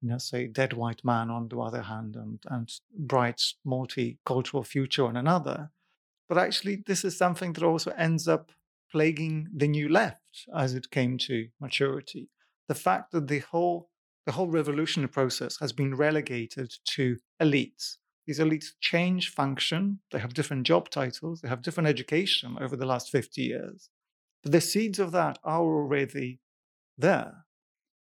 you 0.02 0.10
know, 0.10 0.18
say 0.18 0.48
dead 0.48 0.74
white 0.74 1.04
man 1.04 1.30
on 1.30 1.48
the 1.48 1.60
other 1.60 1.84
hand 1.84 2.16
and, 2.16 2.40
and 2.50 2.70
bright 2.98 3.42
multicultural 3.66 4.66
future 4.66 5.06
on 5.06 5.16
another. 5.16 5.72
But 6.28 6.38
actually, 6.38 6.84
this 6.86 7.06
is 7.06 7.18
something 7.18 7.54
that 7.54 7.64
also 7.64 7.92
ends 7.92 8.28
up 8.28 8.52
plaguing 8.92 9.48
the 9.56 9.68
new 9.68 9.90
left 9.90 10.46
as 10.56 10.74
it 10.74 10.92
came 10.92 11.18
to 11.18 11.48
maturity. 11.60 12.30
The 12.68 12.76
fact 12.76 13.12
that 13.12 13.28
the 13.28 13.40
whole 13.40 13.90
the 14.26 14.32
whole 14.32 14.48
revolutionary 14.48 15.10
process 15.10 15.58
has 15.60 15.74
been 15.74 15.96
relegated 15.96 16.74
to 16.86 17.18
elites. 17.42 17.98
These 18.26 18.40
elites 18.40 18.68
change 18.80 19.30
function, 19.30 20.00
they 20.12 20.20
have 20.20 20.34
different 20.34 20.66
job 20.66 20.90
titles, 20.90 21.42
they 21.42 21.50
have 21.50 21.62
different 21.62 21.90
education 21.90 22.58
over 22.60 22.76
the 22.76 22.86
last 22.86 23.10
50 23.10 23.42
years. 23.42 23.90
But 24.42 24.54
the 24.54 24.62
seeds 24.62 25.00
of 25.00 25.12
that 25.12 25.40
are 25.44 25.62
already 25.62 26.40
there. 26.98 27.46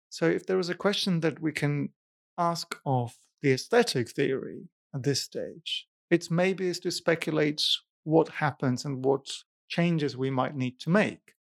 So 0.10 0.26
if 0.26 0.46
there 0.46 0.60
is 0.60 0.70
a 0.70 0.76
question 0.76 1.20
that 1.20 1.42
we 1.42 1.52
can 1.52 1.90
ask 2.38 2.76
of 2.86 3.18
the 3.42 3.52
aesthetic 3.52 4.10
theory 4.10 4.70
at 4.94 5.04
this 5.04 5.22
stage, 5.22 5.88
it's 6.10 6.32
maybe 6.32 6.68
is 6.68 6.80
to 6.80 6.92
speculate 6.92 7.62
what 8.04 8.30
happens 8.30 8.86
and 8.86 9.04
what 9.04 9.28
changes 9.68 10.16
we 10.16 10.30
might 10.30 10.56
need 10.56 10.80
to 10.80 10.90
make 10.90 11.36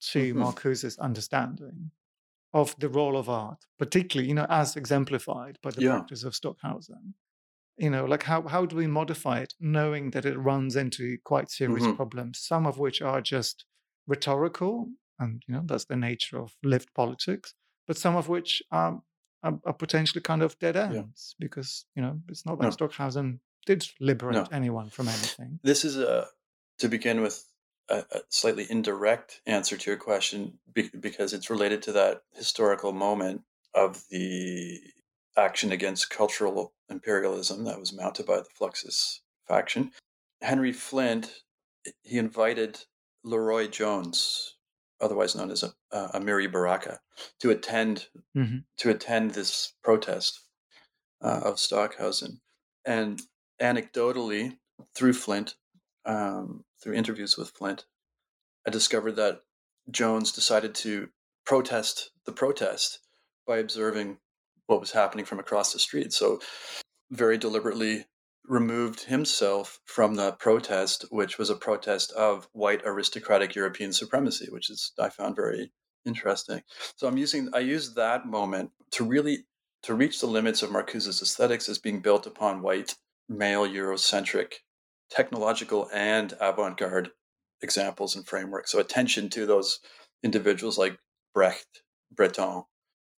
to 0.00 0.30
mm-hmm. 0.30 0.40
Marcuse's 0.40 0.98
understanding 0.98 1.92
of 2.52 2.74
the 2.78 2.88
role 2.88 3.16
of 3.16 3.28
art, 3.28 3.64
particularly, 3.78 4.28
you 4.28 4.34
know, 4.34 4.46
as 4.48 4.76
exemplified 4.76 5.58
by 5.62 5.70
the 5.70 5.82
yeah. 5.82 5.92
practice 5.92 6.24
of 6.24 6.34
Stockhausen. 6.34 7.14
You 7.78 7.88
know, 7.88 8.04
like 8.04 8.24
how, 8.24 8.42
how 8.42 8.66
do 8.66 8.76
we 8.76 8.86
modify 8.86 9.40
it, 9.40 9.54
knowing 9.58 10.10
that 10.10 10.26
it 10.26 10.38
runs 10.38 10.76
into 10.76 11.16
quite 11.24 11.50
serious 11.50 11.84
mm-hmm. 11.84 11.96
problems, 11.96 12.38
some 12.38 12.66
of 12.66 12.78
which 12.78 13.00
are 13.00 13.22
just 13.22 13.64
rhetorical, 14.06 14.88
and 15.18 15.42
you 15.48 15.54
know, 15.54 15.62
that's 15.64 15.86
the 15.86 15.96
nature 15.96 16.38
of 16.38 16.54
lived 16.62 16.92
politics, 16.94 17.54
but 17.86 17.96
some 17.96 18.14
of 18.14 18.28
which 18.28 18.62
are, 18.70 19.00
are, 19.42 19.58
are 19.64 19.72
potentially 19.72 20.20
kind 20.20 20.42
of 20.42 20.58
dead 20.58 20.76
ends 20.76 21.34
yeah. 21.38 21.46
because, 21.46 21.86
you 21.96 22.02
know, 22.02 22.20
it's 22.28 22.44
not 22.44 22.58
like 22.58 22.66
no. 22.66 22.70
Stockhausen 22.70 23.40
did 23.64 23.88
liberate 24.00 24.34
no. 24.34 24.46
anyone 24.52 24.90
from 24.90 25.08
anything. 25.08 25.58
This 25.62 25.84
is 25.84 25.96
a, 25.96 26.26
to 26.78 26.88
begin 26.88 27.22
with, 27.22 27.42
a, 27.88 28.04
a 28.12 28.20
slightly 28.28 28.66
indirect 28.68 29.40
answer 29.46 29.76
to 29.76 29.90
your 29.90 29.98
question 29.98 30.58
be, 30.72 30.90
because 31.00 31.32
it's 31.32 31.48
related 31.48 31.82
to 31.82 31.92
that 31.92 32.22
historical 32.34 32.92
moment 32.92 33.42
of 33.74 34.04
the 34.10 34.78
action 35.36 35.72
against 35.72 36.10
cultural 36.10 36.72
imperialism 36.88 37.64
that 37.64 37.80
was 37.80 37.92
mounted 37.92 38.26
by 38.26 38.36
the 38.36 38.48
Fluxus 38.58 39.20
faction. 39.46 39.92
Henry 40.40 40.72
Flynt, 40.72 41.42
he 42.02 42.18
invited 42.18 42.84
LeRoi 43.24 43.70
Jones, 43.70 44.56
otherwise 45.00 45.34
known 45.34 45.50
as 45.50 45.62
a, 45.62 45.72
uh, 45.92 46.18
Amiri 46.18 46.50
Baraka, 46.50 47.00
to 47.40 47.50
attend 47.50 48.08
mm-hmm. 48.36 48.58
to 48.78 48.90
attend 48.90 49.32
this 49.32 49.74
protest 49.82 50.40
uh, 51.22 51.40
of 51.44 51.58
Stockhausen. 51.58 52.40
And 52.84 53.20
anecdotally, 53.60 54.58
through 54.94 55.12
Flynt, 55.12 55.54
um, 56.04 56.64
through 56.82 56.94
interviews 56.94 57.36
with 57.36 57.52
Flynt, 57.54 57.84
I 58.66 58.70
discovered 58.70 59.16
that 59.16 59.42
Jones 59.90 60.32
decided 60.32 60.74
to 60.76 61.08
protest 61.44 62.10
the 62.24 62.32
protest 62.32 63.00
by 63.46 63.58
observing 63.58 64.18
what 64.66 64.80
was 64.80 64.92
happening 64.92 65.24
from 65.24 65.38
across 65.38 65.72
the 65.72 65.78
street. 65.78 66.12
So, 66.12 66.40
very 67.10 67.36
deliberately 67.36 68.06
removed 68.48 69.04
himself 69.04 69.80
from 69.84 70.14
the 70.14 70.32
protest, 70.32 71.04
which 71.10 71.38
was 71.38 71.50
a 71.50 71.54
protest 71.54 72.12
of 72.12 72.48
white 72.52 72.82
aristocratic 72.84 73.54
European 73.54 73.92
supremacy, 73.92 74.48
which 74.50 74.70
is 74.70 74.92
I 74.98 75.10
found 75.10 75.36
very 75.36 75.72
interesting. 76.04 76.62
So 76.96 77.06
I'm 77.06 77.18
using 77.18 77.48
I 77.54 77.60
use 77.60 77.94
that 77.94 78.26
moment 78.26 78.70
to 78.92 79.04
really 79.04 79.46
to 79.84 79.94
reach 79.94 80.20
the 80.20 80.26
limits 80.26 80.62
of 80.62 80.70
Marcuse's 80.70 81.22
aesthetics 81.22 81.68
as 81.68 81.78
being 81.78 82.00
built 82.00 82.26
upon 82.26 82.62
white 82.62 82.94
male 83.28 83.66
Eurocentric 83.66 84.54
technological 85.10 85.88
and 85.92 86.34
avant-garde 86.40 87.10
examples 87.60 88.16
and 88.16 88.26
frameworks. 88.26 88.72
So 88.72 88.78
attention 88.78 89.28
to 89.30 89.46
those 89.46 89.78
individuals 90.22 90.78
like 90.78 90.98
Brecht, 91.34 91.82
Breton, 92.10 92.64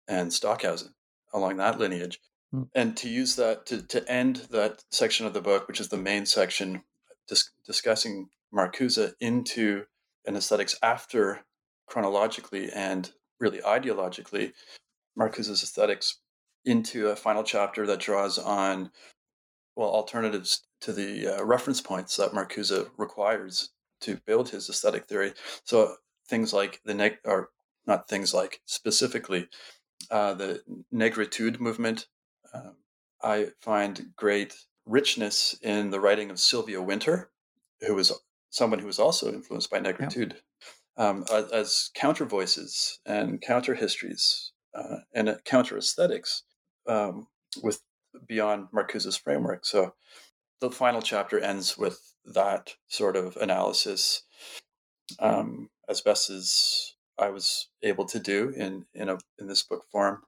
and 0.09 0.33
Stockhausen 0.33 0.95
along 1.35 1.59
that 1.59 1.79
lineage. 1.79 2.21
Mm. 2.55 2.69
And 2.75 2.97
to 2.99 3.09
use 3.09 3.37
that 3.37 3.67
to, 3.67 3.83
to 3.83 4.09
end 4.11 4.47
that 4.51 4.85
section 4.91 5.27
of 5.27 5.35
the 5.35 5.43
book, 5.43 5.69
which 5.69 5.81
is 5.81 5.89
the 5.89 5.99
main 5.99 6.25
section 6.25 6.83
dis- 7.29 7.51
discussing 7.67 8.29
Marcuse 8.55 9.13
into 9.21 9.85
an 10.25 10.37
aesthetics 10.37 10.77
after 10.83 11.45
chronologically 11.87 12.71
and 12.73 13.11
really 13.41 13.59
ideologically, 13.59 14.53
Marcuse's 15.19 15.63
aesthetics 15.63 16.21
into 16.65 17.09
a 17.09 17.17
final 17.17 17.43
chapter 17.43 17.87
that 17.87 18.01
draws 18.01 18.39
on 18.39 18.91
well 19.77 19.91
alternatives 19.91 20.63
to 20.81 20.93
the 20.93 21.27
uh, 21.27 21.45
reference 21.45 21.81
points 21.81 22.17
that 22.17 22.33
Marcuse 22.33 22.89
requires 22.97 23.71
to 24.01 24.21
build 24.27 24.51
his 24.51 24.69
aesthetic 24.69 25.07
theory. 25.07 25.33
So 25.65 25.97
things 26.29 26.53
like 26.53 26.81
the 26.85 26.95
neg 26.95 27.19
or 27.25 27.51
not 27.87 28.09
things 28.09 28.33
like 28.33 28.61
specifically 28.65 29.49
uh, 30.11 30.35
the 30.35 30.63
negritude 30.93 31.61
movement. 31.61 32.07
Um, 32.53 32.77
I 33.23 33.49
find 33.61 34.13
great 34.17 34.55
richness 34.87 35.57
in 35.63 35.91
the 35.91 36.01
writing 36.01 36.31
of 36.31 36.39
Sylvia 36.39 36.83
Wynter, 36.83 37.31
who 37.81 37.95
was 37.95 38.13
someone 38.51 38.79
who 38.79 38.87
was 38.87 38.99
also 38.99 39.33
influenced 39.33 39.71
by 39.71 39.81
negritude, 39.81 40.35
yeah. 40.99 41.09
um, 41.09 41.25
as, 41.53 41.91
counter 41.95 42.25
voices 42.25 43.01
and 43.07 43.41
counter 43.41 43.75
histories 43.75 44.53
uh, 44.75 44.99
and 45.13 45.29
uh, 45.29 45.37
counter 45.45 45.77
aesthetics 45.77 46.43
um, 46.87 47.27
with 47.63 47.81
beyond 48.29 48.69
Marcuse's 48.73 49.17
framework. 49.17 49.65
So 49.67 49.95
the 50.61 50.71
final 50.71 51.03
chapter 51.03 51.39
ends 51.39 51.77
with 51.77 52.15
that 52.25 52.75
sort 52.89 53.17
of 53.17 53.37
analysis 53.37 54.23
um, 55.19 55.71
as 55.89 56.01
best 56.01 56.31
as 56.31 56.94
I 57.19 57.31
was 57.31 57.69
able 57.83 58.05
to 58.07 58.19
do 58.19 58.51
in 58.57 58.87
in 58.95 59.09
a 59.09 59.19
in 59.39 59.47
this 59.47 59.63
book 59.63 59.85
form. 59.91 60.23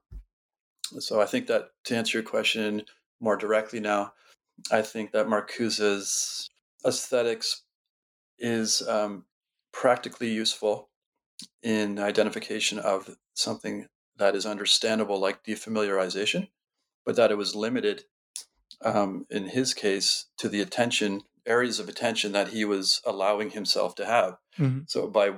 So 0.99 1.21
I 1.21 1.25
think 1.25 1.47
that 1.47 1.71
to 1.85 1.95
answer 1.95 2.17
your 2.17 2.27
question 2.27 2.83
more 3.19 3.35
directly 3.35 3.79
now, 3.79 4.13
I 4.71 4.81
think 4.81 5.11
that 5.11 5.27
Marcuse's 5.27 6.49
aesthetics 6.85 7.63
is 8.39 8.87
um, 8.87 9.25
practically 9.73 10.31
useful 10.31 10.89
in 11.61 11.99
identification 11.99 12.79
of 12.79 13.17
something 13.33 13.87
that 14.17 14.35
is 14.35 14.45
understandable, 14.45 15.19
like 15.19 15.43
defamiliarization, 15.43 16.47
but 17.05 17.15
that 17.15 17.31
it 17.31 17.37
was 17.37 17.55
limited 17.55 18.05
um, 18.81 19.25
in 19.29 19.47
his 19.47 19.73
case, 19.73 20.25
to 20.37 20.49
the 20.49 20.61
attention 20.61 21.23
areas 21.45 21.79
of 21.79 21.87
attention 21.87 22.33
that 22.33 22.49
he 22.49 22.65
was 22.65 23.01
allowing 23.05 23.51
himself 23.51 23.95
to 23.95 24.05
have. 24.05 24.37
Mm-hmm. 24.59 24.81
So 24.87 25.07
by 25.07 25.31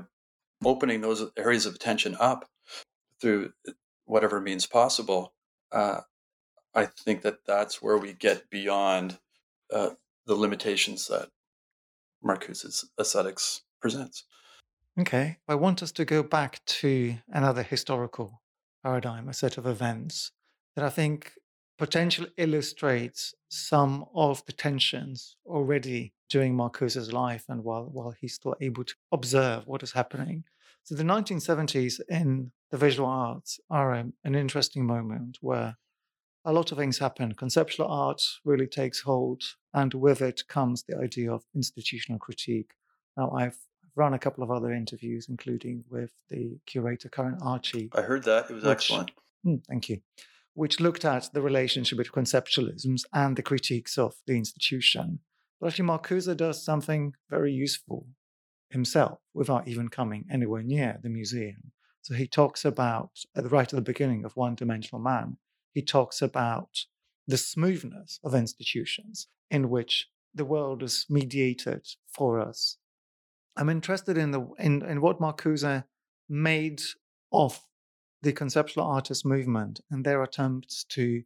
opening 0.64 1.02
those 1.02 1.26
areas 1.38 1.66
of 1.66 1.76
attention 1.76 2.16
up 2.20 2.46
through 3.22 3.52
whatever 4.06 4.40
means 4.42 4.66
possible, 4.66 5.34
uh, 5.72 6.02
I 6.76 6.86
think 6.86 7.22
that 7.22 7.46
that's 7.46 7.82
where 7.82 7.98
we 7.98 8.14
get 8.14 8.50
beyond 8.50 9.20
uh, 9.74 9.92
the 10.26 10.36
limitations 10.36 11.08
that 11.08 11.30
Marcuse's 12.24 12.90
aesthetics 13.00 13.62
presents. 13.82 14.26
Okay, 15.00 15.38
I 15.48 15.56
want 15.56 15.82
us 15.82 15.92
to 15.94 16.06
go 16.06 16.24
back 16.24 16.64
to 16.66 17.16
another 17.30 17.64
historical 17.64 18.42
paradigm, 18.84 19.30
a 19.30 19.34
set 19.34 19.58
of 19.58 19.66
events 19.66 20.32
that 20.76 20.84
I 20.84 20.90
think 20.90 21.34
potentially 21.80 22.30
illustrates 22.36 23.34
some 23.48 24.06
of 24.14 24.46
the 24.46 24.52
tensions 24.52 25.38
already 25.46 26.14
during 26.30 26.54
Marcuse's 26.54 27.14
life 27.14 27.46
and 27.48 27.64
while, 27.64 27.86
while 27.86 28.14
he's 28.20 28.36
still 28.36 28.56
able 28.60 28.84
to 28.84 28.94
observe 29.14 29.66
what 29.66 29.82
is 29.82 29.94
happening. 29.94 30.44
So 30.84 30.94
the 30.94 31.04
1970s 31.04 32.02
in 32.10 32.52
the 32.70 32.78
visual 32.78 33.08
arts 33.08 33.60
are 33.70 33.94
a, 33.94 34.06
an 34.26 34.36
interesting 34.36 34.86
moment 34.86 35.38
where 35.42 35.78
a 36.44 36.52
lot 36.52 36.72
of 36.72 36.78
things 36.78 37.00
happen. 37.00 37.32
Conceptual 37.34 37.88
art 37.88 38.22
really 38.44 38.68
takes 38.68 39.00
hold, 39.02 39.42
and 39.74 39.94
with 39.94 40.22
it 40.22 40.48
comes 40.48 40.84
the 40.84 40.98
idea 40.98 41.32
of 41.32 41.44
institutional 41.56 42.20
critique. 42.20 42.72
Now, 43.16 43.32
I've 43.32 43.58
run 43.96 44.14
a 44.14 44.20
couple 44.20 44.44
of 44.44 44.52
other 44.52 44.74
interviews, 44.74 45.28
including 45.30 45.84
with 45.90 46.12
the 46.30 46.60
curator 46.66 47.10
Karen 47.10 47.40
Archey. 47.40 47.90
I 47.96 48.02
heard 48.02 48.24
that. 48.24 48.50
It 48.50 48.54
was 48.54 48.64
which, 48.64 48.72
excellent. 48.72 49.12
Hmm, 49.44 49.56
thank 49.68 49.90
you 49.90 50.02
which 50.54 50.80
looked 50.80 51.06
at 51.06 51.30
the 51.34 51.42
relationship 51.42 51.98
between 51.98 52.26
conceptualisms 52.26 53.04
and 53.14 53.36
the 53.36 53.44
critiques 53.44 53.98
of 53.98 54.16
the 54.28 54.38
institution. 54.38 55.20
But 55.60 55.68
actually, 55.68 55.88
Marcuse 55.88 56.36
does 56.36 56.64
something 56.64 57.14
very 57.30 57.52
useful 57.52 58.08
himself 58.70 59.20
without 59.34 59.68
even 59.68 59.90
coming 59.90 60.26
anywhere 60.32 60.64
near 60.64 61.00
the 61.02 61.10
museum. 61.10 61.72
So 62.02 62.14
he 62.14 62.28
talks 62.28 62.66
about, 62.66 63.12
at 63.36 63.44
the 63.44 63.50
right 63.50 63.72
at 63.72 63.76
the 63.76 63.82
beginning 63.82 64.26
of 64.26 64.36
One 64.36 64.56
Dimensional 64.56 65.02
Man, 65.02 65.38
he 65.74 65.82
talks 65.82 66.22
about 66.22 66.86
the 67.28 67.38
smoothness 67.38 68.20
of 68.24 68.34
institutions 68.34 69.28
in 69.52 69.70
which 69.70 70.08
the 70.34 70.46
world 70.46 70.84
is 70.84 71.06
mediated 71.10 71.88
for 72.08 72.40
us 72.40 72.78
I'm 73.60 73.70
interested 73.70 74.18
in 74.18 74.32
the 74.32 74.48
in, 74.58 74.82
in 74.84 75.02
what 75.02 75.20
Marcuse 75.20 75.84
made 76.30 76.82
of 77.34 77.60
the 78.22 78.34
conceptual 78.34 78.84
artist 78.84 79.26
movement 79.26 79.80
and 79.90 80.06
their 80.06 80.22
attempts 80.24 80.84
to 80.90 81.24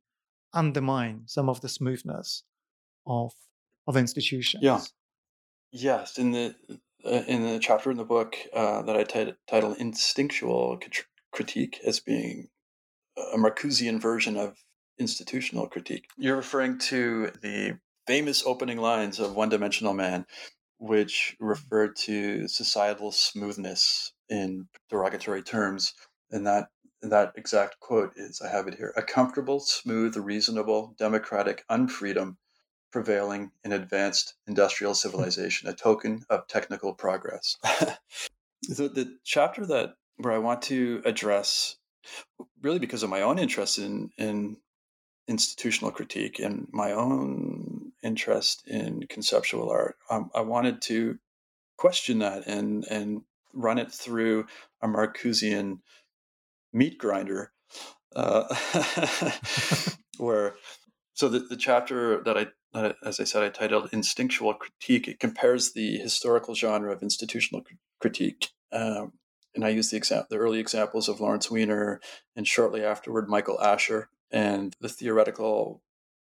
undermine 0.54 1.24
some 1.26 1.50
of 1.50 1.62
the 1.62 1.70
smoothness 1.70 2.44
of 3.06 3.34
of 3.88 3.98
institutions. 3.98 4.64
Yeah. 4.64 4.82
Yes, 5.72 6.18
in 6.18 6.32
the 6.32 6.56
uh, 7.06 7.24
in 7.28 7.44
the 7.44 7.60
chapter 7.60 7.92
in 7.92 7.98
the 7.98 8.06
book 8.06 8.36
uh, 8.54 8.84
that 8.84 8.96
I 8.96 9.04
t- 9.04 9.34
title 9.48 9.74
"Instinctual 9.74 10.80
Critique" 11.32 11.80
as 11.86 12.00
being 12.00 12.50
a 13.18 13.38
Marcusean 13.38 14.00
version 14.00 14.38
of 14.38 14.56
institutional 15.00 15.68
critique. 15.68 16.06
You're 16.18 16.36
referring 16.36 16.78
to 16.80 17.32
the 17.42 17.80
famous 18.08 18.44
opening 18.46 18.78
lines 18.78 19.20
of 19.20 19.36
One 19.36 19.50
Dimensional 19.50 19.94
Man, 19.94 20.26
which 20.78 21.36
refer 21.40 21.88
to 21.88 22.48
societal 22.48 23.12
smoothness 23.12 24.14
in 24.30 24.68
derogatory 24.90 25.42
terms, 25.42 25.94
and 26.32 26.46
that 26.46 26.68
that 27.10 27.34
exact 27.36 27.80
quote 27.80 28.14
is 28.16 28.42
I 28.42 28.50
have 28.50 28.68
it 28.68 28.76
here: 28.76 28.94
"A 28.96 29.02
comfortable, 29.02 29.60
smooth, 29.60 30.16
reasonable, 30.18 30.96
democratic 30.98 31.66
unfreedom." 31.70 32.38
prevailing 32.94 33.52
in 33.66 33.74
advanced 33.74 34.36
industrial 34.48 34.94
civilization, 35.04 35.68
a 35.68 35.74
token 35.74 36.24
of 36.30 36.48
technical 36.48 36.94
progress. 36.94 37.58
so 38.64 38.88
the 38.88 39.18
chapter 39.26 39.66
that 39.66 39.96
where 40.18 40.32
I 40.32 40.38
want 40.38 40.62
to 40.64 41.02
address, 41.04 41.76
really 42.62 42.80
because 42.80 43.04
of 43.04 43.10
my 43.10 43.22
own 43.22 43.40
interest 43.40 43.80
in 43.80 44.12
in 44.18 44.58
institutional 45.28 45.92
critique 45.92 46.40
and 46.40 46.68
my 46.72 46.92
own 46.92 47.94
interest 48.04 48.64
in 48.68 49.08
conceptual 49.08 49.70
art, 49.70 49.98
um, 50.10 50.30
I 50.36 50.42
wanted 50.42 50.82
to 50.84 51.18
question 51.78 52.20
that 52.20 52.46
and 52.48 52.86
and 52.90 53.24
run 53.54 53.80
it 53.80 53.92
through 53.92 54.46
a 54.82 54.88
Marcusean 54.88 55.80
meat 56.74 56.98
grinder, 56.98 57.52
uh, 58.16 58.54
where 60.18 60.56
so 61.14 61.30
the, 61.30 61.40
the 61.40 61.58
chapter 61.58 62.24
that 62.24 62.38
I 62.38 62.48
uh, 62.74 62.94
as 63.06 63.20
I 63.20 63.24
said, 63.24 63.44
I 63.44 63.50
titled 63.50 63.90
Instinctual 63.94 64.56
Critique. 64.56 65.08
It 65.08 65.20
compares 65.20 65.74
the 65.74 65.98
historical 65.98 66.56
genre 66.56 66.92
of 66.92 67.04
institutional 67.04 67.64
critique. 68.02 68.50
Um, 68.72 69.14
and 69.56 69.64
I 69.64 69.70
use 69.70 69.92
the, 69.92 70.00
exa- 70.00 70.28
the 70.30 70.38
early 70.38 70.60
examples 70.60 71.08
of 71.08 71.20
Lawrence 71.20 71.52
Weiner 71.52 72.02
and 72.36 72.48
shortly 72.48 72.84
afterward 72.84 73.30
Michael 73.30 73.62
Asher 73.62 74.10
and 74.32 74.74
the 74.82 74.90
theoretical 74.90 75.84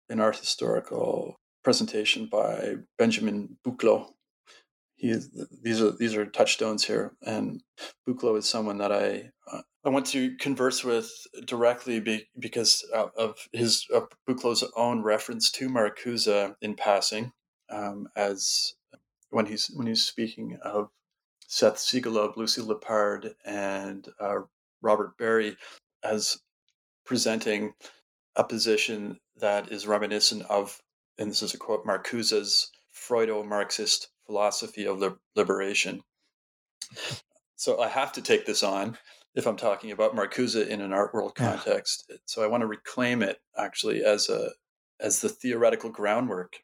and 0.10 0.22
art 0.22 0.38
historical 0.38 1.40
presentation 1.64 2.28
by 2.32 2.76
Benjamin 2.98 3.58
Buchloh. 3.66 4.08
He 4.96 5.16
these 5.64 5.82
are 5.82 5.92
these 5.92 6.16
are 6.16 6.26
touchstones 6.26 6.86
here, 6.86 7.14
and 7.26 7.62
Buchloh 8.08 8.38
is 8.38 8.50
someone 8.50 8.80
that 8.80 8.92
I 8.92 9.30
uh, 9.50 9.62
I 9.86 9.90
want 9.90 10.08
to 10.08 10.36
converse 10.38 10.84
with 10.84 11.10
directly 11.46 12.00
be, 12.00 12.28
because 12.38 12.84
of 12.94 13.48
his 13.54 13.86
of 13.94 14.10
own 14.76 15.04
reference 15.04 15.52
to 15.52 15.70
Marcuse 15.70 16.54
in 16.62 16.76
passing, 16.76 17.32
um, 17.70 18.08
as 18.16 18.74
when 19.30 19.46
he's 19.46 19.72
when 19.74 19.88
he's 19.88 20.04
speaking 20.04 20.58
of 20.64 20.90
Seth 21.48 21.78
Siegelaub, 21.78 22.36
Lucy 22.36 22.62
Lippard, 22.62 23.34
and 23.46 24.08
uh, 24.20 24.40
Robert 24.82 25.18
Barry 25.18 25.56
as 26.04 26.40
presenting 27.06 27.74
a 28.36 28.44
position 28.44 29.18
that 29.38 29.72
is 29.72 29.88
reminiscent 29.88 30.44
of, 30.50 30.80
and 31.18 31.32
this 31.32 31.42
is 31.42 31.54
a 31.54 31.58
quote, 31.58 31.86
Marcuse's 31.86 32.72
Freudo-Marxist 32.94 34.10
philosophy 34.26 34.86
of 34.86 35.18
liberation. 35.36 36.02
So 37.56 37.82
I 37.82 37.88
have 37.88 38.12
to 38.14 38.22
take 38.22 38.46
this 38.46 38.62
on 38.64 38.98
if 39.36 39.46
I'm 39.46 39.58
talking 39.58 39.92
about 39.92 40.16
Marcuse 40.16 40.68
in 40.68 40.82
an 40.82 40.94
art 40.94 41.14
world 41.14 41.36
context. 41.36 42.06
Yeah. 42.10 42.18
So 42.26 42.44
I 42.44 42.48
want 42.48 42.62
to 42.62 42.68
reclaim 42.68 43.22
it 43.22 43.38
actually 43.58 44.04
as 44.04 44.30
a 44.30 44.52
as 45.00 45.22
the 45.22 45.30
theoretical 45.30 45.90
groundwork 45.90 46.58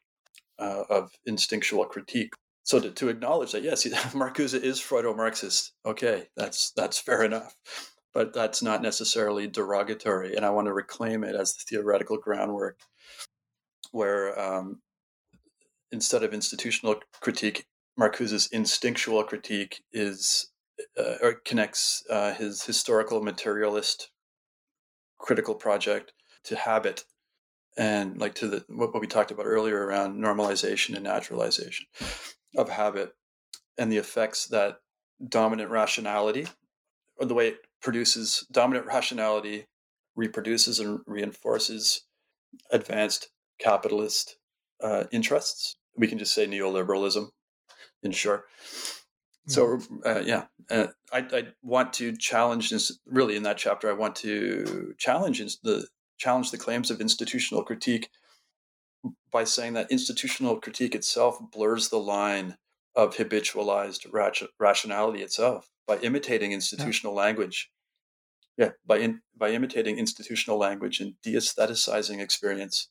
uh, 0.58 0.84
of 0.90 1.10
instinctual 1.24 1.86
critique. 1.86 2.32
So 2.64 2.80
to, 2.80 2.90
to 2.90 3.08
acknowledge 3.08 3.52
that 3.52 3.62
yes, 3.62 3.84
Marcuse 4.14 4.60
is 4.60 4.80
Freudo-Marxist. 4.80 5.72
Okay, 5.84 6.28
that's 6.36 6.72
that's 6.72 6.98
fair 6.98 7.22
enough, 7.22 7.54
but 8.12 8.32
that's 8.32 8.62
not 8.62 8.82
necessarily 8.82 9.46
derogatory. 9.46 10.34
And 10.34 10.44
I 10.44 10.50
want 10.50 10.66
to 10.66 10.72
reclaim 10.72 11.24
it 11.24 11.36
as 11.36 11.54
the 11.54 11.64
theoretical 11.68 12.18
groundwork, 12.18 12.78
where 13.92 14.38
um, 14.38 14.80
instead 15.92 16.24
of 16.24 16.34
institutional 16.34 16.96
critique, 17.20 17.66
Marcuse's 17.98 18.48
instinctual 18.48 19.22
critique 19.24 19.82
is 19.92 20.50
uh, 20.98 21.14
or 21.22 21.34
connects 21.44 22.04
uh, 22.10 22.34
his 22.34 22.64
historical 22.64 23.22
materialist 23.22 24.10
critical 25.18 25.54
project 25.54 26.12
to 26.44 26.56
habit 26.56 27.04
and 27.76 28.18
like 28.18 28.34
to 28.34 28.48
the 28.48 28.64
what, 28.68 28.92
what 28.92 29.00
we 29.00 29.06
talked 29.06 29.30
about 29.30 29.46
earlier 29.46 29.84
around 29.86 30.20
normalization 30.20 30.94
and 30.94 31.04
naturalization 31.04 31.86
of 32.56 32.68
habit 32.68 33.14
and 33.78 33.90
the 33.90 33.96
effects 33.96 34.46
that 34.46 34.78
dominant 35.28 35.70
rationality 35.70 36.46
or 37.18 37.26
the 37.26 37.34
way 37.34 37.48
it 37.48 37.58
produces 37.80 38.46
dominant 38.50 38.86
rationality 38.86 39.66
reproduces 40.14 40.80
and 40.80 41.00
reinforces 41.06 42.02
advanced 42.70 43.28
capitalist 43.58 44.36
uh, 44.82 45.04
interests. 45.12 45.76
We 45.96 46.08
can 46.08 46.18
just 46.18 46.34
say 46.34 46.46
neoliberalism 46.46 47.28
in 48.02 48.12
short 48.12 48.44
so 49.46 49.66
mm-hmm. 49.66 49.96
uh, 50.04 50.20
yeah, 50.24 50.44
uh, 50.70 50.88
I, 51.12 51.18
I, 51.18 51.42
want 51.62 51.92
to 51.94 52.16
challenge 52.16 52.70
this. 52.70 52.98
Really, 53.06 53.36
in 53.36 53.44
that 53.44 53.58
chapter, 53.58 53.88
I 53.88 53.94
want 53.94 54.16
to 54.16 54.94
challenge 54.98 55.38
the 55.62 55.86
challenge 56.18 56.50
the 56.50 56.58
claims 56.58 56.90
of 56.90 57.00
institutional 57.00 57.62
critique 57.62 58.10
by 59.30 59.44
saying 59.44 59.74
that 59.74 59.90
institutional 59.90 60.60
critique 60.60 60.94
itself 60.94 61.38
blurs 61.52 61.88
the 61.88 61.98
line 61.98 62.56
of 62.94 63.16
habitualized 63.16 64.06
rationality 64.58 65.22
itself 65.22 65.70
by 65.86 65.98
imitating 65.98 66.52
institutional 66.52 67.14
yeah. 67.14 67.20
language. 67.20 67.70
Yeah, 68.56 68.70
by 68.86 68.98
in, 68.98 69.20
by 69.36 69.50
imitating 69.50 69.98
institutional 69.98 70.58
language 70.58 71.00
and 71.00 71.14
de-aestheticizing 71.22 72.20
experience 72.20 72.88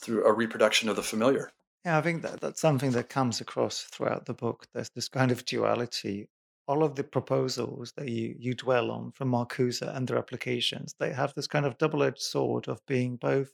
through 0.00 0.24
a 0.26 0.32
reproduction 0.32 0.90
of 0.90 0.96
the 0.96 1.02
familiar. 1.02 1.52
Yeah, 1.86 1.98
I 1.98 2.02
think 2.02 2.22
that 2.22 2.40
that's 2.40 2.60
something 2.60 2.90
that 2.92 3.08
comes 3.08 3.40
across 3.40 3.82
throughout 3.82 4.26
the 4.26 4.34
book. 4.34 4.66
There's 4.74 4.90
this 4.90 5.08
kind 5.08 5.30
of 5.30 5.44
duality. 5.44 6.28
All 6.66 6.82
of 6.82 6.96
the 6.96 7.04
proposals 7.04 7.92
that 7.96 8.08
you, 8.08 8.34
you 8.36 8.54
dwell 8.54 8.90
on 8.90 9.12
from 9.12 9.30
Marcuse 9.30 9.82
and 9.82 10.08
their 10.08 10.18
applications, 10.18 10.96
they 10.98 11.12
have 11.12 11.32
this 11.34 11.46
kind 11.46 11.64
of 11.64 11.78
double 11.78 12.02
edged 12.02 12.22
sword 12.22 12.66
of 12.66 12.84
being 12.86 13.14
both 13.14 13.52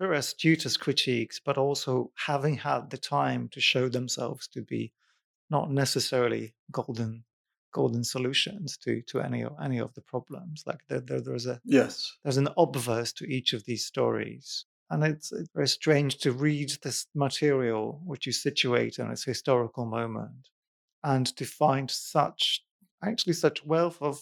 very 0.00 0.18
astute 0.18 0.66
as 0.66 0.76
critiques, 0.76 1.38
but 1.38 1.56
also 1.56 2.10
having 2.16 2.56
had 2.56 2.90
the 2.90 2.98
time 2.98 3.48
to 3.50 3.60
show 3.60 3.88
themselves 3.88 4.48
to 4.48 4.62
be 4.62 4.92
not 5.48 5.70
necessarily 5.70 6.56
golden 6.72 7.22
golden 7.72 8.02
solutions 8.02 8.76
to 8.78 9.02
to 9.02 9.20
any 9.20 9.44
any 9.62 9.78
of 9.78 9.94
the 9.94 10.00
problems. 10.00 10.64
Like 10.66 10.80
there, 10.88 11.00
there, 11.00 11.20
there's 11.20 11.46
a 11.46 11.60
yes, 11.64 12.18
there's 12.24 12.38
an 12.38 12.48
obverse 12.56 13.12
to 13.12 13.24
each 13.32 13.52
of 13.52 13.66
these 13.66 13.86
stories 13.86 14.64
and 14.90 15.04
it's, 15.04 15.32
it's 15.32 15.50
very 15.54 15.68
strange 15.68 16.18
to 16.18 16.32
read 16.32 16.72
this 16.82 17.06
material 17.14 18.00
which 18.04 18.26
you 18.26 18.32
situate 18.32 18.98
in 18.98 19.10
its 19.10 19.24
historical 19.24 19.84
moment 19.84 20.48
and 21.04 21.26
to 21.36 21.44
find 21.44 21.90
such, 21.90 22.64
actually, 23.04 23.34
such 23.34 23.64
wealth 23.64 24.00
of 24.00 24.20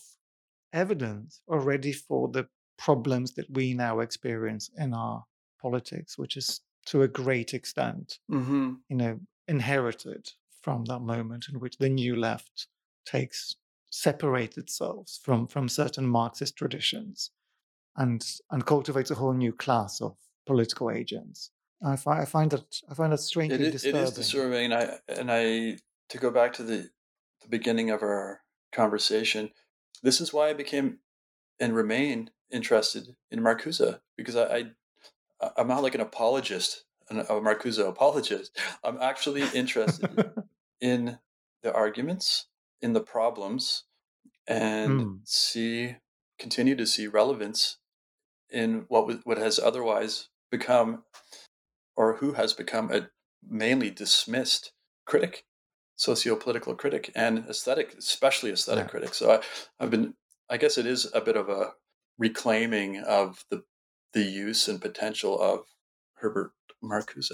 evidence 0.73 1.41
already 1.49 1.93
for 1.93 2.29
the 2.29 2.47
problems 2.79 3.35
that 3.35 3.47
we 3.51 3.75
now 3.75 4.01
experience 4.01 4.71
in 4.77 4.93
our 4.93 5.25
politics, 5.61 6.19
which 6.19 6.37
is 6.37 6.61
to 6.87 7.03
a 7.03 7.09
great 7.09 7.55
extent, 7.55 8.19
mm-hmm. 8.31 8.75
you 8.89 8.97
know, 8.97 9.19
inherited 9.49 10.29
from 10.63 10.85
that 10.87 11.01
moment 11.01 11.47
in 11.53 11.61
which 11.61 11.79
the 11.79 11.89
new 11.89 12.17
left 12.17 12.67
takes 13.07 13.57
separate 13.91 14.59
itself 14.59 15.19
from 15.23 15.47
from 15.47 15.69
certain 15.69 16.07
Marxist 16.07 16.57
traditions 16.57 17.31
and 17.97 18.25
and 18.51 18.67
cultivates 18.67 19.11
a 19.11 19.15
whole 19.15 19.33
new 19.33 19.53
class 19.53 20.01
of 20.01 20.17
political 20.47 20.91
agents. 20.91 21.51
I 21.85 21.97
find 21.97 22.21
I 22.21 22.25
find 22.25 22.51
that 22.53 22.83
I 22.91 22.95
find 22.95 23.13
that 23.13 23.19
strangely 23.19 23.67
it, 23.67 23.73
disturbing. 23.73 24.01
It 24.01 24.05
is 24.05 24.11
disturbing, 24.13 24.73
and 24.73 24.75
I 24.75 24.99
and 25.09 25.31
I 25.31 25.79
to 26.09 26.19
go 26.19 26.31
back 26.31 26.55
to 26.55 26.63
the 26.63 26.91
the 27.43 27.49
beginning 27.49 27.91
of 27.91 28.03
our 28.03 28.41
conversation. 28.73 29.51
This 30.03 30.21
is 30.21 30.33
why 30.33 30.49
I 30.49 30.53
became 30.55 30.99
and 31.61 31.75
remain 31.75 32.31
interested 32.51 33.17
in 33.31 33.41
Marcuse 33.41 34.01
because 34.17 34.37
I, 34.37 34.45
I 35.43 35.51
I'm 35.57 35.69
not 35.69 35.83
like 35.83 35.95
an 35.95 36.01
apologist, 36.01 36.85
an, 37.11 37.21
a 37.21 37.25
Marcuse 37.25 37.79
apologist. 37.79 38.59
I'm 38.83 38.99
actually 39.01 39.45
interested 39.55 40.33
in 40.81 41.19
the 41.63 41.75
arguments, 41.75 42.47
in 42.81 42.95
the 42.95 43.01
problems, 43.01 43.85
and 44.47 45.01
mm. 45.01 45.19
see 45.25 45.97
continue 46.39 46.77
to 46.77 46.87
see 46.87 47.07
relevance 47.07 47.79
in 48.51 48.85
what 48.89 49.27
what 49.27 49.39
has 49.39 49.59
otherwise 49.59 50.29
become 50.51 51.05
or 51.97 52.17
who 52.17 52.33
has 52.33 52.53
become 52.53 52.93
a 52.93 53.09
mainly 53.49 53.91
dismissed 53.91 54.73
critic 55.07 55.45
socio-political 55.97 56.75
critic 56.75 57.11
and 57.15 57.39
aesthetic, 57.49 57.95
especially 57.99 58.51
aesthetic 58.53 58.85
Yeah. 58.85 58.91
critic. 58.91 59.15
So 59.15 59.33
I, 59.33 59.41
I've 59.81 59.91
been, 59.91 60.15
I 60.51 60.59
guess 60.59 60.77
it 60.79 60.87
is 60.87 61.11
a 61.15 61.21
bit 61.21 61.37
of 61.37 61.49
a 61.49 61.73
reclaiming 62.19 62.99
of 62.99 63.45
the 63.51 63.63
the 64.13 64.23
use 64.23 64.67
and 64.69 64.81
potential 64.81 65.39
of 65.39 65.67
Herbert 66.15 66.53
Marcuse. 66.83 67.31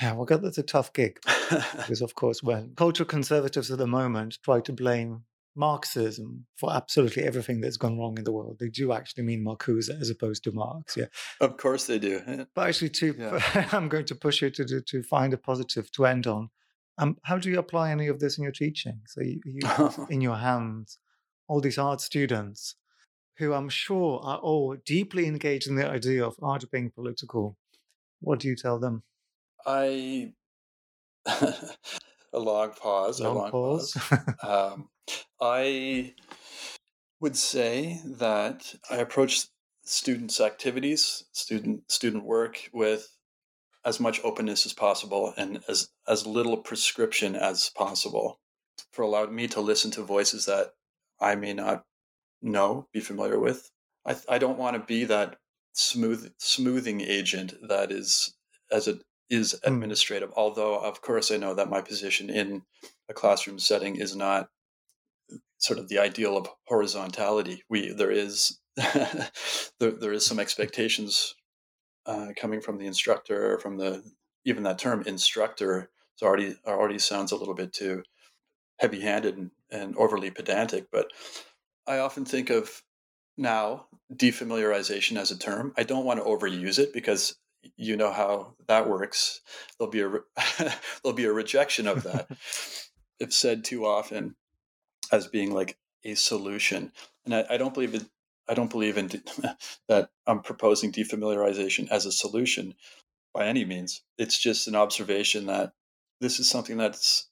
Yeah, 0.00 0.12
well, 0.12 0.24
God, 0.24 0.42
that's 0.42 0.58
a 0.58 0.62
tough 0.62 0.92
gig 0.92 1.18
because, 1.50 2.00
of 2.00 2.14
course, 2.14 2.42
when 2.42 2.74
cultural 2.76 3.08
conservatives 3.08 3.70
at 3.70 3.78
the 3.78 3.86
moment 3.88 4.38
try 4.44 4.60
to 4.60 4.72
blame 4.72 5.24
Marxism 5.56 6.46
for 6.56 6.72
absolutely 6.72 7.24
everything 7.24 7.60
that's 7.60 7.76
gone 7.76 7.98
wrong 7.98 8.16
in 8.18 8.24
the 8.24 8.32
world, 8.32 8.58
they 8.60 8.68
do 8.68 8.92
actually 8.92 9.24
mean 9.24 9.44
Marcuse 9.44 9.90
as 9.90 10.10
opposed 10.10 10.44
to 10.44 10.52
Marx. 10.52 10.96
Yeah, 10.96 11.06
of 11.40 11.56
course 11.56 11.86
they 11.86 11.98
do. 11.98 12.46
but 12.54 12.68
actually, 12.68 12.90
to 12.90 13.14
Yeah. 13.18 13.68
I'm 13.72 13.88
going 13.88 14.06
to 14.06 14.14
push 14.14 14.42
you 14.42 14.50
to 14.50 14.64
to, 14.64 14.80
to 14.80 15.02
find 15.02 15.32
a 15.32 15.38
positive 15.38 15.90
to 15.92 16.06
end 16.06 16.26
on. 16.26 16.50
Um, 16.98 17.16
how 17.24 17.38
do 17.38 17.50
you 17.50 17.58
apply 17.58 17.90
any 17.90 18.08
of 18.08 18.20
this 18.20 18.36
in 18.36 18.44
your 18.44 18.52
teaching? 18.52 19.00
So 19.06 19.22
you, 19.22 19.40
you 19.44 19.60
have 19.66 19.98
in 20.10 20.20
your 20.20 20.36
hands 20.36 20.98
all 21.48 21.60
these 21.60 21.78
art 21.78 22.00
students 22.00 22.76
who 23.38 23.54
I'm 23.54 23.70
sure 23.70 24.20
are 24.22 24.38
all 24.38 24.76
deeply 24.84 25.26
engaged 25.26 25.66
in 25.66 25.74
the 25.74 25.88
idea 25.88 26.24
of 26.24 26.36
art 26.42 26.70
being 26.70 26.90
political. 26.90 27.56
What 28.20 28.38
do 28.38 28.48
you 28.48 28.54
tell 28.54 28.78
them? 28.78 29.02
I 29.66 30.32
a 32.32 32.38
long 32.38 32.72
pause. 32.72 33.20
a 33.20 33.24
Long 33.24 33.36
long 33.36 33.50
pause. 33.50 33.92
pause. 33.92 34.34
um, 34.42 34.88
I 35.40 36.14
would 37.20 37.36
say 37.36 38.00
that 38.04 38.74
I 38.90 38.96
approach 38.96 39.46
students' 39.82 40.40
activities, 40.40 41.24
student 41.32 41.90
student 41.90 42.24
work 42.24 42.70
with 42.72 43.16
as 43.84 43.98
much 43.98 44.20
openness 44.24 44.66
as 44.66 44.72
possible 44.72 45.32
and 45.36 45.60
as 45.68 45.88
as 46.06 46.26
little 46.26 46.56
prescription 46.56 47.34
as 47.34 47.70
possible 47.70 48.38
for 48.92 49.02
allowing 49.02 49.34
me 49.34 49.46
to 49.48 49.60
listen 49.60 49.90
to 49.92 50.02
voices 50.02 50.46
that 50.46 50.72
I 51.20 51.34
may 51.34 51.52
not 51.52 51.84
know, 52.42 52.88
be 52.92 53.00
familiar 53.00 53.38
with. 53.38 53.70
I, 54.06 54.16
I 54.28 54.38
don't 54.38 54.58
want 54.58 54.76
to 54.76 54.80
be 54.82 55.04
that 55.04 55.36
smooth 55.72 56.32
smoothing 56.38 57.00
agent 57.00 57.54
that 57.68 57.92
is 57.92 58.34
as 58.72 58.88
it 58.88 59.02
is 59.30 59.58
Hmm. 59.64 59.76
administrative. 59.76 60.32
Although, 60.36 60.80
of 60.80 61.02
course, 61.02 61.30
I 61.30 61.38
know 61.38 61.54
that 61.54 61.70
my 61.70 61.82
position 61.82 62.30
in 62.30 62.64
a 63.08 63.14
classroom 63.14 63.58
setting 63.58 63.96
is 63.96 64.16
not 64.16 64.50
sort 65.58 65.78
of 65.78 65.88
the 65.88 65.98
ideal 65.98 66.36
of 66.36 66.48
horizontality. 66.66 67.62
We 67.68 67.92
there 67.92 68.10
is 68.10 68.58
there, 68.76 69.30
there 69.78 70.12
is 70.12 70.24
some 70.26 70.40
expectations 70.40 71.34
uh, 72.06 72.28
coming 72.36 72.60
from 72.60 72.78
the 72.78 72.86
instructor, 72.86 73.58
from 73.60 73.78
the 73.78 74.04
even 74.46 74.64
that 74.64 74.78
term 74.78 75.02
instructor 75.06 75.90
is 76.16 76.22
already 76.22 76.56
already 76.66 76.98
sounds 76.98 77.32
a 77.32 77.36
little 77.36 77.54
bit 77.54 77.72
too 77.72 78.02
heavy-handed 78.80 79.36
and, 79.38 79.50
and 79.70 79.96
overly 79.96 80.30
pedantic. 80.30 80.88
But 80.92 81.12
I 81.86 81.98
often 81.98 82.24
think 82.24 82.50
of 82.50 82.82
now 83.38 83.88
defamiliarization 84.12 85.18
as 85.18 85.30
a 85.30 85.38
term. 85.38 85.74
I 85.76 85.84
don't 85.84 86.04
want 86.06 86.20
to 86.20 86.26
overuse 86.26 86.78
it 86.78 86.92
because 86.92 87.36
you 87.76 87.96
know 87.96 88.12
how 88.12 88.54
that 88.66 88.88
works. 88.88 89.40
There'll 89.78 89.90
be 89.90 90.00
a 90.00 90.08
re- 90.08 90.20
there'll 91.02 91.16
be 91.16 91.24
a 91.24 91.32
rejection 91.32 91.86
of 91.86 92.02
that 92.04 92.28
if 93.20 93.32
said 93.32 93.64
too 93.64 93.86
often 93.86 94.36
as 95.12 95.26
being 95.26 95.52
like 95.52 95.76
a 96.04 96.14
solution. 96.14 96.92
And 97.24 97.34
I, 97.34 97.44
I 97.50 97.56
don't 97.56 97.74
believe 97.74 97.94
it. 97.94 98.04
I 98.48 98.54
don't 98.54 98.70
believe 98.70 98.98
in 98.98 99.08
de- 99.08 99.22
that 99.88 100.10
I'm 100.26 100.40
proposing 100.40 100.92
defamiliarization 100.92 101.88
as 101.90 102.06
a 102.06 102.12
solution 102.12 102.74
by 103.32 103.46
any 103.46 103.64
means. 103.64 104.02
It's 104.18 104.38
just 104.38 104.66
an 104.68 104.74
observation 104.74 105.46
that 105.46 105.72
this 106.20 106.40
is 106.40 106.48
something 106.48 106.76
that's 106.76 107.28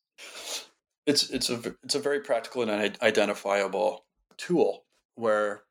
it's 1.06 1.30
it's 1.30 1.50
a 1.50 1.74
it's 1.82 1.94
a 1.94 2.00
very 2.00 2.20
practical 2.20 2.62
and 2.62 2.98
identifiable 3.02 4.04
tool 4.36 4.84
where 5.14 5.62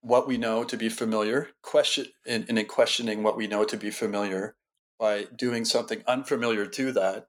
what 0.00 0.28
we 0.28 0.36
know 0.36 0.64
to 0.64 0.76
be 0.76 0.88
familiar 0.88 1.48
question 1.62 2.06
and, 2.26 2.46
and 2.48 2.58
in 2.58 2.66
questioning 2.66 3.22
what 3.22 3.36
we 3.36 3.46
know 3.46 3.64
to 3.64 3.76
be 3.76 3.90
familiar 3.90 4.56
by 4.98 5.24
doing 5.36 5.64
something 5.64 6.02
unfamiliar 6.06 6.66
to 6.66 6.92
that 6.92 7.26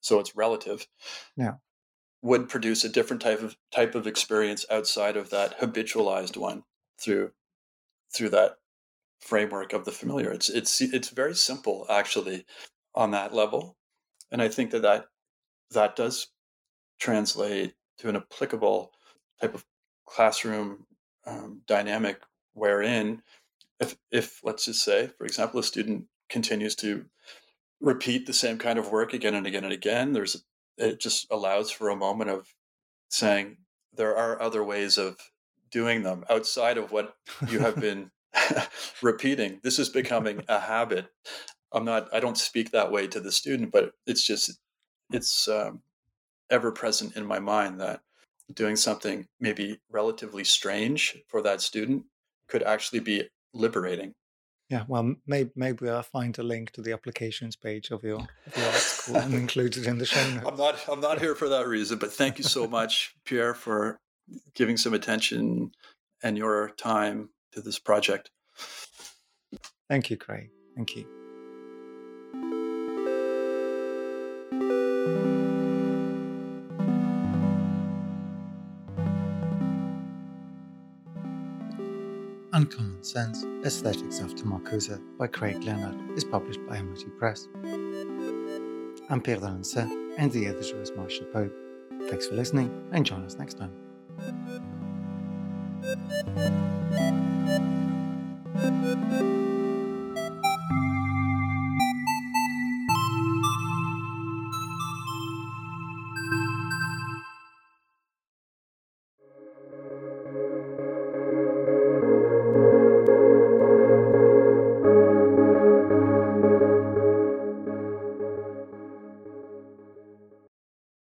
so 0.00 0.18
it's 0.18 0.36
relative 0.36 0.86
Yeah. 1.36 1.54
would 2.22 2.48
produce 2.48 2.84
a 2.84 2.88
different 2.88 3.22
type 3.22 3.42
of 3.42 3.56
type 3.72 3.94
of 3.94 4.06
experience 4.06 4.64
outside 4.70 5.16
of 5.16 5.30
that 5.30 5.60
habitualized 5.60 6.36
one 6.36 6.64
through 7.00 7.32
through 8.14 8.30
that 8.30 8.56
framework 9.20 9.72
of 9.72 9.84
the 9.84 9.92
familiar 9.92 10.30
it's 10.30 10.48
it's 10.48 10.80
it's 10.80 11.10
very 11.10 11.34
simple 11.34 11.86
actually 11.90 12.44
on 12.94 13.10
that 13.10 13.34
level 13.34 13.76
and 14.30 14.40
i 14.40 14.48
think 14.48 14.70
that 14.70 14.82
that 14.82 15.06
that 15.70 15.94
does 15.96 16.28
translate 16.98 17.74
to 17.98 18.08
an 18.08 18.16
applicable 18.16 18.92
type 19.40 19.54
of 19.54 19.64
classroom 20.06 20.86
um, 21.26 21.62
dynamic 21.66 22.20
wherein 22.54 23.22
if 23.78 23.96
if 24.10 24.40
let's 24.42 24.64
just 24.64 24.82
say 24.84 25.08
for 25.18 25.24
example 25.24 25.60
a 25.60 25.62
student 25.62 26.04
continues 26.28 26.74
to 26.74 27.06
repeat 27.80 28.26
the 28.26 28.32
same 28.32 28.58
kind 28.58 28.78
of 28.78 28.90
work 28.90 29.12
again 29.12 29.34
and 29.34 29.46
again 29.46 29.64
and 29.64 29.72
again 29.72 30.12
there's 30.12 30.44
it 30.76 31.00
just 31.00 31.26
allows 31.30 31.70
for 31.70 31.88
a 31.88 31.96
moment 31.96 32.30
of 32.30 32.54
saying 33.08 33.58
there 33.94 34.16
are 34.16 34.40
other 34.40 34.64
ways 34.64 34.96
of 34.98 35.16
doing 35.70 36.02
them 36.02 36.24
outside 36.30 36.78
of 36.78 36.92
what 36.92 37.14
you 37.48 37.58
have 37.58 37.76
been 37.80 38.10
repeating. 39.02 39.60
This 39.62 39.78
is 39.78 39.88
becoming 39.88 40.42
a 40.48 40.60
habit. 40.60 41.06
I'm 41.72 41.84
not 41.84 42.12
i 42.12 42.20
don't 42.20 42.38
speak 42.38 42.70
that 42.70 42.90
way 42.90 43.06
to 43.06 43.20
the 43.20 43.30
student 43.30 43.70
but 43.70 43.92
it's 44.06 44.26
just 44.26 44.58
it's 45.12 45.48
um, 45.48 45.82
ever 46.50 46.72
present 46.72 47.16
in 47.16 47.24
my 47.24 47.38
mind 47.38 47.80
that 47.80 48.00
doing 48.54 48.76
something 48.76 49.26
maybe 49.38 49.78
relatively 49.90 50.44
strange 50.44 51.16
for 51.28 51.42
that 51.42 51.60
student 51.60 52.04
could 52.48 52.62
actually 52.62 53.00
be 53.00 53.28
liberating. 53.52 54.14
Yeah, 54.68 54.84
well, 54.86 55.16
maybe 55.26 55.50
maybe 55.56 55.88
I'll 55.88 56.02
find 56.02 56.38
a 56.38 56.44
link 56.44 56.70
to 56.72 56.82
the 56.82 56.92
applications 56.92 57.56
page 57.56 57.90
of 57.90 58.04
your, 58.04 58.20
of 58.20 58.56
your 58.56 58.66
art 58.66 58.74
school 58.74 59.16
and 59.16 59.34
include 59.42 59.76
it 59.76 59.86
in 59.86 59.98
the 59.98 60.06
show 60.06 60.24
notes. 60.30 60.46
I'm 60.46 60.56
not 60.56 60.88
I'm 60.88 61.00
not 61.00 61.20
here 61.20 61.34
for 61.34 61.48
that 61.48 61.66
reason, 61.66 61.98
but 61.98 62.12
thank 62.12 62.38
you 62.38 62.44
so 62.44 62.68
much, 62.68 63.14
Pierre, 63.24 63.54
for 63.54 63.98
giving 64.54 64.76
some 64.76 64.94
attention 64.94 65.72
and 66.22 66.38
your 66.38 66.70
time 66.70 67.30
to 67.52 67.60
this 67.60 67.80
project. 67.80 68.30
Thank 69.88 70.08
you, 70.08 70.16
Craig. 70.16 70.50
Thank 70.76 70.94
you. 70.94 71.19
Uncommon 82.60 83.02
Sense 83.02 83.46
Aesthetics 83.64 84.20
After 84.20 84.44
Marcuse 84.44 85.00
by 85.16 85.26
Craig 85.28 85.64
Leonard 85.64 85.96
is 86.14 86.24
published 86.24 86.60
by 86.68 86.76
MIT 86.76 87.06
Press. 87.18 87.48
I'm 89.08 89.22
Pierre 89.22 89.38
d'Alancaisez, 89.38 89.90
and 90.18 90.30
the 90.30 90.46
editor 90.46 90.82
is 90.82 90.92
Marshall 90.94 91.24
Pope. 91.32 91.54
Thanks 92.10 92.26
for 92.26 92.34
listening, 92.34 92.70
and 92.92 93.06
join 93.06 93.24
us 93.24 93.36
next 93.36 93.54
time. 93.54 93.72